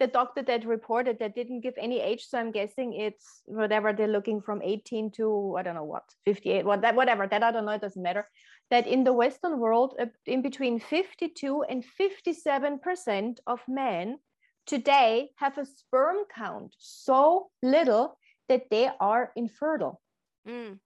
The 0.00 0.06
doctor 0.06 0.42
that 0.42 0.64
reported 0.64 1.18
that 1.18 1.34
didn't 1.34 1.60
give 1.60 1.74
any 1.78 2.00
age, 2.00 2.24
so 2.26 2.38
I'm 2.38 2.50
guessing 2.50 2.94
it's 2.94 3.42
whatever 3.44 3.92
they're 3.92 4.08
looking 4.08 4.40
from 4.40 4.62
18 4.62 5.10
to 5.12 5.56
I 5.58 5.62
don't 5.62 5.74
know 5.74 5.84
what 5.84 6.04
58, 6.24 6.64
what 6.64 6.80
that 6.80 6.96
whatever 6.96 7.26
that 7.26 7.42
I 7.42 7.50
don't 7.52 7.66
know, 7.66 7.72
it 7.72 7.82
doesn't 7.82 8.02
matter. 8.02 8.26
That 8.70 8.86
in 8.86 9.04
the 9.04 9.12
Western 9.12 9.58
world, 9.58 9.94
uh, 10.00 10.06
in 10.24 10.40
between 10.40 10.80
52 10.80 11.62
and 11.68 11.84
57 11.84 12.78
percent 12.78 13.40
of 13.46 13.60
men 13.68 14.18
today 14.66 15.30
have 15.36 15.58
a 15.58 15.66
sperm 15.66 16.16
count 16.34 16.74
so 16.78 17.48
little 17.62 18.16
that 18.48 18.70
they 18.70 18.90
are 19.00 19.32
infertile. 19.36 20.00
Mm, 20.48 20.78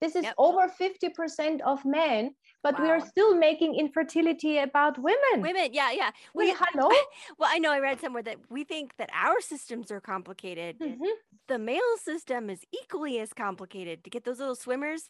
This 0.00 0.16
is 0.16 0.24
Yep. 0.24 0.34
over 0.36 0.68
50% 0.68 1.62
of 1.62 1.84
men, 1.84 2.34
but 2.62 2.78
we 2.80 2.90
are 2.90 3.00
still 3.00 3.34
making 3.36 3.74
infertility 3.76 4.58
about 4.58 4.98
women. 4.98 5.40
women, 5.40 5.72
yeah, 5.72 5.92
yeah. 5.92 6.10
We, 6.34 6.46
We, 6.46 6.56
hello? 6.58 6.90
well, 7.38 7.48
I 7.50 7.58
know 7.58 7.70
I 7.72 7.78
read 7.78 8.00
somewhere 8.00 8.22
that 8.24 8.38
we 8.50 8.64
think 8.64 8.96
that 8.98 9.08
our 9.14 9.40
systems 9.40 9.90
are 9.90 10.00
complicated. 10.00 10.78
Mhm. 10.80 10.98
the 11.48 11.58
male 11.58 11.96
system 12.02 12.50
is 12.50 12.60
equally 12.72 13.18
as 13.20 13.32
complicated 13.32 14.02
to 14.04 14.10
get 14.10 14.24
those 14.24 14.40
little 14.40 14.56
swimmers 14.56 15.08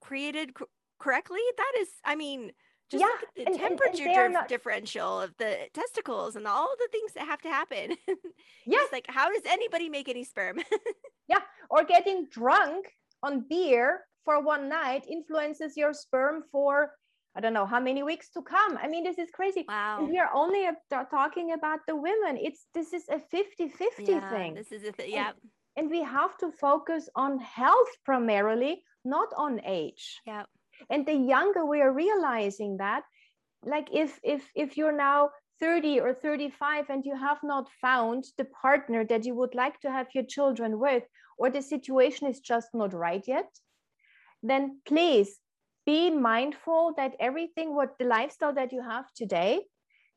created 0.00 0.54
cor- 0.54 0.68
correctly. 0.98 1.40
That 1.56 1.72
is, 1.78 1.88
I 2.04 2.14
mean, 2.16 2.52
just 2.90 3.00
Yeah, 3.00 3.06
look 3.08 3.22
at 3.22 3.34
the 3.36 3.42
and- 3.46 3.54
and- 3.54 3.60
and 3.64 3.78
temperature 3.80 4.08
are 4.10 4.28
dif- 4.28 4.32
not- 4.32 4.48
differential 4.48 5.20
of 5.20 5.36
the 5.38 5.70
testicles 5.72 6.36
and 6.36 6.46
all 6.46 6.74
the 6.78 6.88
things 6.92 7.12
that 7.14 7.26
have 7.26 7.40
to 7.42 7.48
happen. 7.48 7.96
Yes. 8.66 8.90
Like, 8.92 9.06
how 9.08 9.30
does 9.32 9.42
anybody 9.46 9.88
make 9.88 10.08
any 10.08 10.24
sperm? 10.24 10.58
Yeah, 11.28 11.42
or 11.70 11.84
getting 11.84 12.26
drunk 12.30 12.86
on 13.22 13.44
beer 13.48 14.04
for 14.24 14.42
one 14.42 14.68
night 14.68 15.04
influences 15.08 15.76
your 15.76 15.92
sperm 15.92 16.42
for, 16.52 16.92
I 17.36 17.40
don't 17.40 17.52
know 17.52 17.66
how 17.66 17.80
many 17.80 18.02
weeks 18.02 18.28
to 18.30 18.42
come. 18.42 18.78
I 18.82 18.88
mean, 18.88 19.04
this 19.04 19.18
is 19.18 19.30
crazy. 19.30 19.64
wow. 19.68 19.98
And 20.00 20.08
we 20.08 20.18
are 20.18 20.30
only 20.34 20.66
talking 21.10 21.52
about 21.52 21.80
the 21.86 21.94
women. 21.96 22.36
It's 22.40 22.66
this 22.74 22.92
is 22.92 23.04
a 23.08 23.18
50 23.30 23.68
50 23.68 24.04
Yeah, 24.12 24.30
thing. 24.30 24.54
this 24.54 24.72
is 24.72 24.82
a 24.84 24.92
th- 24.92 25.10
yeah, 25.10 25.32
And 25.76 25.90
we 25.90 26.02
have 26.02 26.36
to 26.38 26.50
focus 26.52 27.08
on 27.14 27.38
health 27.38 27.92
primarily, 28.04 28.82
not 29.04 29.28
on 29.36 29.60
age. 29.64 30.20
yeah. 30.26 30.44
and 30.90 31.06
the 31.06 31.14
younger 31.34 31.64
we 31.64 31.80
are 31.80 31.92
realizing 31.92 32.76
that 32.78 33.02
like 33.64 33.88
if 34.02 34.10
if 34.22 34.42
if 34.54 34.76
you're 34.76 34.96
now 35.10 35.30
30 35.60 35.98
or 36.00 36.14
35 36.14 36.90
and 36.90 37.04
you 37.04 37.16
have 37.16 37.42
not 37.42 37.70
found 37.70 38.24
the 38.38 38.44
partner 38.44 39.04
that 39.04 39.24
you 39.24 39.34
would 39.34 39.54
like 39.54 39.80
to 39.80 39.90
have 39.90 40.08
your 40.14 40.24
children 40.24 40.78
with 40.78 41.04
or 41.38 41.50
the 41.50 41.62
situation 41.62 42.26
is 42.28 42.40
just 42.40 42.74
not 42.74 42.92
right 42.92 43.26
yet 43.26 43.60
then 44.42 44.80
please 44.86 45.40
be 45.86 46.10
mindful 46.10 46.92
that 46.96 47.14
everything 47.20 47.74
what 47.74 47.98
the 47.98 48.04
lifestyle 48.04 48.52
that 48.52 48.72
you 48.72 48.82
have 48.82 49.12
today 49.14 49.66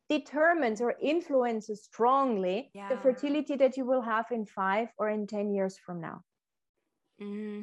determines 0.09 0.81
or 0.81 0.95
influences 1.01 1.83
strongly 1.83 2.73
Yeah. 2.73 2.89
the 2.89 2.97
fertility 2.97 3.55
that 3.55 3.77
you 3.77 3.85
will 3.85 4.01
have 4.01 4.25
in 4.31 4.45
5 4.45 4.89
or 4.97 5.09
in 5.09 5.27
10 5.27 5.51
years 5.53 5.77
from 5.77 6.01
now 6.01 6.23
hmm 7.19 7.61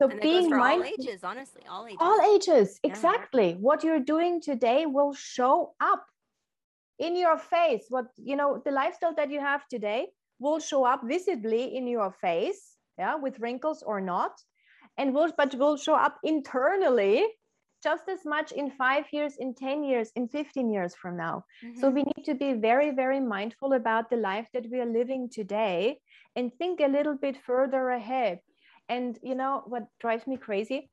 so 0.00 0.08
And 0.08 0.20
being 0.20 0.48
for 0.48 0.58
all 0.58 0.82
ages, 0.84 1.24
honestly, 1.24 1.62
all 1.68 1.86
ages. 1.86 2.00
all 2.00 2.20
ages 2.34 2.78
Yeah. 2.86 2.92
exactly 2.92 3.54
what 3.54 3.82
you're 3.84 4.00
doing 4.14 4.40
today 4.40 4.86
will 4.86 5.12
show 5.12 5.74
up 5.80 6.06
in 6.98 7.16
your 7.16 7.38
face. 7.38 7.86
What 7.88 8.06
you 8.16 8.36
know 8.36 8.60
the 8.64 8.70
lifestyle 8.72 9.14
that 9.14 9.30
you 9.30 9.40
have 9.40 9.66
today 9.68 10.08
will 10.38 10.58
show 10.60 10.84
up 10.84 11.02
visibly 11.04 11.74
in 11.76 11.86
your 11.86 12.12
face 12.12 12.78
yeah 12.98 13.14
with 13.16 13.38
wrinkles 13.40 13.82
or 13.82 14.00
not 14.00 14.32
and 14.96 15.14
will 15.14 15.32
but 15.36 15.54
will 15.54 15.76
show 15.76 15.94
up 15.94 16.18
internally 16.22 17.26
just 17.82 18.08
as 18.08 18.24
much 18.24 18.52
in 18.52 18.70
5 18.70 19.06
years 19.12 19.36
in 19.36 19.54
10 19.54 19.84
years 19.84 20.10
in 20.16 20.28
15 20.28 20.70
years 20.70 20.94
from 20.94 21.16
now. 21.16 21.44
So 21.74 21.90
Mhm. 21.90 21.90
we 21.90 22.02
need 22.02 22.24
to 22.24 22.34
be 22.34 22.52
very 22.54 22.90
very 22.90 23.20
mindful 23.20 23.72
about 23.72 24.10
the 24.10 24.16
life 24.16 24.48
that 24.52 24.66
we 24.70 24.80
are 24.80 24.86
living 25.00 25.28
today 25.30 26.00
and 26.36 26.52
think 26.54 26.80
a 26.80 26.88
little 26.88 27.16
bit 27.16 27.36
further 27.36 27.90
ahead. 27.90 28.40
And 28.88 29.18
you 29.22 29.34
know 29.34 29.62
what 29.66 29.88
drives 30.00 30.26
me 30.26 30.36
crazy 30.36 30.90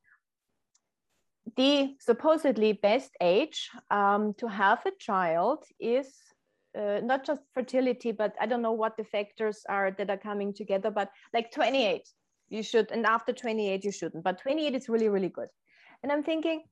the 1.56 1.96
supposedly 2.00 2.74
best 2.74 3.12
age 3.22 3.70
um, 3.92 4.34
to 4.38 4.48
have 4.48 4.80
a 4.86 4.92
child 5.00 5.64
is 5.80 6.08
uh, 6.78 7.00
not 7.04 7.26
just 7.26 7.42
fertility, 7.54 8.12
but 8.12 8.34
I 8.40 8.46
don't 8.46 8.62
know 8.62 8.74
what 8.74 8.98
the 8.98 9.04
factors 9.04 9.64
are 9.70 9.92
that 9.92 10.10
are 10.10 10.18
coming 10.18 10.54
together, 10.54 10.92
but 10.92 11.10
like 11.34 11.52
28, 11.52 12.08
you 12.50 12.64
should, 12.64 12.92
and 12.92 13.06
after 13.06 13.32
28, 13.32 13.84
you 13.84 13.92
shouldn't, 13.92 14.24
but 14.24 14.40
28 14.42 14.76
is 14.76 14.90
really, 14.90 15.10
really 15.10 15.30
good. 15.30 15.48
And 16.04 16.12
I'm 16.12 16.24
thinking, 16.24 16.64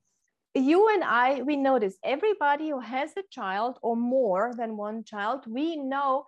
you 0.54 0.88
and 0.92 1.02
I, 1.02 1.42
we 1.42 1.56
this. 1.78 1.96
Everybody 2.04 2.70
who 2.70 2.80
has 2.80 3.10
a 3.16 3.24
child 3.30 3.78
or 3.82 3.96
more 3.96 4.52
than 4.56 4.76
one 4.76 5.02
child, 5.04 5.44
we 5.48 5.76
know 5.76 6.26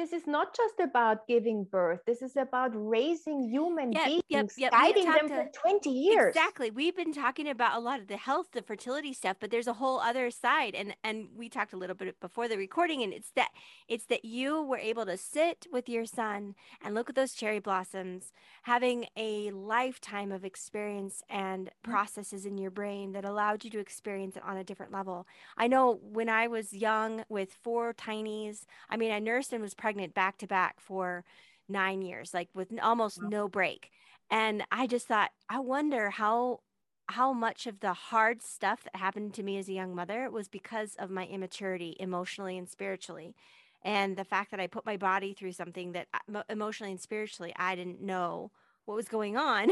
this 0.00 0.14
is 0.14 0.26
not 0.26 0.56
just 0.56 0.80
about 0.80 1.28
giving 1.28 1.64
birth. 1.64 2.00
This 2.06 2.22
is 2.22 2.36
about 2.36 2.70
raising 2.74 3.50
human 3.50 3.92
Yep, 3.92 4.06
beings, 4.06 4.24
yep, 4.30 4.50
yep. 4.56 4.72
Guiding 4.72 5.04
them 5.04 5.28
talked 5.28 5.56
for 5.56 5.70
20 5.70 5.90
years. 5.90 6.34
Exactly. 6.34 6.70
We've 6.70 6.96
been 6.96 7.12
talking 7.12 7.46
about 7.46 7.76
a 7.76 7.80
lot 7.80 8.00
of 8.00 8.06
the 8.06 8.16
health, 8.16 8.48
the 8.52 8.62
fertility 8.62 9.12
stuff, 9.12 9.36
but 9.38 9.50
there's 9.50 9.66
a 9.66 9.74
whole 9.74 10.00
other 10.00 10.30
side. 10.30 10.74
And 10.74 10.96
and 11.04 11.28
we 11.36 11.50
talked 11.50 11.74
a 11.74 11.76
little 11.76 11.94
bit 11.94 12.18
before 12.18 12.48
the 12.48 12.56
recording, 12.56 13.02
and 13.02 13.12
it's 13.12 13.30
that 13.32 13.50
it's 13.88 14.06
that 14.06 14.24
you 14.24 14.62
were 14.62 14.78
able 14.78 15.04
to 15.04 15.18
sit 15.18 15.66
with 15.70 15.86
your 15.86 16.06
son 16.06 16.54
and 16.82 16.94
look 16.94 17.10
at 17.10 17.14
those 17.14 17.34
cherry 17.34 17.58
blossoms, 17.58 18.32
having 18.62 19.04
a 19.18 19.50
lifetime 19.50 20.32
of 20.32 20.46
experience 20.46 21.22
and 21.28 21.66
mm. 21.66 21.90
processes 21.90 22.46
in 22.46 22.56
your 22.56 22.70
brain 22.70 23.12
that 23.12 23.26
allowed 23.26 23.64
you 23.64 23.70
to 23.70 23.78
experience 23.78 24.36
it 24.36 24.42
on 24.44 24.56
a 24.56 24.64
different 24.64 24.92
level. 24.92 25.26
I 25.58 25.66
know 25.66 26.00
when 26.02 26.30
I 26.30 26.46
was 26.46 26.72
young 26.72 27.22
with 27.28 27.52
four 27.62 27.92
tinies, 27.92 28.64
I 28.88 28.96
mean, 28.96 29.12
I 29.12 29.18
nursed 29.18 29.52
and 29.52 29.60
was 29.60 29.74
pregnant 29.74 29.89
back 29.98 30.38
to 30.38 30.46
back 30.46 30.80
for 30.80 31.24
nine 31.68 32.02
years, 32.02 32.34
like 32.34 32.48
with 32.54 32.68
almost 32.82 33.22
no 33.22 33.48
break. 33.48 33.90
And 34.30 34.64
I 34.70 34.86
just 34.86 35.06
thought, 35.06 35.30
I 35.48 35.60
wonder 35.60 36.10
how 36.10 36.60
how 37.08 37.32
much 37.32 37.66
of 37.66 37.80
the 37.80 37.92
hard 37.92 38.40
stuff 38.40 38.84
that 38.84 38.94
happened 38.96 39.34
to 39.34 39.42
me 39.42 39.58
as 39.58 39.68
a 39.68 39.72
young 39.72 39.94
mother 39.94 40.30
was 40.30 40.48
because 40.48 40.94
of 40.96 41.10
my 41.10 41.26
immaturity 41.26 41.96
emotionally 41.98 42.56
and 42.56 42.68
spiritually. 42.68 43.34
And 43.82 44.16
the 44.16 44.24
fact 44.24 44.50
that 44.52 44.60
I 44.60 44.66
put 44.66 44.86
my 44.86 44.96
body 44.96 45.34
through 45.34 45.52
something 45.52 45.92
that 45.92 46.08
emotionally 46.48 46.92
and 46.92 47.00
spiritually 47.00 47.52
I 47.56 47.74
didn't 47.74 48.00
know 48.00 48.52
what 48.84 48.94
was 48.94 49.08
going 49.08 49.36
on 49.36 49.70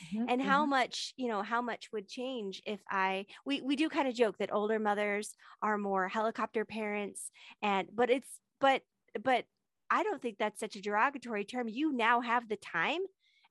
Mhm, 0.00 0.28
and 0.28 0.42
how 0.42 0.64
much 0.66 1.12
you 1.16 1.28
know 1.28 1.42
how 1.42 1.60
much 1.60 1.90
would 1.92 2.08
change 2.08 2.62
if 2.66 2.80
i 2.90 3.26
we 3.44 3.60
we 3.62 3.76
do 3.76 3.88
kind 3.88 4.08
of 4.08 4.14
joke 4.14 4.38
that 4.38 4.52
older 4.52 4.78
mothers 4.78 5.34
are 5.62 5.76
more 5.78 6.08
helicopter 6.08 6.64
parents 6.64 7.30
and 7.62 7.88
but 7.94 8.10
it's 8.10 8.40
but 8.60 8.82
but 9.22 9.44
i 9.90 10.02
don't 10.02 10.22
think 10.22 10.36
that's 10.38 10.60
such 10.60 10.76
a 10.76 10.82
derogatory 10.82 11.44
term 11.44 11.68
you 11.68 11.92
now 11.92 12.20
have 12.20 12.48
the 12.48 12.56
time 12.56 13.00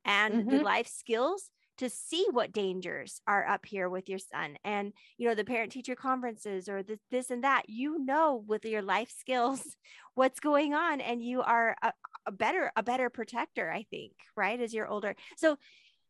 and 0.05 0.33
mm-hmm. 0.33 0.49
the 0.49 0.63
life 0.63 0.87
skills 0.87 1.49
to 1.77 1.89
see 1.89 2.27
what 2.31 2.53
dangers 2.53 3.21
are 3.27 3.47
up 3.47 3.65
here 3.65 3.89
with 3.89 4.07
your 4.07 4.19
son 4.19 4.57
and 4.63 4.93
you 5.17 5.27
know 5.27 5.35
the 5.35 5.43
parent 5.43 5.71
teacher 5.71 5.95
conferences 5.95 6.69
or 6.69 6.83
this, 6.83 6.99
this 7.09 7.29
and 7.31 7.43
that 7.43 7.63
you 7.67 8.03
know 8.03 8.43
with 8.47 8.63
your 8.65 8.81
life 8.81 9.11
skills 9.17 9.75
what's 10.15 10.39
going 10.39 10.73
on 10.73 11.01
and 11.01 11.23
you 11.23 11.41
are 11.41 11.75
a, 11.81 11.91
a 12.27 12.31
better 12.31 12.71
a 12.75 12.83
better 12.83 13.09
protector 13.09 13.71
i 13.71 13.83
think 13.89 14.13
right 14.35 14.59
as 14.59 14.73
you're 14.73 14.87
older 14.87 15.15
so 15.37 15.57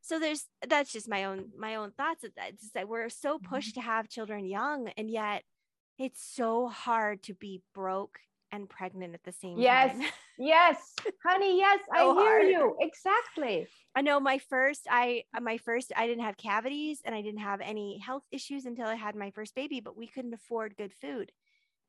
so 0.01 0.19
there's 0.19 0.45
that's 0.67 0.91
just 0.91 1.07
my 1.07 1.23
own 1.23 1.45
my 1.57 1.75
own 1.75 1.91
thoughts 1.91 2.21
that, 2.21 2.49
it's 2.49 2.71
that 2.71 2.89
we're 2.89 3.09
so 3.09 3.37
mm-hmm. 3.37 3.53
pushed 3.53 3.75
to 3.75 3.81
have 3.81 4.09
children 4.09 4.45
young 4.45 4.89
and 4.97 5.09
yet 5.09 5.43
it's 5.97 6.23
so 6.23 6.67
hard 6.67 7.23
to 7.23 7.33
be 7.33 7.61
broke 7.73 8.19
and 8.53 8.69
pregnant 8.69 9.15
at 9.15 9.23
the 9.23 9.31
same 9.31 9.57
yes. 9.57 9.91
time. 9.91 10.01
yes, 10.37 10.77
Yes. 11.03 11.13
honey. 11.25 11.57
Yes, 11.57 11.79
so 11.93 12.11
I 12.11 12.13
hear 12.13 12.13
hard. 12.13 12.47
you. 12.47 12.77
Exactly. 12.79 13.67
I 13.95 14.01
know 14.01 14.19
my 14.19 14.37
first, 14.37 14.87
I, 14.89 15.23
my 15.41 15.57
first, 15.57 15.91
I 15.97 16.07
didn't 16.07 16.23
have 16.23 16.37
cavities 16.37 17.01
and 17.03 17.15
I 17.15 17.21
didn't 17.21 17.41
have 17.41 17.59
any 17.61 17.97
health 17.97 18.23
issues 18.31 18.65
until 18.65 18.85
I 18.85 18.95
had 18.95 19.15
my 19.15 19.31
first 19.31 19.55
baby, 19.55 19.81
but 19.81 19.97
we 19.97 20.07
couldn't 20.07 20.33
afford 20.33 20.77
good 20.77 20.93
food. 20.93 21.31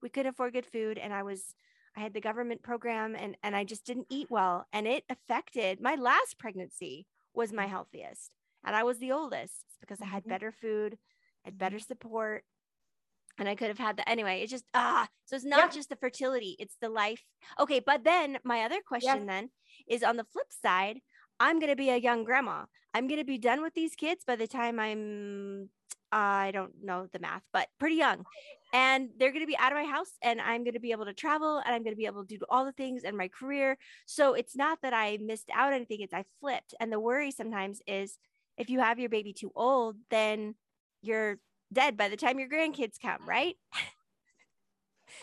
We 0.03 0.09
couldn't 0.09 0.31
afford 0.31 0.55
good 0.55 0.67
food. 0.67 0.99
And 0.99 1.13
I 1.13 1.23
was, 1.23 1.55
I 1.97 2.01
had 2.01 2.15
the 2.15 2.21
government 2.21 2.63
program 2.63 3.15
and, 3.15 3.37
and 3.43 3.55
I 3.55 3.65
just 3.65 3.85
didn't 3.85 4.07
eat 4.11 4.29
well. 4.31 4.67
And 4.73 4.87
it 4.87 5.05
affected 5.11 5.81
my 5.81 5.95
last 5.97 6.39
pregnancy 6.39 7.07
was 7.35 7.53
my 7.53 7.67
healthiest. 7.67 8.35
And 8.65 8.75
I 8.75 8.85
was 8.85 8.99
the 8.99 9.13
oldest 9.13 9.65
because 9.81 10.01
I 10.01 10.07
had 10.07 10.23
mm-hmm. 10.23 10.31
better 10.31 10.53
food, 10.53 10.97
had 11.45 11.59
better 11.59 11.79
support 11.79 12.45
and 13.39 13.49
I 13.49 13.55
could 13.55 13.69
have 13.69 13.79
had 13.79 13.97
that 13.97 14.09
anyway. 14.09 14.43
It's 14.43 14.53
just 14.53 14.65
ah, 14.75 15.09
so 15.25 15.37
it's 15.37 15.45
not 15.45 15.59
yeah. 15.59 15.69
just 15.69 15.89
the 15.89 15.97
fertility, 15.97 16.57
it's 16.59 16.77
the 16.81 16.89
life. 16.89 17.23
Okay, 17.59 17.81
but 17.85 18.05
then 18.05 18.39
my 18.45 18.63
other 18.63 18.81
question 18.87 19.21
yeah. 19.21 19.27
then 19.27 19.51
is 19.89 20.03
on 20.03 20.17
the 20.17 20.27
flip 20.33 20.49
side, 20.51 21.01
I'm 21.41 21.61
gonna 21.61 21.77
be 21.77 21.91
a 21.91 21.97
young 21.97 22.25
grandma. 22.25 22.65
I'm 22.93 23.09
gonna 23.09 23.25
be 23.25 23.39
done 23.39 23.63
with 23.63 23.75
these 23.75 23.95
kids 23.95 24.25
by 24.25 24.37
the 24.37 24.47
time 24.47 24.79
I'm 24.79 25.71
I 26.15 26.53
don't 26.53 26.73
know 26.81 27.09
the 27.13 27.19
math, 27.19 27.43
but 27.53 27.67
pretty 27.81 27.97
young. 27.97 28.25
And 28.73 29.11
they're 29.19 29.33
going 29.33 29.43
to 29.43 29.49
be 29.49 29.59
out 29.59 29.73
of 29.73 29.79
my 29.79 29.85
house 29.85 30.13
and 30.23 30.41
I'm 30.41 30.63
going 30.63 30.75
to 30.75 30.81
be 30.81 30.93
able 30.93 31.07
to 31.07 31.13
travel 31.13 31.61
and 31.65 31.75
I'm 31.75 31.83
going 31.83 31.93
to 31.93 31.99
be 31.99 32.07
able 32.07 32.25
to 32.25 32.37
do 32.39 32.45
all 32.49 32.65
the 32.65 32.73
things 32.73 33.03
in 33.03 33.17
my 33.17 33.27
career. 33.29 33.77
So 34.07 34.35
it's 34.35 34.55
not 34.55 34.79
that 34.83 34.95
I 34.95 35.19
missed 35.21 35.51
out 35.53 35.73
anything, 35.73 36.01
it's 36.01 36.15
I 36.15 36.25
flipped. 36.41 36.73
And 36.79 36.93
the 36.93 37.01
worry 37.01 37.33
sometimes 37.33 37.83
is 37.89 38.17
if 38.57 38.71
you 38.71 38.79
have 38.79 39.01
your 39.01 39.09
baby 39.09 39.33
too 39.33 39.51
old, 39.57 39.97
then 40.11 40.55
you're 41.03 41.39
dead 41.75 41.97
by 41.97 42.09
the 42.09 42.17
time 42.17 42.39
your 42.39 42.49
grandkids 42.49 43.01
come, 43.01 43.29
right? 43.29 43.57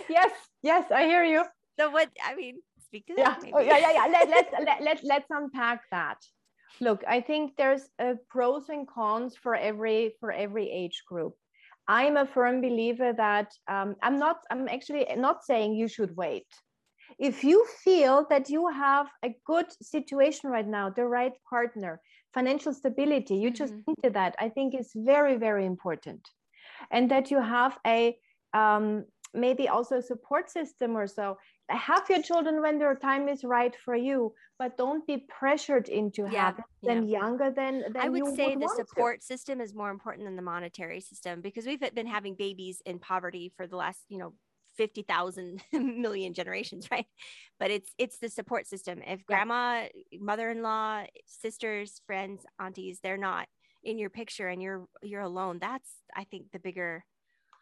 yes, 0.10 0.32
yes, 0.62 0.92
I 0.92 1.04
hear 1.06 1.24
you. 1.24 1.44
So 1.80 1.90
what 1.90 2.10
I 2.24 2.36
mean, 2.36 2.60
speak 2.80 3.08
to 3.08 3.14
yeah. 3.18 3.36
that. 3.40 3.52
Oh, 3.54 3.60
yeah, 3.60 3.78
yeah, 3.78 3.94
yeah. 3.94 4.08
Let, 4.12 4.30
let's 4.30 4.52
let, 4.66 4.84
let, 4.84 5.04
let's 5.04 5.30
unpack 5.30 5.82
that. 5.92 6.18
Look, 6.80 7.04
I 7.08 7.22
think 7.22 7.56
there's 7.58 7.90
a 8.00 8.16
pros 8.30 8.70
and 8.70 8.88
cons 8.88 9.36
for 9.36 9.56
every 9.56 10.16
for 10.20 10.32
every 10.32 10.70
age 10.70 11.04
group. 11.08 11.34
I'm 11.88 12.18
a 12.18 12.26
firm 12.26 12.62
believer 12.62 13.14
that 13.14 13.52
um, 13.68 13.96
I'm 14.02 14.18
not. 14.20 14.38
I'm 14.52 14.68
actually 14.68 15.06
not 15.16 15.44
saying 15.44 15.76
you 15.76 15.88
should 15.88 16.16
wait. 16.16 16.48
If 17.20 17.44
you 17.44 17.66
feel 17.84 18.26
that 18.30 18.50
you 18.50 18.70
have 18.70 19.08
a 19.24 19.36
good 19.46 19.66
situation 19.82 20.50
right 20.50 20.68
now, 20.68 20.90
the 20.90 21.06
right 21.06 21.34
partner, 21.50 22.00
financial 22.34 22.74
stability, 22.74 23.36
you 23.36 23.50
mm-hmm. 23.50 23.64
just 23.64 23.74
into 23.88 24.10
that. 24.12 24.36
I 24.40 24.50
think 24.50 24.74
is 24.74 24.92
very 24.96 25.38
very 25.38 25.66
important 25.66 26.22
and 26.92 27.10
that 27.12 27.32
you 27.32 27.42
have 27.42 27.78
a 27.86 28.16
um, 28.54 29.06
maybe 29.34 29.70
also 29.70 29.98
a 29.98 30.02
support 30.02 30.50
system 30.50 30.98
or 30.98 31.08
so 31.08 31.38
have 31.70 32.10
your 32.10 32.22
children 32.22 32.62
when 32.62 32.78
their 32.78 32.96
time 32.96 33.30
is 33.30 33.44
right 33.44 33.76
for 33.86 33.96
you 33.96 34.34
but 34.60 34.78
don't 34.78 35.08
be 35.08 35.26
pressured 35.30 35.88
into 35.88 36.28
yeah, 36.30 36.46
having 36.46 36.64
yeah. 36.82 36.94
them 36.94 37.04
younger 37.06 37.50
than, 37.50 37.82
than 37.94 37.98
i 37.98 38.10
would 38.10 38.36
say 38.36 38.56
would 38.56 38.62
the 38.62 38.74
support 38.76 39.22
to. 39.22 39.26
system 39.26 39.62
is 39.62 39.74
more 39.74 39.90
important 39.90 40.28
than 40.28 40.36
the 40.36 40.42
monetary 40.42 41.00
system 41.00 41.40
because 41.42 41.66
we've 41.66 41.80
been 41.96 42.08
having 42.08 42.36
babies 42.36 42.82
in 42.86 43.00
poverty 43.00 43.52
for 43.56 43.68
the 43.68 43.76
last 43.76 44.00
you 44.10 44.18
know 44.18 44.34
50,000 44.78 45.62
million 45.74 46.34
generations 46.34 46.88
right 46.92 47.08
but 47.60 47.72
it's 47.72 47.92
it's 47.98 48.18
the 48.20 48.30
support 48.30 48.68
system 48.68 49.00
if 49.00 49.20
yeah. 49.20 49.24
grandma 49.28 49.86
mother-in-law 50.20 51.04
sisters 51.26 52.02
friends 52.06 52.44
aunties 52.60 53.00
they're 53.02 53.18
not 53.18 53.48
in 53.84 53.98
your 53.98 54.10
picture 54.10 54.48
and 54.48 54.62
you're 54.62 54.86
you're 55.02 55.22
alone 55.22 55.58
that's 55.60 55.90
i 56.16 56.24
think 56.26 56.46
the 56.52 56.60
bigger 56.60 57.04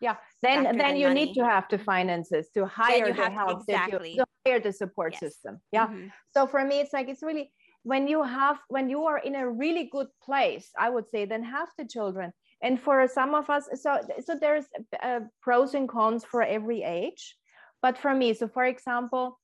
yeah 0.01 0.15
then 0.41 0.77
then 0.77 0.95
you 0.95 1.07
money. 1.07 1.25
need 1.25 1.33
to 1.33 1.43
have 1.43 1.65
the 1.69 1.77
finances 1.77 2.49
to 2.53 2.65
hire 2.65 3.13
the 3.13 3.29
help 3.29 3.61
exactly. 3.61 4.11
to, 4.11 4.17
to 4.17 4.25
hire 4.45 4.59
the 4.59 4.71
support 4.71 5.13
yes. 5.13 5.19
system 5.19 5.59
yeah 5.71 5.87
mm-hmm. 5.87 6.07
so 6.33 6.47
for 6.47 6.63
me 6.63 6.79
it's 6.79 6.93
like 6.93 7.09
it's 7.09 7.23
really 7.23 7.51
when 7.83 8.07
you 8.07 8.23
have 8.23 8.57
when 8.67 8.89
you 8.89 9.03
are 9.03 9.19
in 9.19 9.35
a 9.35 9.49
really 9.49 9.89
good 9.91 10.07
place 10.23 10.69
i 10.77 10.89
would 10.89 11.07
say 11.09 11.25
then 11.25 11.43
have 11.43 11.69
the 11.77 11.85
children 11.85 12.31
and 12.61 12.79
for 12.79 13.07
some 13.07 13.33
of 13.33 13.49
us 13.49 13.69
so 13.73 13.99
so 14.25 14.35
there's 14.39 14.65
uh, 15.01 15.21
pros 15.41 15.73
and 15.73 15.87
cons 15.87 16.25
for 16.25 16.41
every 16.41 16.83
age 16.83 17.35
but 17.81 17.97
for 17.97 18.13
me 18.13 18.33
so 18.33 18.47
for 18.47 18.65
example 18.65 19.39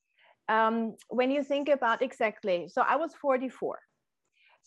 um, 0.47 0.95
when 1.09 1.31
you 1.31 1.43
think 1.43 1.69
about 1.69 2.01
exactly 2.01 2.67
so 2.67 2.81
i 2.81 2.95
was 2.95 3.13
44 3.21 3.79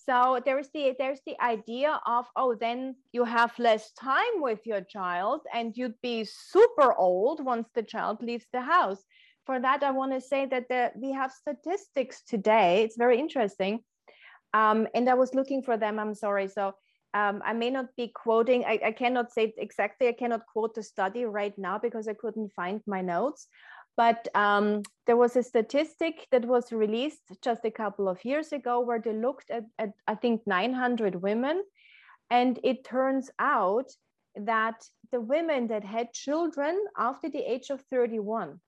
so 0.08 0.40
there's 0.44 0.68
the 0.72 0.94
there's 0.98 1.20
the 1.26 1.38
idea 1.42 2.00
of 2.06 2.24
oh 2.36 2.54
then 2.54 2.94
you 3.12 3.24
have 3.24 3.52
less 3.58 3.92
time 3.92 4.36
with 4.36 4.60
your 4.64 4.80
child 4.80 5.40
and 5.52 5.76
you'd 5.76 6.00
be 6.02 6.24
super 6.24 6.94
old 6.94 7.44
once 7.44 7.68
the 7.74 7.82
child 7.82 8.22
leaves 8.22 8.46
the 8.52 8.60
house 8.60 9.02
for 9.44 9.60
that 9.60 9.82
i 9.82 9.90
want 9.90 10.12
to 10.12 10.20
say 10.20 10.46
that 10.46 10.66
the, 10.70 10.90
we 10.96 11.12
have 11.12 11.30
statistics 11.30 12.22
today 12.22 12.82
it's 12.84 12.96
very 12.96 13.18
interesting 13.18 13.80
um, 14.54 14.88
and 14.94 15.08
i 15.10 15.14
was 15.14 15.34
looking 15.34 15.62
for 15.62 15.76
them 15.76 15.98
i'm 15.98 16.14
sorry 16.14 16.48
so 16.48 16.74
um, 17.14 17.40
I 17.42 17.54
may 17.54 17.70
not 17.70 17.86
be 17.96 18.08
quoting, 18.14 18.66
I, 18.66 18.78
I, 18.84 18.92
cannot 18.92 19.32
say 19.32 19.54
exactly, 19.56 20.08
I 20.08 20.12
cannot 20.12 20.42
quote 20.52 20.74
the 20.74 20.82
study 20.82 21.24
right 21.24 21.56
now 21.56 21.78
because 21.78 22.06
I 22.06 22.12
couldn't 22.12 22.52
find 22.52 22.82
my 22.86 23.00
notes. 23.00 23.48
But 23.98 24.28
um, 24.36 24.84
there 25.08 25.16
was 25.16 25.34
a 25.34 25.42
statistic 25.42 26.28
that 26.30 26.44
was 26.44 26.72
released 26.72 27.24
just 27.42 27.64
a 27.64 27.70
couple 27.72 28.08
of 28.08 28.24
years 28.24 28.52
ago 28.52 28.78
where 28.78 29.00
they 29.00 29.12
looked 29.12 29.50
at, 29.50 29.64
at, 29.76 29.90
I 30.06 30.14
think, 30.14 30.46
900 30.46 31.16
women. 31.16 31.64
And 32.30 32.60
it 32.62 32.84
turns 32.84 33.28
out 33.40 33.90
that 34.36 34.84
the 35.10 35.20
women 35.20 35.66
that 35.66 35.82
had 35.82 36.12
children 36.12 36.78
after 36.96 37.28
the 37.28 37.40
age 37.40 37.70
of 37.70 37.82
31 37.90 38.60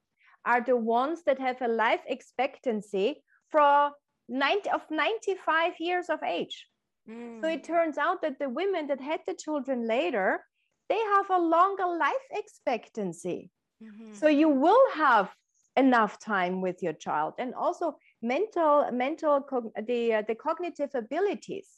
are 0.44 0.62
the 0.62 0.76
ones 0.76 1.22
that 1.26 1.38
have 1.38 1.62
a 1.62 1.68
life 1.68 2.02
expectancy 2.08 3.22
for 3.52 3.92
90, 4.28 4.70
of 4.70 4.82
95 4.90 5.74
years 5.78 6.06
of 6.10 6.24
age. 6.24 6.66
Mm. 7.08 7.40
So 7.40 7.46
it 7.46 7.62
turns 7.62 7.98
out 7.98 8.20
that 8.22 8.40
the 8.40 8.48
women 8.48 8.88
that 8.88 9.00
had 9.00 9.20
the 9.28 9.34
children 9.34 9.86
later, 9.86 10.44
they 10.88 10.98
have 10.98 11.30
a 11.30 11.38
longer 11.38 11.86
life 11.86 12.26
expectancy. 12.32 13.52
Mm-hmm. 13.82 14.14
So 14.14 14.28
you 14.28 14.48
will 14.48 14.90
have 14.94 15.34
enough 15.76 16.18
time 16.18 16.60
with 16.60 16.82
your 16.82 16.92
child 16.92 17.34
and 17.38 17.54
also 17.54 17.96
mental 18.22 18.90
mental 18.92 19.40
the 19.86 20.14
uh, 20.14 20.22
the 20.26 20.34
cognitive 20.34 20.90
abilities 20.94 21.68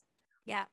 yeah 0.47 0.65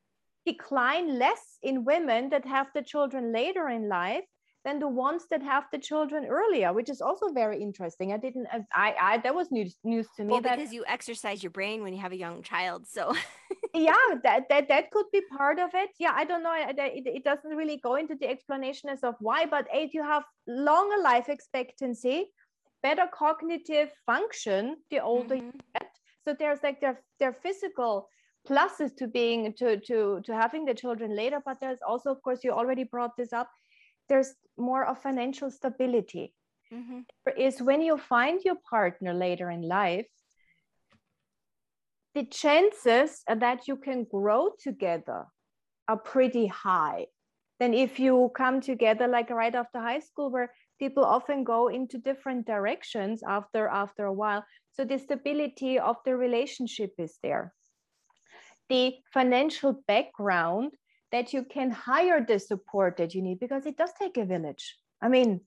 decline 0.46 1.20
less 1.20 1.58
in 1.62 1.84
women 1.84 2.30
that 2.30 2.46
have 2.46 2.68
the 2.74 2.82
children 2.82 3.32
later 3.34 3.68
in 3.68 3.90
life 3.90 4.24
than 4.66 4.80
the 4.80 4.88
ones 4.88 5.24
that 5.32 5.42
have 5.42 5.66
the 5.72 5.78
children 5.78 6.26
earlier, 6.26 6.74
which 6.74 6.90
is 6.90 7.02
also 7.02 7.30
very 7.30 7.62
interesting. 7.62 8.12
I 8.12 8.18
didn't, 8.18 8.48
I, 8.74 8.96
I 9.00 9.18
that 9.20 9.34
was 9.34 9.52
news 9.52 9.78
news 9.84 10.08
to 10.18 10.24
me. 10.24 10.34
Well, 10.34 10.42
because 10.42 10.74
you 10.74 10.84
exercise 10.88 11.42
your 11.42 11.52
brain 11.52 11.82
when 11.82 11.94
you 11.94 12.02
have 12.02 12.12
a 12.12 12.18
young 12.18 12.44
child, 12.44 12.86
so 12.88 13.16
yeah, 13.74 13.96
that 14.24 14.50
that 14.50 14.68
that 14.68 14.92
could 14.92 15.06
be 15.14 15.22
part 15.38 15.60
of 15.60 15.70
it. 15.74 15.92
Yeah, 15.98 16.12
I 16.14 16.26
don't 16.26 16.44
know. 16.44 16.54
It, 16.56 16.78
it 17.06 17.24
doesn't 17.24 17.56
really 17.56 17.78
go 17.78 17.96
into 17.96 18.16
the 18.16 18.28
explanation 18.28 18.90
as 18.90 19.04
of 19.04 19.16
why, 19.20 19.46
but 19.46 19.68
eight, 19.74 19.94
you 19.94 20.04
have 20.04 20.24
longer 20.48 21.02
life 21.02 21.30
expectancy, 21.30 22.26
better 22.84 23.08
cognitive 23.14 23.92
function 24.06 24.76
the 24.92 25.00
older 25.00 25.36
mm-hmm. 25.36 25.46
you 25.46 25.62
get. 25.74 25.90
So 26.26 26.36
there's 26.38 26.60
like 26.64 26.82
their 26.82 27.02
their 27.20 27.34
physical 27.34 28.10
pluses 28.48 28.96
to 28.98 29.08
being 29.08 29.54
to 29.54 29.80
to 29.80 30.22
to 30.26 30.34
having 30.34 30.66
the 30.66 30.74
children 30.74 31.16
later 31.16 31.42
but 31.46 31.60
there's 31.60 31.80
also 31.86 32.10
of 32.10 32.22
course 32.22 32.40
you 32.42 32.52
already 32.52 32.86
brought 32.86 33.16
this 33.18 33.34
up 33.34 33.50
there's 34.10 34.34
more 34.58 34.86
of 34.86 35.02
financial 35.02 35.50
stability. 35.52 36.34
Mm-hmm. 36.72 37.00
is 37.36 37.64
when 37.64 37.82
you 37.82 37.98
find 37.98 38.44
your 38.46 38.58
partner 38.70 39.12
later 39.12 39.50
in 39.50 39.64
life 39.64 40.06
the 42.14 42.26
chances 42.26 43.24
that 43.28 43.68
you 43.68 43.76
can 43.76 44.04
grow 44.04 44.50
together 44.60 45.26
are 45.88 45.98
pretty 45.98 46.48
high 46.48 47.08
than 47.60 47.74
if 47.74 48.00
you 48.00 48.32
come 48.36 48.62
together 48.62 49.08
like 49.08 49.30
right 49.30 49.56
after 49.56 49.80
high 49.80 50.00
school 50.00 50.32
where 50.32 50.52
people 50.80 51.04
often 51.04 51.44
go 51.44 51.68
into 51.68 51.98
different 51.98 52.46
directions 52.48 53.22
after 53.28 53.68
after 53.68 54.06
a 54.06 54.14
while. 54.14 54.44
So 54.72 54.86
the 54.86 54.98
stability 54.98 55.78
of 55.78 55.98
the 56.06 56.16
relationship 56.16 56.94
is 56.98 57.18
there. 57.22 57.54
The 58.70 58.96
financial 59.14 59.82
background 59.88 60.72
that 61.12 61.34
you 61.34 61.44
can 61.44 61.72
hire 61.72 62.24
the 62.26 62.40
support 62.40 62.98
that 62.98 63.14
you 63.16 63.22
need 63.22 63.40
because 63.40 63.66
it 63.66 63.78
does 63.78 63.92
take 64.00 64.18
a 64.18 64.26
village. 64.26 64.78
I 65.02 65.10
mean, 65.10 65.42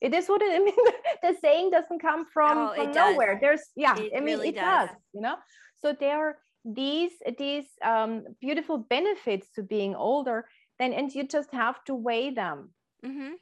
it 0.00 0.14
is 0.14 0.28
what 0.28 0.42
it, 0.42 0.52
I 0.54 0.58
mean. 0.58 0.74
the 1.22 1.36
saying 1.40 1.70
doesn't 1.70 2.00
come 2.00 2.26
from, 2.32 2.58
oh, 2.58 2.74
from 2.74 2.92
nowhere. 2.92 3.38
There's 3.40 3.62
yeah, 3.76 3.96
it 3.98 4.12
I 4.16 4.20
mean, 4.20 4.36
really 4.36 4.48
it 4.48 4.56
does. 4.56 4.88
does. 4.88 4.96
You 5.12 5.20
know, 5.20 5.36
so 5.80 5.94
there 5.98 6.18
are 6.18 6.38
these 6.64 7.12
these 7.38 7.66
um, 7.84 8.24
beautiful 8.40 8.78
benefits 8.78 9.48
to 9.56 9.62
being 9.62 9.94
older 9.94 10.46
then 10.78 10.92
and 10.92 11.12
you 11.12 11.26
just 11.26 11.52
have 11.52 11.82
to 11.84 11.94
weigh 11.94 12.30
them 12.30 12.70
Mm-hmm. 13.04 13.32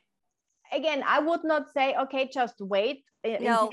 Again 0.73 1.03
i 1.07 1.19
would 1.19 1.45
not 1.45 1.71
say 1.73 1.95
okay 2.01 2.29
just 2.33 2.61
wait 2.61 3.05
uh, 3.23 3.37
No. 3.39 3.71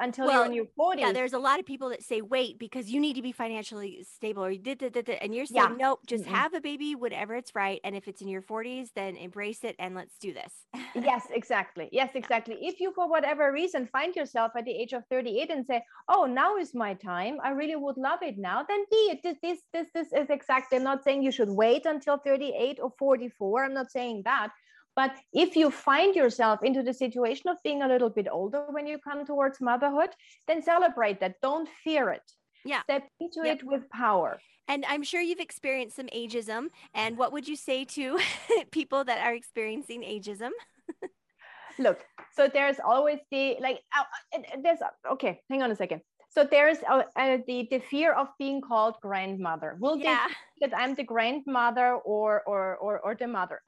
until 0.00 0.26
Well, 0.26 0.34
you're 0.38 0.46
in 0.46 0.52
your 0.52 0.66
40s 0.78 1.00
Yeah, 1.00 1.12
there's 1.12 1.32
a 1.32 1.38
lot 1.38 1.60
of 1.60 1.66
people 1.66 1.90
that 1.90 2.02
say 2.02 2.22
wait 2.22 2.58
because 2.58 2.90
you 2.90 3.00
need 3.00 3.14
to 3.14 3.22
be 3.22 3.32
financially 3.32 4.02
stable 4.02 4.44
or 4.44 4.50
you 4.50 4.58
did, 4.58 4.78
did," 4.78 5.08
and 5.08 5.32
you're 5.34 5.46
saying 5.46 5.76
Yeah. 5.76 5.76
nope, 5.78 6.00
just 6.06 6.24
Mm-mm. 6.24 6.34
have 6.34 6.54
a 6.54 6.60
baby 6.60 6.94
whatever 6.94 7.36
it's 7.36 7.54
right, 7.54 7.80
and 7.84 7.94
if 7.94 8.08
it's 8.08 8.20
in 8.20 8.28
your 8.28 8.42
40s, 8.42 8.88
then 8.94 9.16
embrace 9.16 9.62
it 9.64 9.76
and 9.78 9.94
let's 9.94 10.18
do 10.18 10.32
this. 10.32 10.66
yes 10.94 11.26
exactly 11.30 11.88
yes 11.92 12.10
exactly 12.14 12.56
if 12.60 12.80
you 12.80 12.92
for 12.94 13.08
whatever 13.08 13.52
reason 13.52 13.86
find 13.86 14.14
yourself 14.16 14.50
at 14.56 14.64
the 14.64 14.72
age 14.72 14.92
of 14.92 15.04
38 15.08 15.50
and 15.50 15.64
say 15.66 15.82
oh 16.08 16.26
now 16.26 16.56
is 16.56 16.74
my 16.74 16.94
time 16.94 17.38
i 17.44 17.50
really 17.50 17.76
would 17.76 17.96
love 17.96 18.18
it 18.22 18.36
now 18.38 18.62
then 18.68 18.84
be 18.90 18.96
it 19.12 19.20
this 19.22 19.36
this 19.42 19.60
this, 19.72 19.86
this 19.94 20.12
is 20.12 20.30
exactly 20.30 20.78
i'm 20.78 20.84
not 20.84 21.04
saying 21.04 21.22
you 21.22 21.30
should 21.30 21.48
wait 21.48 21.86
until 21.86 22.18
38 22.18 22.78
or 22.82 22.92
44 22.98 23.64
i'm 23.64 23.74
not 23.74 23.90
saying 23.90 24.22
that 24.24 24.50
but 24.96 25.12
if 25.32 25.56
you 25.56 25.70
find 25.70 26.14
yourself 26.14 26.60
into 26.62 26.82
the 26.82 26.92
situation 26.92 27.48
of 27.48 27.56
being 27.62 27.82
a 27.82 27.88
little 27.88 28.10
bit 28.10 28.26
older 28.30 28.66
when 28.70 28.86
you 28.86 28.98
come 28.98 29.24
towards 29.24 29.60
motherhood 29.60 30.10
then 30.46 30.62
celebrate 30.62 31.20
that 31.20 31.34
don't 31.42 31.68
fear 31.84 32.10
it 32.10 32.26
Yeah. 32.64 32.82
step 32.82 33.04
into 33.20 33.40
Yep. 33.46 33.58
it 33.58 33.64
with 33.64 33.88
power 33.90 34.38
And 34.70 34.84
I'm 34.86 35.02
sure 35.02 35.20
you've 35.20 35.40
experienced 35.42 35.96
some 35.96 36.06
ageism. 36.14 36.70
And 36.94 37.18
what 37.18 37.32
would 37.32 37.48
you 37.50 37.56
say 37.56 37.84
to 37.98 38.18
people 38.70 39.02
that 39.04 39.18
are 39.26 39.34
experiencing 39.34 40.02
ageism? 40.02 40.50
look 41.78 41.98
so 42.32 42.48
there's 42.48 42.78
always 42.84 43.18
the 43.30 43.56
like 43.60 43.80
uh, 43.96 44.04
uh, 44.34 44.38
uh, 44.38 44.56
there's 44.62 44.80
okay 45.10 45.40
hang 45.48 45.62
on 45.62 45.70
a 45.70 45.76
second 45.76 46.00
so 46.28 46.44
there's 46.44 46.78
uh, 46.88 47.02
uh, 47.16 47.38
the 47.46 47.66
the 47.70 47.78
fear 47.80 48.12
of 48.12 48.28
being 48.38 48.60
called 48.60 48.94
grandmother 49.00 49.76
will 49.80 49.96
they 49.96 50.04
Yeah. 50.04 50.26
that 50.60 50.72
i'm 50.76 50.94
the 50.94 51.04
grandmother 51.04 51.94
or 52.04 52.42
or 52.46 52.76
or, 52.76 52.98
or 53.00 53.14
the 53.14 53.26
mother 53.26 53.62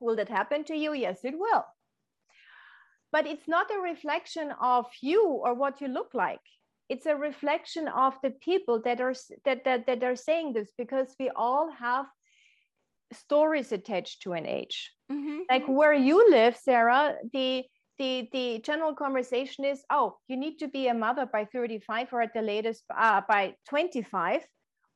will 0.00 0.16
that 0.16 0.28
happen 0.28 0.64
to 0.64 0.76
you? 0.76 0.92
Yes 0.94 1.20
it 1.24 1.38
will. 1.38 1.64
But 3.12 3.26
it's 3.26 3.48
not 3.48 3.70
a 3.70 3.80
reflection 3.80 4.52
of 4.60 4.86
you 5.02 5.24
or 5.24 5.54
what 5.54 5.80
you 5.80 5.88
look 5.88 6.14
like. 6.14 6.40
It's 6.88 7.06
a 7.06 7.16
reflection 7.16 7.88
of 7.88 8.14
the 8.22 8.30
people 8.30 8.82
that 8.84 9.00
are 9.00 9.14
that 9.44 9.64
that, 9.64 9.86
that 9.86 10.02
are 10.02 10.16
saying 10.16 10.52
this 10.52 10.70
because 10.76 11.14
we 11.18 11.30
all 11.30 11.70
have 11.70 12.06
stories 13.12 13.72
attached 13.72 14.22
to 14.22 14.32
an 14.32 14.46
age. 14.46 14.92
Mm-hmm. 15.10 15.40
like 15.50 15.66
where 15.66 15.92
you 15.92 16.30
live 16.30 16.56
sarah 16.56 17.16
the 17.32 17.64
the 17.98 18.28
the 18.32 18.60
general 18.64 18.94
conversation 18.94 19.64
is 19.64 19.82
oh 19.90 20.16
you 20.28 20.36
need 20.36 20.58
to 20.58 20.68
be 20.68 20.86
a 20.86 20.94
mother 20.94 21.26
by 21.26 21.44
35 21.44 22.12
or 22.12 22.22
at 22.22 22.32
the 22.32 22.42
latest 22.42 22.84
uh, 22.96 23.20
by 23.28 23.54
25 23.68 24.46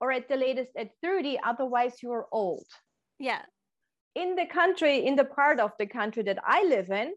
or 0.00 0.12
at 0.12 0.28
the 0.28 0.36
latest 0.36 0.70
at 0.76 0.90
30 1.02 1.38
otherwise 1.44 2.02
you're 2.02 2.26
old. 2.30 2.66
Yeah. 3.18 3.42
In 4.14 4.34
the 4.36 4.46
country 4.46 5.06
in 5.06 5.16
the 5.16 5.24
part 5.24 5.60
of 5.60 5.72
the 5.78 5.86
country 5.86 6.22
that 6.22 6.38
i 6.46 6.62
live 6.64 6.90
in 6.90 7.12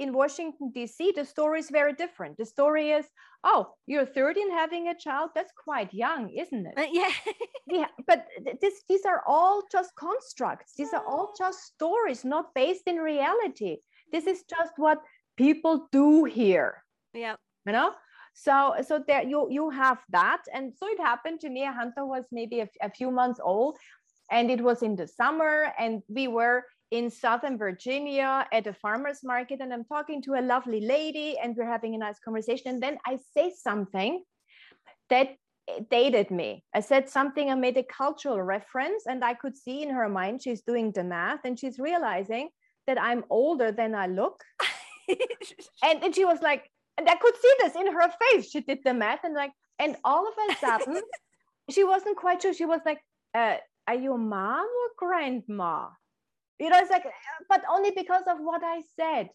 in 0.00 0.12
washington 0.12 0.70
d.c 0.74 1.12
the 1.14 1.24
story 1.24 1.60
is 1.60 1.70
very 1.70 1.92
different. 1.92 2.36
The 2.38 2.46
story 2.46 2.90
is 2.90 3.06
oh 3.44 3.74
you're 3.86 4.06
30 4.06 4.42
and 4.42 4.52
having 4.52 4.88
a 4.88 4.94
child? 4.94 5.30
That's 5.34 5.52
quite 5.52 5.92
young 5.92 6.30
isn't 6.30 6.66
it? 6.66 6.74
Uh, 6.76 6.86
yeah. 6.90 7.12
yeah 7.66 7.90
but 8.06 8.26
this 8.60 8.82
these 8.88 9.04
are 9.04 9.22
all 9.26 9.62
just 9.70 9.94
constructs. 9.96 10.72
These 10.76 10.94
are 10.94 11.04
all 11.06 11.34
just 11.36 11.58
stories 11.62 12.24
not 12.24 12.54
based 12.54 12.86
in 12.86 12.96
reality. 12.96 13.76
This 14.10 14.26
is 14.26 14.42
just 14.48 14.72
what 14.76 14.98
people 15.36 15.88
do 15.92 16.24
here. 16.24 16.82
Yeah. 17.12 17.36
you 17.66 17.72
know? 17.72 17.92
So 18.32 18.74
so 18.88 19.04
there 19.06 19.22
you 19.22 19.48
you 19.50 19.68
have 19.68 19.98
that. 20.10 20.42
And 20.54 20.72
so 20.74 20.86
it 20.88 20.98
happened 20.98 21.40
to 21.40 21.50
me. 21.50 21.64
Hunter 21.64 22.06
was 22.06 22.24
maybe 22.32 22.60
a 22.60 22.90
few 22.90 23.10
months 23.10 23.40
old 23.42 23.76
and 24.30 24.50
it 24.50 24.60
was 24.60 24.82
in 24.82 24.96
the 24.96 25.06
summer 25.06 25.72
and 25.78 26.02
we 26.08 26.28
were 26.28 26.64
in 26.90 27.10
southern 27.10 27.56
virginia 27.56 28.46
at 28.52 28.66
a 28.66 28.72
farmers 28.72 29.20
market 29.22 29.60
and 29.60 29.72
i'm 29.72 29.84
talking 29.84 30.20
to 30.22 30.34
a 30.34 30.42
lovely 30.42 30.80
lady 30.80 31.36
and 31.42 31.56
we're 31.56 31.64
having 31.64 31.94
a 31.94 31.98
nice 31.98 32.18
conversation 32.18 32.68
and 32.68 32.82
then 32.82 32.98
i 33.06 33.18
say 33.34 33.52
something 33.56 34.22
that 35.08 35.36
dated 35.90 36.30
me. 36.30 36.64
I 36.74 36.80
said 36.80 37.08
something 37.08 37.50
i 37.50 37.54
made 37.54 37.76
a 37.76 37.82
cultural 37.82 38.40
reference 38.42 39.04
and 39.06 39.24
i 39.24 39.34
could 39.34 39.56
see 39.56 39.82
in 39.82 39.90
her 39.90 40.08
mind 40.08 40.42
she's 40.42 40.62
doing 40.62 40.92
the 40.92 41.04
math 41.04 41.40
and 41.44 41.58
she's 41.58 41.78
realizing 41.78 42.48
that 42.86 43.00
i'm 43.00 43.24
older 43.30 43.72
than 43.72 43.94
i 43.94 44.06
look. 44.06 44.42
And 45.82 46.00
then 46.00 46.12
she 46.12 46.24
was 46.24 46.40
like 46.40 46.70
and 46.96 47.08
i 47.08 47.16
could 47.16 47.34
see 47.36 47.52
this 47.60 47.74
in 47.74 47.92
her 47.92 48.08
face. 48.22 48.50
She 48.50 48.60
did 48.60 48.80
the 48.84 48.94
math 48.94 49.20
and 49.24 49.34
like 49.34 49.52
and 49.78 49.96
all 50.04 50.26
of 50.26 50.34
a 50.48 50.54
sudden 50.56 51.02
she 51.70 51.84
wasn't 51.84 52.16
quite 52.16 52.42
sure. 52.42 52.54
She 52.54 52.64
was 52.64 52.80
like 52.84 53.00
uh, 53.34 53.56
are 53.86 53.94
you 53.94 54.16
mom 54.16 54.66
or 54.66 54.88
grandma 54.96 55.88
you 56.58 56.68
know 56.70 56.78
it's 56.78 56.90
like 56.90 57.04
but 57.48 57.62
only 57.70 57.90
because 57.90 58.24
of 58.28 58.38
what 58.38 58.62
i 58.64 58.82
said 58.96 59.28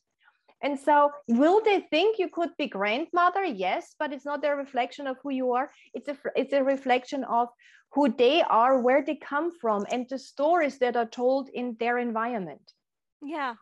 and 0.62 0.80
so 0.80 1.12
will 1.28 1.62
they 1.64 1.82
think 1.90 2.18
you 2.18 2.30
could 2.30 2.50
be 2.58 2.68
grandmother 2.68 3.44
yes 3.44 3.96
but 4.00 4.14
it's 4.14 4.26
not 4.26 4.46
a 4.46 4.56
reflection 4.56 5.08
of 5.08 5.18
who 5.22 5.32
you 5.32 5.52
are 5.54 5.70
it's 5.94 6.08
a 6.08 6.18
it's 6.36 6.54
a 6.54 6.64
reflection 6.64 7.24
of 7.26 7.50
who 7.94 8.14
they 8.18 8.42
are 8.42 8.82
where 8.82 9.04
they 9.06 9.16
come 9.16 9.52
from 9.52 9.86
and 9.92 10.08
the 10.10 10.20
stories 10.20 10.80
that 10.80 10.96
are 10.96 11.06
told 11.06 11.50
in 11.50 11.76
their 11.80 11.98
environment 11.98 12.74
yeah. 13.22 13.56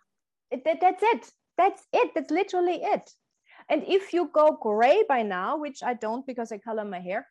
it- 0.51 0.63
that, 0.65 0.81
that's 0.81 1.03
it. 1.03 1.31
That's 1.57 1.83
it. 1.93 2.11
That's 2.15 2.31
literally 2.31 2.81
it. 2.83 3.09
And 3.69 3.83
if 3.87 4.13
you 4.13 4.29
go 4.33 4.57
gray 4.61 5.03
by 5.07 5.23
now, 5.23 5.57
which 5.57 5.83
I 5.83 5.93
don't 5.93 6.25
because 6.25 6.51
I 6.51 6.57
color 6.57 6.83
my 6.83 6.99
hair, 6.99 7.27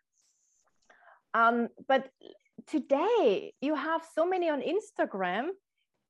um, 1.34 1.68
but 1.88 2.08
today 2.66 3.52
you 3.60 3.74
have 3.74 4.02
so 4.14 4.26
many 4.26 4.48
on 4.50 4.60
Instagram. 4.62 5.50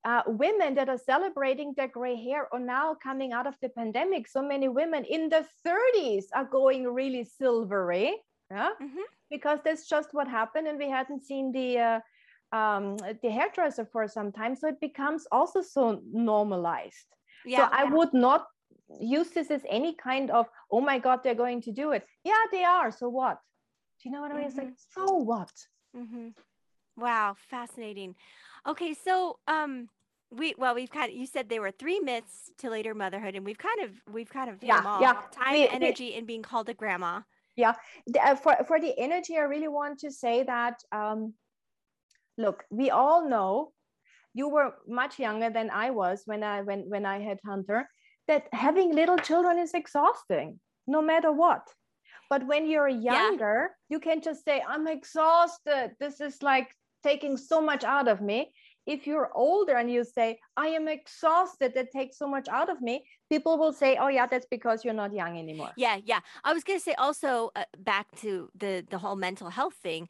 Uh, 0.05 0.21
women 0.27 0.75
that 0.75 0.89
are 0.89 0.97
celebrating 0.97 1.73
their 1.77 1.87
gray 1.87 2.15
hair 2.21 2.49
or 2.51 2.59
now 2.59 2.93
coming 2.93 3.31
out 3.31 3.47
of 3.47 3.55
the 3.61 3.69
pandemic 3.69 4.27
so 4.27 4.41
many 4.41 4.67
women 4.67 5.05
in 5.05 5.29
the 5.29 5.45
30s 5.65 6.25
are 6.35 6.43
going 6.43 6.83
really 6.93 7.23
silvery 7.23 8.11
yeah 8.51 8.71
Mhm. 8.81 9.05
because 9.29 9.59
that's 9.63 9.87
just 9.87 10.09
what 10.13 10.27
happened 10.27 10.67
and 10.67 10.77
we 10.77 10.89
hadn't 10.89 11.21
seen 11.23 11.53
the 11.53 11.69
uh, 11.79 11.99
um, 12.51 12.97
the 13.21 13.29
hairdresser 13.31 13.85
for 13.85 14.05
some 14.09 14.33
time 14.33 14.57
so 14.57 14.67
it 14.67 14.79
becomes 14.81 15.25
also 15.31 15.61
so 15.61 16.01
normalized 16.11 17.07
Yeah. 17.45 17.69
so 17.69 17.69
I 17.71 17.83
would 17.85 18.13
not 18.13 18.41
use 18.99 19.29
this 19.31 19.49
as 19.51 19.63
any 19.69 19.93
kind 19.95 20.29
of, 20.31 20.49
oh 20.69 20.81
my 20.81 20.99
God, 20.99 21.23
they're 21.23 21.43
going 21.45 21.61
to 21.61 21.71
do 21.71 21.91
it. 21.91 22.05
Yeah, 22.23 22.43
they 22.51 22.63
are. 22.63 22.91
So 22.91 23.07
what? 23.09 23.37
Do 23.99 24.09
you 24.09 24.11
know 24.13 24.21
what 24.21 24.31
I 24.31 24.35
mean? 24.35 24.47
It's 24.47 24.57
like, 24.57 24.73
so 24.95 25.05
what? 25.31 25.51
Mm-hmm. 25.95 26.29
Wow, 26.97 27.35
fascinating. 27.49 28.15
Okay, 28.67 28.93
so 28.93 29.39
um, 29.47 29.89
we 30.31 30.53
well, 30.57 30.75
we've 30.75 30.91
kind 30.91 31.11
of 31.11 31.17
you 31.17 31.25
said 31.25 31.49
there 31.49 31.61
were 31.61 31.71
three 31.71 31.99
myths 31.99 32.51
to 32.59 32.69
later 32.69 32.93
motherhood, 32.93 33.35
and 33.35 33.45
we've 33.45 33.57
kind 33.57 33.81
of 33.83 33.91
we've 34.11 34.29
kind 34.29 34.49
of 34.49 34.63
Yeah, 34.63 34.83
all. 34.85 35.01
yeah. 35.01 35.13
Time, 35.31 35.53
We- 35.53 35.59
we- 35.61 35.69
energy, 35.69 36.13
and 36.15 36.25
being 36.27 36.43
called 36.43 36.69
a 36.69 36.73
grandma. 36.73 37.21
The- 37.55 37.75
uh, 38.21 38.35
for, 38.35 38.55
for 38.67 38.79
the 38.79 38.97
energy, 38.97 39.37
I 39.37 39.41
really 39.41 39.67
want 39.67 39.99
to 39.99 40.11
say 40.11 40.43
that, 40.43 40.81
um, 40.91 41.33
look, 42.37 42.63
we 42.71 42.89
all 42.89 43.29
know 43.29 43.71
you 44.33 44.49
were 44.49 44.73
much 44.87 45.19
younger 45.19 45.51
than 45.51 45.69
I 45.69 45.91
was 45.91 46.23
when 46.25 46.43
I, 46.43 46.61
when, 46.61 46.89
when 46.89 47.05
I 47.05 47.19
had 47.19 47.37
Hunter, 47.45 47.87
that 48.27 48.47
having 48.53 48.91
little 48.95 49.17
children 49.17 49.59
is 49.59 49.73
exhausting, 49.75 50.59
no 50.87 51.01
matter 51.01 51.31
what. 51.31 51.61
But 52.29 52.45
when 52.47 52.67
you're 52.67 52.87
younger, 52.89 53.71
you 53.89 53.99
can 53.99 54.21
just 54.21 54.43
say, 54.43 54.61
I'm 54.67 54.87
exhausted. 54.87 55.91
This 55.99 56.21
is 56.21 56.41
like 56.41 56.75
taking 57.03 57.37
so 57.37 57.61
much 57.61 57.83
out 57.83 58.07
of 58.07 58.21
me. 58.21 58.51
If 58.85 59.07
you're 59.07 59.31
older 59.33 59.75
and 59.75 59.89
you 59.89 60.03
say, 60.03 60.39
I 60.57 60.67
am 60.67 60.87
exhausted, 60.87 61.73
that 61.75 61.91
takes 61.91 62.17
so 62.17 62.27
much 62.27 62.49
out 62.49 62.69
of 62.69 62.81
me, 62.81 63.05
people 63.29 63.57
will 63.57 63.71
say, 63.71 63.97
Oh, 63.97 64.09
yeah, 64.09 64.27
that's 64.27 64.47
because 64.49 64.83
you're 64.83 64.93
not 64.93 65.13
young 65.13 65.37
anymore. 65.37 65.71
Yeah, 65.77 65.99
yeah. 66.03 66.19
I 66.43 66.53
was 66.53 66.63
gonna 66.63 66.79
say 66.79 66.93
also 66.95 67.51
uh, 67.55 67.63
back 67.77 68.07
to 68.21 68.49
the 68.55 68.85
the 68.89 68.97
whole 68.97 69.15
mental 69.15 69.49
health 69.49 69.75
thing. 69.81 70.09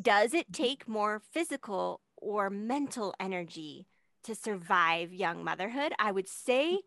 Does 0.00 0.34
it 0.34 0.52
take 0.52 0.88
more 0.88 1.20
physical 1.32 2.00
or 2.16 2.48
mental 2.48 3.14
energy 3.18 3.86
to 4.24 4.34
survive 4.34 5.12
young 5.12 5.42
motherhood? 5.42 5.92
I 5.98 6.12
would 6.12 6.28
say 6.28 6.80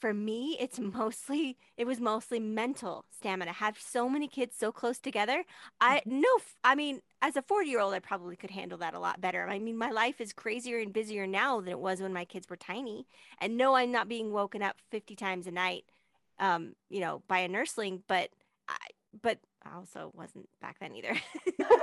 for 0.00 0.14
me, 0.14 0.56
it's 0.60 0.78
mostly 0.80 1.56
it 1.76 1.86
was 1.86 2.00
mostly 2.00 2.40
mental 2.40 3.04
stamina. 3.16 3.52
Have 3.52 3.78
so 3.78 4.08
many 4.08 4.28
kids 4.28 4.56
so 4.58 4.72
close 4.72 4.98
together. 4.98 5.44
I 5.80 6.02
no, 6.06 6.28
I 6.64 6.74
mean, 6.74 7.00
as 7.22 7.36
a 7.36 7.42
40 7.42 7.68
year 7.68 7.80
old, 7.80 7.94
I 7.94 7.98
probably 8.00 8.36
could 8.36 8.50
handle 8.50 8.78
that 8.78 8.94
a 8.94 8.98
lot 9.00 9.20
better. 9.20 9.48
I 9.48 9.58
mean, 9.58 9.76
my 9.76 9.90
life 9.90 10.20
is 10.20 10.32
crazier 10.32 10.78
and 10.78 10.92
busier 10.92 11.26
now 11.26 11.60
than 11.60 11.70
it 11.70 11.80
was 11.80 12.00
when 12.00 12.12
my 12.12 12.24
kids 12.24 12.48
were 12.48 12.56
tiny. 12.56 13.06
And 13.40 13.56
no, 13.56 13.74
I'm 13.74 13.92
not 13.92 14.08
being 14.08 14.32
woken 14.32 14.62
up 14.62 14.76
50 14.90 15.16
times 15.16 15.46
a 15.46 15.50
night, 15.50 15.84
um, 16.38 16.74
you 16.88 17.00
know, 17.00 17.22
by 17.28 17.40
a 17.40 17.48
nursling, 17.48 18.02
but 18.08 18.30
I, 18.68 18.76
but 19.22 19.38
I 19.64 19.76
also 19.76 20.12
wasn't 20.14 20.48
back 20.60 20.78
then 20.80 20.94
either. 20.94 21.14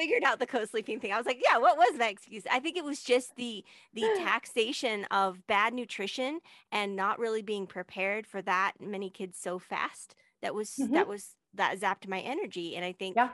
Figured 0.00 0.24
out 0.24 0.38
the 0.38 0.46
co-sleeping 0.46 0.98
thing. 0.98 1.12
I 1.12 1.18
was 1.18 1.26
like, 1.26 1.42
yeah, 1.44 1.58
what 1.58 1.76
was 1.76 1.98
that 1.98 2.10
excuse? 2.10 2.44
I 2.50 2.58
think 2.58 2.78
it 2.78 2.84
was 2.84 3.02
just 3.02 3.36
the 3.36 3.62
the 3.92 4.02
taxation 4.16 5.04
of 5.10 5.46
bad 5.46 5.74
nutrition 5.74 6.40
and 6.72 6.96
not 6.96 7.18
really 7.18 7.42
being 7.42 7.66
prepared 7.66 8.26
for 8.26 8.40
that 8.42 8.72
many 8.80 9.10
kids 9.10 9.38
so 9.38 9.58
fast. 9.58 10.14
That 10.42 10.54
was 10.54 10.70
Mhm. 10.80 10.92
that 10.94 11.06
was 11.08 11.36
that 11.54 11.78
zapped 11.80 12.08
my 12.08 12.20
energy. 12.20 12.76
And 12.76 12.84
I 12.84 12.92
think 12.92 13.16
Yeah. 13.16 13.30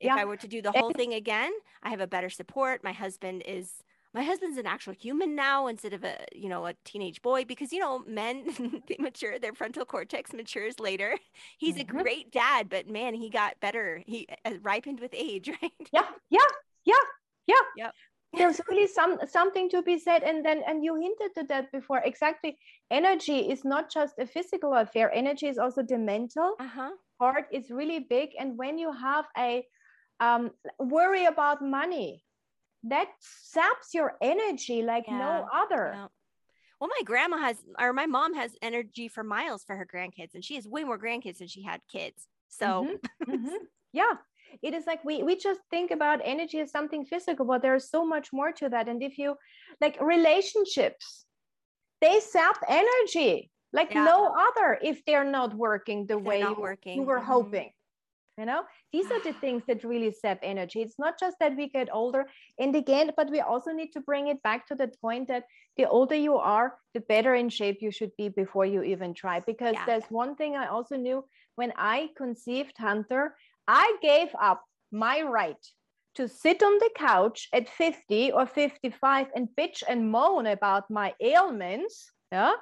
if 0.00 0.14
yeah. 0.14 0.16
I 0.16 0.24
were 0.24 0.36
to 0.36 0.48
do 0.48 0.62
the 0.62 0.72
whole 0.72 0.92
thing 0.92 1.14
again, 1.14 1.52
I 1.82 1.90
have 1.90 2.00
a 2.00 2.06
better 2.06 2.30
support. 2.30 2.84
My 2.84 2.92
husband 2.92 3.42
is 3.46 3.82
my 4.14 4.22
husband's 4.22 4.56
an 4.56 4.66
actual 4.66 4.94
human 4.94 5.34
now 5.34 5.66
instead 5.66 5.92
of 5.92 6.04
a 6.04 6.16
you 6.32 6.48
know 6.48 6.66
a 6.66 6.74
teenage 6.84 7.20
boy 7.20 7.44
because 7.44 7.72
you 7.72 7.80
know 7.80 7.98
men 8.06 8.44
they 8.88 8.96
mature 8.98 9.38
their 9.38 9.52
frontal 9.52 9.84
cortex 9.84 10.32
matures 10.32 10.78
later. 10.80 11.18
He's 11.58 11.74
mm-hmm. 11.74 11.98
a 11.98 12.02
great 12.02 12.32
dad 12.32 12.68
but 12.70 12.88
man 12.88 13.14
he 13.14 13.28
got 13.28 13.60
better. 13.60 14.02
He 14.06 14.26
uh, 14.44 14.52
ripened 14.62 15.00
with 15.00 15.12
age 15.12 15.48
right? 15.62 15.72
Yeah 15.92 16.06
yeah 16.30 16.50
yeah 16.84 17.04
yeah. 17.46 17.56
Yep. 17.76 17.94
There's 18.36 18.60
really 18.68 18.88
some 18.88 19.18
something 19.28 19.68
to 19.70 19.82
be 19.82 19.98
said 19.98 20.22
and 20.22 20.44
then 20.44 20.62
and 20.66 20.84
you 20.84 20.94
hinted 20.94 21.34
to 21.36 21.44
that 21.48 21.70
before. 21.72 22.00
Exactly. 22.04 22.56
Energy 22.90 23.50
is 23.50 23.64
not 23.64 23.90
just 23.90 24.18
a 24.18 24.26
physical 24.26 24.74
affair. 24.74 25.12
Energy 25.12 25.46
is 25.46 25.58
also 25.58 25.82
the 25.82 25.98
mental 25.98 26.54
uh-huh. 26.58 26.90
part 27.18 27.46
is 27.52 27.70
really 27.70 28.00
big. 28.00 28.30
And 28.38 28.58
when 28.58 28.78
you 28.78 28.92
have 28.92 29.26
a 29.38 29.64
um, 30.20 30.50
worry 30.78 31.26
about 31.26 31.62
money 31.62 32.24
that 32.84 33.08
saps 33.20 33.94
your 33.94 34.14
energy 34.20 34.82
like 34.82 35.04
yeah. 35.08 35.18
no 35.18 35.48
other 35.52 35.92
yeah. 35.94 36.06
well 36.80 36.88
my 36.88 37.02
grandma 37.04 37.38
has 37.38 37.56
or 37.78 37.92
my 37.92 38.06
mom 38.06 38.34
has 38.34 38.52
energy 38.62 39.08
for 39.08 39.24
miles 39.24 39.64
for 39.64 39.76
her 39.76 39.86
grandkids 39.92 40.34
and 40.34 40.44
she 40.44 40.54
has 40.54 40.66
way 40.68 40.84
more 40.84 40.98
grandkids 40.98 41.38
than 41.38 41.48
she 41.48 41.62
had 41.62 41.80
kids 41.90 42.28
so 42.48 42.86
mm-hmm. 42.86 43.32
Mm-hmm. 43.34 43.56
yeah 43.92 44.12
it 44.62 44.74
is 44.74 44.86
like 44.86 45.04
we 45.04 45.22
we 45.22 45.36
just 45.36 45.60
think 45.70 45.90
about 45.90 46.20
energy 46.24 46.60
as 46.60 46.70
something 46.70 47.04
physical 47.04 47.44
but 47.46 47.62
there's 47.62 47.90
so 47.90 48.04
much 48.04 48.32
more 48.32 48.52
to 48.52 48.68
that 48.68 48.88
and 48.88 49.02
if 49.02 49.18
you 49.18 49.36
like 49.80 49.98
relationships 50.00 51.24
they 52.00 52.20
sap 52.20 52.58
energy 52.68 53.50
like 53.72 53.92
yeah. 53.92 54.04
no 54.04 54.34
other 54.48 54.78
if 54.82 55.04
they're 55.06 55.24
not 55.24 55.54
working 55.54 56.06
the 56.06 56.18
way 56.18 56.40
you, 56.40 56.54
working. 56.54 56.96
you 56.96 57.02
were 57.02 57.18
mm-hmm. 57.18 57.32
hoping 57.32 57.70
you 58.38 58.44
know? 58.44 58.62
These 58.92 59.10
are 59.10 59.22
the 59.22 59.32
things 59.40 59.62
that 59.68 59.84
really 59.84 60.12
sap 60.12 60.38
energy. 60.42 60.82
It's 60.82 60.98
not 60.98 61.18
just 61.18 61.36
that 61.40 61.56
we 61.56 61.68
get 61.68 61.88
older 61.92 62.26
and 62.58 62.74
again 62.74 63.10
but 63.16 63.30
we 63.30 63.40
also 63.40 63.70
need 63.72 63.92
to 63.92 64.00
bring 64.00 64.28
it 64.28 64.42
back 64.42 64.66
to 64.68 64.74
the 64.74 64.90
point 65.00 65.28
that 65.28 65.44
the 65.76 65.88
older 65.88 66.14
you 66.14 66.36
are 66.36 66.74
the 66.94 67.00
better 67.00 67.34
in 67.34 67.48
shape 67.48 67.78
you 67.80 67.90
should 67.90 68.12
be 68.16 68.28
before 68.28 68.66
you 68.66 68.82
even 68.82 69.14
try. 69.14 69.40
Because 69.40 69.74
yeah. 69.74 69.86
there's 69.86 70.04
one 70.10 70.36
thing 70.36 70.56
i 70.56 70.66
also 70.66 70.96
knew. 70.96 71.24
When 71.56 71.72
i 71.76 72.08
conceived 72.16 72.76
hunter 72.78 73.34
I 73.66 73.96
gave 74.02 74.28
up 74.40 74.62
my 74.92 75.22
right 75.22 75.64
to 76.16 76.28
sit 76.28 76.62
on 76.62 76.78
the 76.78 76.90
couch 76.96 77.48
at 77.52 77.68
50 77.68 78.32
or 78.32 78.46
55 78.46 79.26
and 79.34 79.48
bitch 79.58 79.82
and 79.88 80.10
moan 80.10 80.46
about 80.46 80.90
my 80.90 81.14
ailments, 81.20 82.10
yeah, 82.30 82.52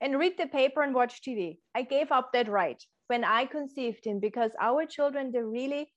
and 0.00 0.18
read 0.18 0.34
the 0.36 0.46
paper 0.46 0.82
and 0.82 0.94
watch 0.94 1.22
TV. 1.22 1.58
I 1.74 1.82
gave 1.82 2.12
up 2.12 2.32
that 2.32 2.48
right 2.48 2.82
when 3.10 3.24
I 3.24 3.44
conceived 3.44 4.06
him 4.06 4.20
because 4.20 4.52
our 4.60 4.86
children, 4.86 5.32
they 5.32 5.42
really, 5.42 5.90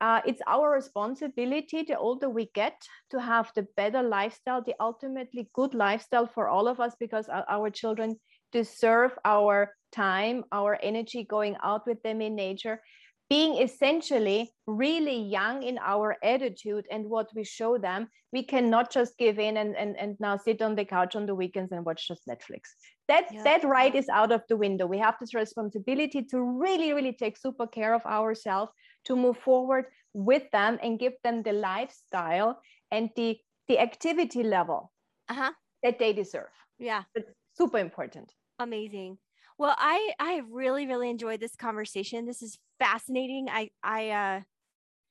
uh, 0.00 0.20
it's 0.24 0.40
our 0.46 0.70
responsibility 0.70 1.82
the 1.82 1.98
older 1.98 2.30
we 2.30 2.48
get 2.54 2.80
to 3.10 3.20
have 3.20 3.50
the 3.56 3.66
better 3.76 4.00
lifestyle, 4.00 4.62
the 4.62 4.76
ultimately 4.78 5.50
good 5.54 5.74
lifestyle 5.74 6.28
for 6.28 6.46
all 6.46 6.68
of 6.68 6.78
us 6.78 6.94
because 7.00 7.28
our, 7.28 7.44
our 7.48 7.68
children 7.68 8.14
deserve 8.52 9.10
our 9.24 9.72
time, 9.90 10.44
our 10.52 10.78
energy 10.80 11.26
going 11.28 11.56
out 11.64 11.84
with 11.84 12.00
them 12.04 12.20
in 12.20 12.36
nature 12.36 12.80
being 13.28 13.60
essentially 13.60 14.52
really 14.66 15.20
young 15.20 15.62
in 15.62 15.78
our 15.78 16.16
attitude 16.22 16.86
and 16.90 17.04
what 17.06 17.28
we 17.34 17.44
show 17.44 17.76
them 17.78 18.08
we 18.32 18.42
cannot 18.42 18.92
just 18.92 19.16
give 19.18 19.38
in 19.38 19.56
and, 19.56 19.76
and, 19.76 19.96
and 19.98 20.16
now 20.20 20.36
sit 20.36 20.60
on 20.62 20.74
the 20.74 20.84
couch 20.84 21.16
on 21.16 21.26
the 21.26 21.34
weekends 21.34 21.72
and 21.72 21.84
watch 21.84 22.06
just 22.06 22.26
netflix 22.28 22.60
that 23.08 23.26
yeah. 23.32 23.42
that 23.42 23.64
right 23.64 23.94
is 23.94 24.08
out 24.08 24.32
of 24.32 24.42
the 24.48 24.56
window 24.56 24.86
we 24.86 24.98
have 24.98 25.16
this 25.20 25.34
responsibility 25.34 26.22
to 26.22 26.40
really 26.40 26.92
really 26.92 27.12
take 27.12 27.36
super 27.36 27.66
care 27.66 27.94
of 27.94 28.04
ourselves 28.06 28.70
to 29.04 29.16
move 29.16 29.36
forward 29.38 29.86
with 30.12 30.44
them 30.52 30.78
and 30.82 30.98
give 30.98 31.12
them 31.24 31.42
the 31.42 31.52
lifestyle 31.52 32.58
and 32.90 33.10
the 33.16 33.36
the 33.68 33.78
activity 33.78 34.42
level 34.42 34.92
uh-huh. 35.28 35.50
that 35.82 35.98
they 35.98 36.12
deserve 36.12 36.52
yeah 36.78 37.02
it's 37.14 37.30
super 37.56 37.78
important 37.78 38.32
amazing 38.58 39.18
well, 39.58 39.74
I 39.78 40.12
I 40.18 40.42
really 40.50 40.86
really 40.86 41.08
enjoyed 41.08 41.40
this 41.40 41.56
conversation. 41.56 42.26
This 42.26 42.42
is 42.42 42.58
fascinating. 42.78 43.48
I 43.50 43.70
I 43.82 44.10
uh 44.10 44.40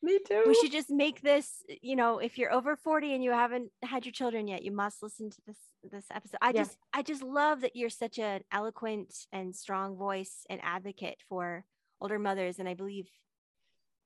me 0.02 0.20
too. 0.28 0.44
We 0.46 0.54
should 0.56 0.72
just 0.72 0.92
make 0.92 1.22
this, 1.22 1.64
you 1.82 1.96
know, 1.96 2.20
if 2.20 2.38
you're 2.38 2.54
over 2.54 2.76
40 2.76 3.16
and 3.16 3.24
you 3.24 3.32
haven't 3.32 3.72
had 3.82 4.06
your 4.06 4.12
children 4.12 4.48
yet, 4.48 4.64
you 4.64 4.72
must 4.72 5.02
listen 5.02 5.30
to 5.32 5.38
this 5.48 5.58
this 5.92 6.06
episode. 6.14 6.38
I 6.42 6.50
yeah. 6.50 6.62
just 6.62 6.78
I 6.94 7.02
just 7.02 7.24
love 7.24 7.62
that 7.62 7.76
you're 7.76 7.90
such 7.90 8.20
an 8.20 8.42
eloquent 8.52 9.14
and 9.32 9.56
strong 9.56 9.98
voice 9.98 10.46
and 10.50 10.60
advocate 10.64 11.18
for 11.28 11.66
older 12.02 12.20
mothers 12.20 12.60
and 12.60 12.70
I 12.70 12.74
believe 12.74 13.08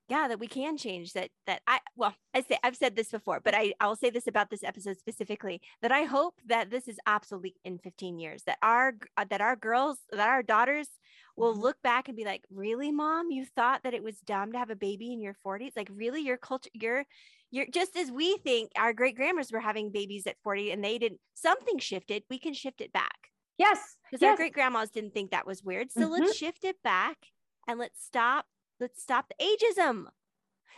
yeah 0.10 0.28
that 0.28 0.40
we 0.40 0.48
can 0.48 0.76
change 0.76 1.14
that 1.14 1.30
that 1.46 1.62
i 1.68 1.80
well 1.96 2.14
i 2.34 2.42
say 2.42 2.58
i've 2.64 2.76
said 2.76 2.96
this 2.96 3.10
before 3.10 3.40
but 3.44 3.54
i 3.54 3.72
i'll 3.80 3.96
say 3.96 4.10
this 4.10 4.28
about 4.28 4.50
this 4.50 4.64
episode 4.64 4.98
specifically 4.98 5.62
that 5.82 5.92
i 5.92 6.04
hope 6.04 6.34
that 6.46 6.70
this 6.70 6.88
is 6.88 6.98
obsolete 7.08 7.58
in 7.64 7.78
15 7.78 8.20
years 8.20 8.44
that 8.46 8.58
our 8.62 8.94
that 9.30 9.42
our 9.42 9.56
girls 9.56 10.00
that 10.12 10.28
our 10.28 10.44
daughters 10.44 10.90
will 11.40 11.56
look 11.56 11.82
back 11.82 12.08
and 12.08 12.18
be 12.18 12.26
like 12.26 12.44
really 12.52 12.92
mom 12.92 13.32
you 13.32 13.46
thought 13.46 13.82
that 13.84 13.94
it 13.94 14.04
was 14.04 14.20
dumb 14.20 14.52
to 14.52 14.58
have 14.58 14.70
a 14.70 14.76
baby 14.76 15.14
in 15.14 15.22
your 15.22 15.36
40s 15.46 15.72
like 15.76 15.90
really 15.94 16.22
your 16.22 16.38
culture 16.38 16.70
you're 16.74 17.06
you're 17.52 17.68
just 17.74 17.98
as 17.98 18.12
we 18.12 18.38
think 18.38 18.72
our 18.76 18.94
great 18.94 19.16
grandmas 19.16 19.52
were 19.52 19.60
having 19.60 19.92
babies 19.92 20.28
at 20.28 20.36
40 20.44 20.72
and 20.72 20.84
they 20.84 20.98
didn't 20.98 21.20
something 21.34 21.80
shifted 21.80 22.24
we 22.30 22.38
can 22.38 22.54
shift 22.54 22.82
it 22.82 22.94
back 22.94 23.30
yes 23.58 23.96
because 24.06 24.22
yes. 24.22 24.30
our 24.30 24.36
great 24.36 24.54
grandmas 24.54 24.90
didn't 24.90 25.14
think 25.14 25.32
that 25.32 25.48
was 25.48 25.64
weird 25.64 25.92
so 25.92 26.02
mm-hmm. 26.02 26.12
let's 26.12 26.36
shift 26.36 26.64
it 26.64 26.76
back 26.84 27.18
and 27.68 27.80
let's 27.80 28.04
stop 28.04 28.46
let's 28.80 29.02
stop 29.02 29.26
the 29.30 29.46
ageism. 29.46 30.06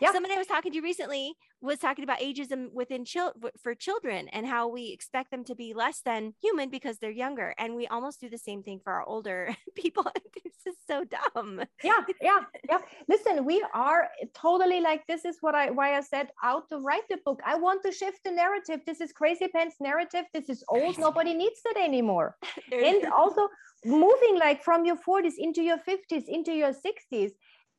Yeah. 0.02 0.12
Somebody 0.12 0.34
I 0.34 0.38
was 0.38 0.48
talking 0.48 0.72
to 0.72 0.80
recently 0.80 1.34
was 1.60 1.78
talking 1.78 2.02
about 2.02 2.18
ageism 2.18 2.72
within 2.72 3.04
chil- 3.04 3.34
for 3.62 3.72
children 3.74 4.28
and 4.28 4.46
how 4.46 4.66
we 4.66 4.92
expect 4.92 5.30
them 5.30 5.44
to 5.44 5.54
be 5.54 5.74
less 5.74 6.00
than 6.00 6.34
human 6.42 6.70
because 6.70 6.98
they're 6.98 7.10
younger, 7.10 7.54
and 7.56 7.76
we 7.76 7.86
almost 7.86 8.20
do 8.20 8.28
the 8.28 8.38
same 8.38 8.64
thing 8.64 8.80
for 8.82 8.92
our 8.92 9.04
older 9.04 9.54
people. 9.76 10.04
this 10.44 10.66
is 10.66 10.74
so 10.88 11.04
dumb. 11.04 11.62
Yeah, 11.84 12.00
yeah, 12.20 12.40
yeah. 12.68 12.78
Listen, 13.08 13.44
we 13.44 13.64
are 13.72 14.08
totally 14.34 14.80
like 14.80 15.06
this. 15.06 15.24
Is 15.24 15.38
what 15.40 15.54
I 15.54 15.70
why 15.70 15.96
I 15.96 16.00
said 16.00 16.30
out 16.42 16.68
to 16.70 16.78
write 16.78 17.08
the 17.08 17.18
book. 17.24 17.40
I 17.46 17.54
want 17.56 17.84
to 17.84 17.92
shift 17.92 18.24
the 18.24 18.32
narrative. 18.32 18.80
This 18.84 19.00
is 19.00 19.12
crazy 19.12 19.46
pants 19.46 19.76
narrative. 19.80 20.24
This 20.34 20.48
is 20.48 20.64
old. 20.68 20.98
Nobody 20.98 21.32
needs 21.32 21.60
that 21.62 21.76
anymore. 21.80 22.36
and 22.72 23.06
also 23.06 23.48
moving 23.84 24.38
like 24.38 24.62
from 24.62 24.84
your 24.84 24.96
40s 24.96 25.34
into 25.38 25.62
your 25.62 25.78
50s 25.78 26.24
into 26.28 26.52
your 26.52 26.72
60s 26.72 27.32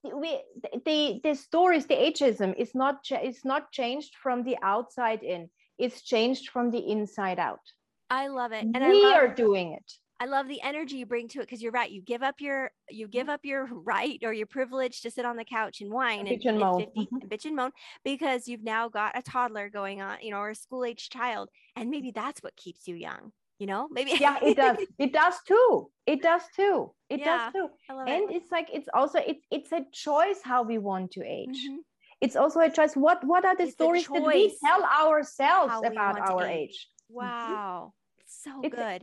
we 0.03 0.41
the 0.85 1.21
the 1.23 1.35
stories 1.35 1.85
the 1.85 1.95
ageism 1.95 2.53
is 2.57 2.75
not 2.75 2.99
it's 3.09 3.45
not 3.45 3.71
changed 3.71 4.15
from 4.21 4.43
the 4.43 4.57
outside 4.61 5.23
in. 5.23 5.49
It's 5.77 6.01
changed 6.01 6.49
from 6.49 6.71
the 6.71 6.79
inside 6.79 7.39
out. 7.39 7.61
I 8.09 8.27
love 8.27 8.51
it 8.51 8.63
and 8.63 8.85
we 8.85 9.03
love, 9.03 9.15
are 9.15 9.27
doing 9.33 9.73
it. 9.73 9.91
I 10.19 10.25
love 10.25 10.47
the 10.47 10.61
energy 10.61 10.97
you 10.97 11.05
bring 11.05 11.27
to 11.29 11.39
it 11.39 11.43
because 11.43 11.61
you're 11.61 11.71
right 11.71 11.89
you 11.89 12.01
give 12.01 12.21
up 12.21 12.35
your 12.39 12.71
you 12.89 13.07
give 13.07 13.29
up 13.29 13.41
your 13.43 13.65
right 13.65 14.19
or 14.23 14.33
your 14.33 14.45
privilege 14.45 15.01
to 15.01 15.11
sit 15.11 15.25
on 15.25 15.35
the 15.35 15.45
couch 15.45 15.81
and 15.81 15.91
whine 15.91 16.25
bitch 16.25 16.45
and, 16.45 16.51
and, 16.51 16.59
moan. 16.59 16.79
50, 16.79 17.07
and 17.11 17.29
bitch 17.29 17.45
and 17.45 17.55
moan 17.55 17.71
because 18.03 18.47
you've 18.47 18.63
now 18.63 18.87
got 18.87 19.17
a 19.17 19.21
toddler 19.21 19.69
going 19.69 20.01
on 20.01 20.17
you 20.21 20.31
know 20.31 20.37
or 20.37 20.51
a 20.51 20.55
school 20.55 20.85
age 20.85 21.09
child 21.09 21.49
and 21.75 21.89
maybe 21.89 22.11
that's 22.11 22.41
what 22.41 22.55
keeps 22.55 22.87
you 22.87 22.95
young 22.95 23.31
you 23.63 23.67
know 23.67 23.87
maybe 23.97 24.11
yeah 24.25 24.37
it 24.43 24.57
does. 24.57 24.77
It 24.99 25.13
does 25.13 25.35
too. 25.47 25.89
It 26.05 26.21
does 26.21 26.41
too. 26.53 26.91
It 27.09 27.21
yeah, 27.21 27.25
does 27.25 27.53
too 27.53 27.67
and 28.13 28.23
it. 28.29 28.35
it's 28.37 28.51
like 28.51 28.67
it's 28.77 28.89
also 28.93 29.19
it's 29.31 29.45
it's 29.57 29.71
a 29.71 29.83
choice 29.93 30.39
how 30.43 30.63
we 30.71 30.77
want 30.89 31.11
to 31.11 31.21
age. 31.39 31.59
Mm-hmm. 31.63 31.81
it's 32.23 32.35
also 32.35 32.59
a 32.59 32.71
choice 32.77 32.93
what 33.05 33.19
what 33.31 33.43
are 33.49 33.55
the 33.55 33.67
it's 33.69 33.77
stories 33.79 34.07
that 34.07 34.25
we 34.31 34.41
tell 34.67 34.83
ourselves 34.83 35.75
about 35.91 36.15
our 36.29 36.45
age. 36.45 36.59
age. 36.59 36.77
Wow. 37.09 37.93
Mm-hmm. 37.93 38.31
so 38.41 38.51
it's 38.65 38.75
good. 38.75 39.01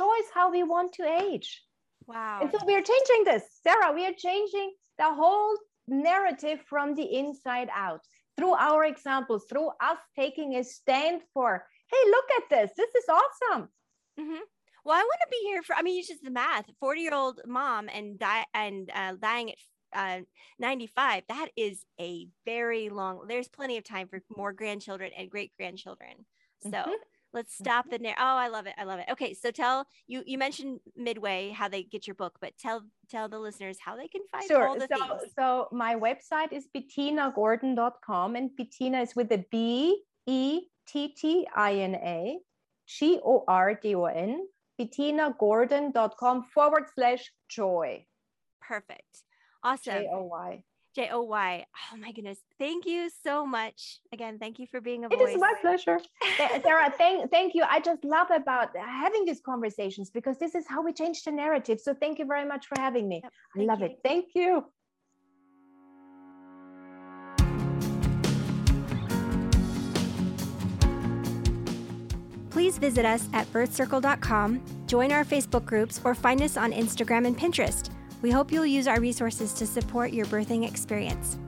choice 0.00 0.28
how 0.36 0.46
we 0.56 0.62
want 0.74 0.90
to 0.98 1.02
age. 1.24 1.50
Wow. 2.06 2.38
And 2.40 2.50
so 2.50 2.58
we're 2.68 2.86
changing 2.92 3.22
this. 3.30 3.44
Sarah 3.62 3.92
we 3.98 4.02
are 4.08 4.18
changing 4.28 4.68
the 5.02 5.10
whole 5.20 5.54
narrative 5.86 6.58
from 6.70 6.94
the 6.94 7.06
inside 7.20 7.68
out. 7.86 8.02
Through 8.36 8.54
our 8.68 8.84
examples 8.92 9.42
through 9.50 9.70
us 9.90 10.00
taking 10.22 10.50
a 10.54 10.62
stand 10.64 11.16
for 11.34 11.50
hey 11.92 12.02
look 12.14 12.28
at 12.38 12.46
this. 12.54 12.70
This 12.80 12.92
is 13.00 13.06
awesome 13.18 13.68
Mm-hmm. 14.18 14.42
Well, 14.84 14.96
I 14.96 15.00
want 15.02 15.20
to 15.22 15.28
be 15.30 15.48
here 15.48 15.62
for. 15.62 15.76
I 15.76 15.82
mean, 15.82 15.98
it's 15.98 16.08
just 16.08 16.22
the 16.22 16.30
math. 16.30 16.66
Forty-year-old 16.80 17.40
mom 17.46 17.88
and 17.92 18.18
die 18.18 18.44
and 18.54 18.90
uh, 18.94 19.14
dying 19.20 19.50
at 19.50 19.56
uh, 19.92 20.20
95 20.58 21.22
that 21.28 21.48
is 21.56 21.84
a 22.00 22.26
very 22.44 22.88
long 22.88 23.24
there's 23.28 23.48
plenty 23.48 23.76
of 23.76 23.84
time 23.84 24.08
for 24.08 24.20
more 24.36 24.52
grandchildren 24.52 25.10
and 25.16 25.30
great 25.30 25.52
grandchildren 25.56 26.12
so 26.62 26.70
mm-hmm. 26.70 26.90
let's 27.32 27.54
stop 27.54 27.86
mm-hmm. 27.86 27.92
the 27.92 27.98
narrative 28.00 28.22
oh 28.22 28.36
i 28.36 28.48
love 28.48 28.66
it 28.66 28.74
i 28.78 28.84
love 28.84 28.98
it 28.98 29.06
okay 29.10 29.32
so 29.32 29.50
tell 29.50 29.86
you 30.06 30.22
you 30.26 30.36
mentioned 30.36 30.80
midway 30.96 31.50
how 31.50 31.68
they 31.68 31.82
get 31.82 32.06
your 32.06 32.14
book 32.14 32.36
but 32.40 32.52
tell 32.58 32.82
tell 33.10 33.28
the 33.28 33.38
listeners 33.38 33.78
how 33.80 33.96
they 33.96 34.08
can 34.08 34.22
find 34.30 34.44
sure. 34.46 34.68
all 34.68 34.74
the 34.74 34.88
so, 34.92 35.18
things 35.18 35.32
so 35.34 35.68
my 35.72 35.94
website 35.94 36.52
is 36.52 36.66
bettinagordon.com 36.76 38.36
and 38.36 38.50
bettina 38.56 39.00
is 39.00 39.16
with 39.16 39.32
a 39.32 39.44
b 39.50 40.02
e 40.26 40.60
t 40.86 41.08
t 41.08 41.46
i 41.54 41.72
n 41.72 41.94
a 41.94 42.38
G 42.88 43.20
O 43.24 43.44
R 43.46 43.74
D 43.74 43.94
O 43.94 44.04
N, 44.04 44.46
bettinagordon.com 44.80 46.44
forward 46.54 46.84
slash 46.94 47.30
joy. 47.48 48.04
Perfect. 48.60 49.22
Awesome. 49.62 49.94
J 49.94 50.08
O 50.12 50.24
Y. 50.24 50.62
J 50.94 51.10
O 51.12 51.22
Y. 51.22 51.66
Oh 51.92 51.96
my 51.96 52.12
goodness. 52.12 52.38
Thank 52.58 52.86
you 52.86 53.10
so 53.22 53.46
much. 53.46 54.00
Again, 54.12 54.38
thank 54.38 54.58
you 54.58 54.66
for 54.66 54.80
being 54.80 55.04
a 55.04 55.08
it 55.08 55.18
voice. 55.18 55.28
It 55.28 55.34
is 55.34 55.40
my 55.40 55.54
pleasure. 55.60 56.00
Sarah, 56.62 56.92
thank, 56.96 57.30
thank 57.30 57.54
you. 57.54 57.62
I 57.68 57.80
just 57.80 58.02
love 58.04 58.28
about 58.34 58.76
having 58.76 59.24
these 59.24 59.40
conversations 59.44 60.10
because 60.10 60.38
this 60.38 60.54
is 60.54 60.66
how 60.66 60.82
we 60.82 60.92
change 60.92 61.22
the 61.24 61.30
narrative. 61.30 61.78
So 61.80 61.94
thank 61.94 62.18
you 62.18 62.24
very 62.24 62.46
much 62.46 62.66
for 62.66 62.80
having 62.80 63.06
me. 63.08 63.20
Yep, 63.22 63.32
I 63.56 63.60
love 63.60 63.80
you. 63.80 63.86
it. 63.86 63.98
Thank 64.02 64.30
you. 64.34 64.64
Please 72.58 72.76
visit 72.76 73.06
us 73.06 73.28
at 73.34 73.46
birthcircle.com, 73.52 74.60
join 74.88 75.12
our 75.12 75.24
Facebook 75.24 75.64
groups, 75.64 76.00
or 76.02 76.12
find 76.12 76.42
us 76.42 76.56
on 76.56 76.72
Instagram 76.72 77.24
and 77.24 77.38
Pinterest. 77.38 77.90
We 78.20 78.32
hope 78.32 78.50
you'll 78.50 78.66
use 78.66 78.88
our 78.88 78.98
resources 78.98 79.52
to 79.54 79.64
support 79.64 80.12
your 80.12 80.26
birthing 80.26 80.66
experience. 80.66 81.38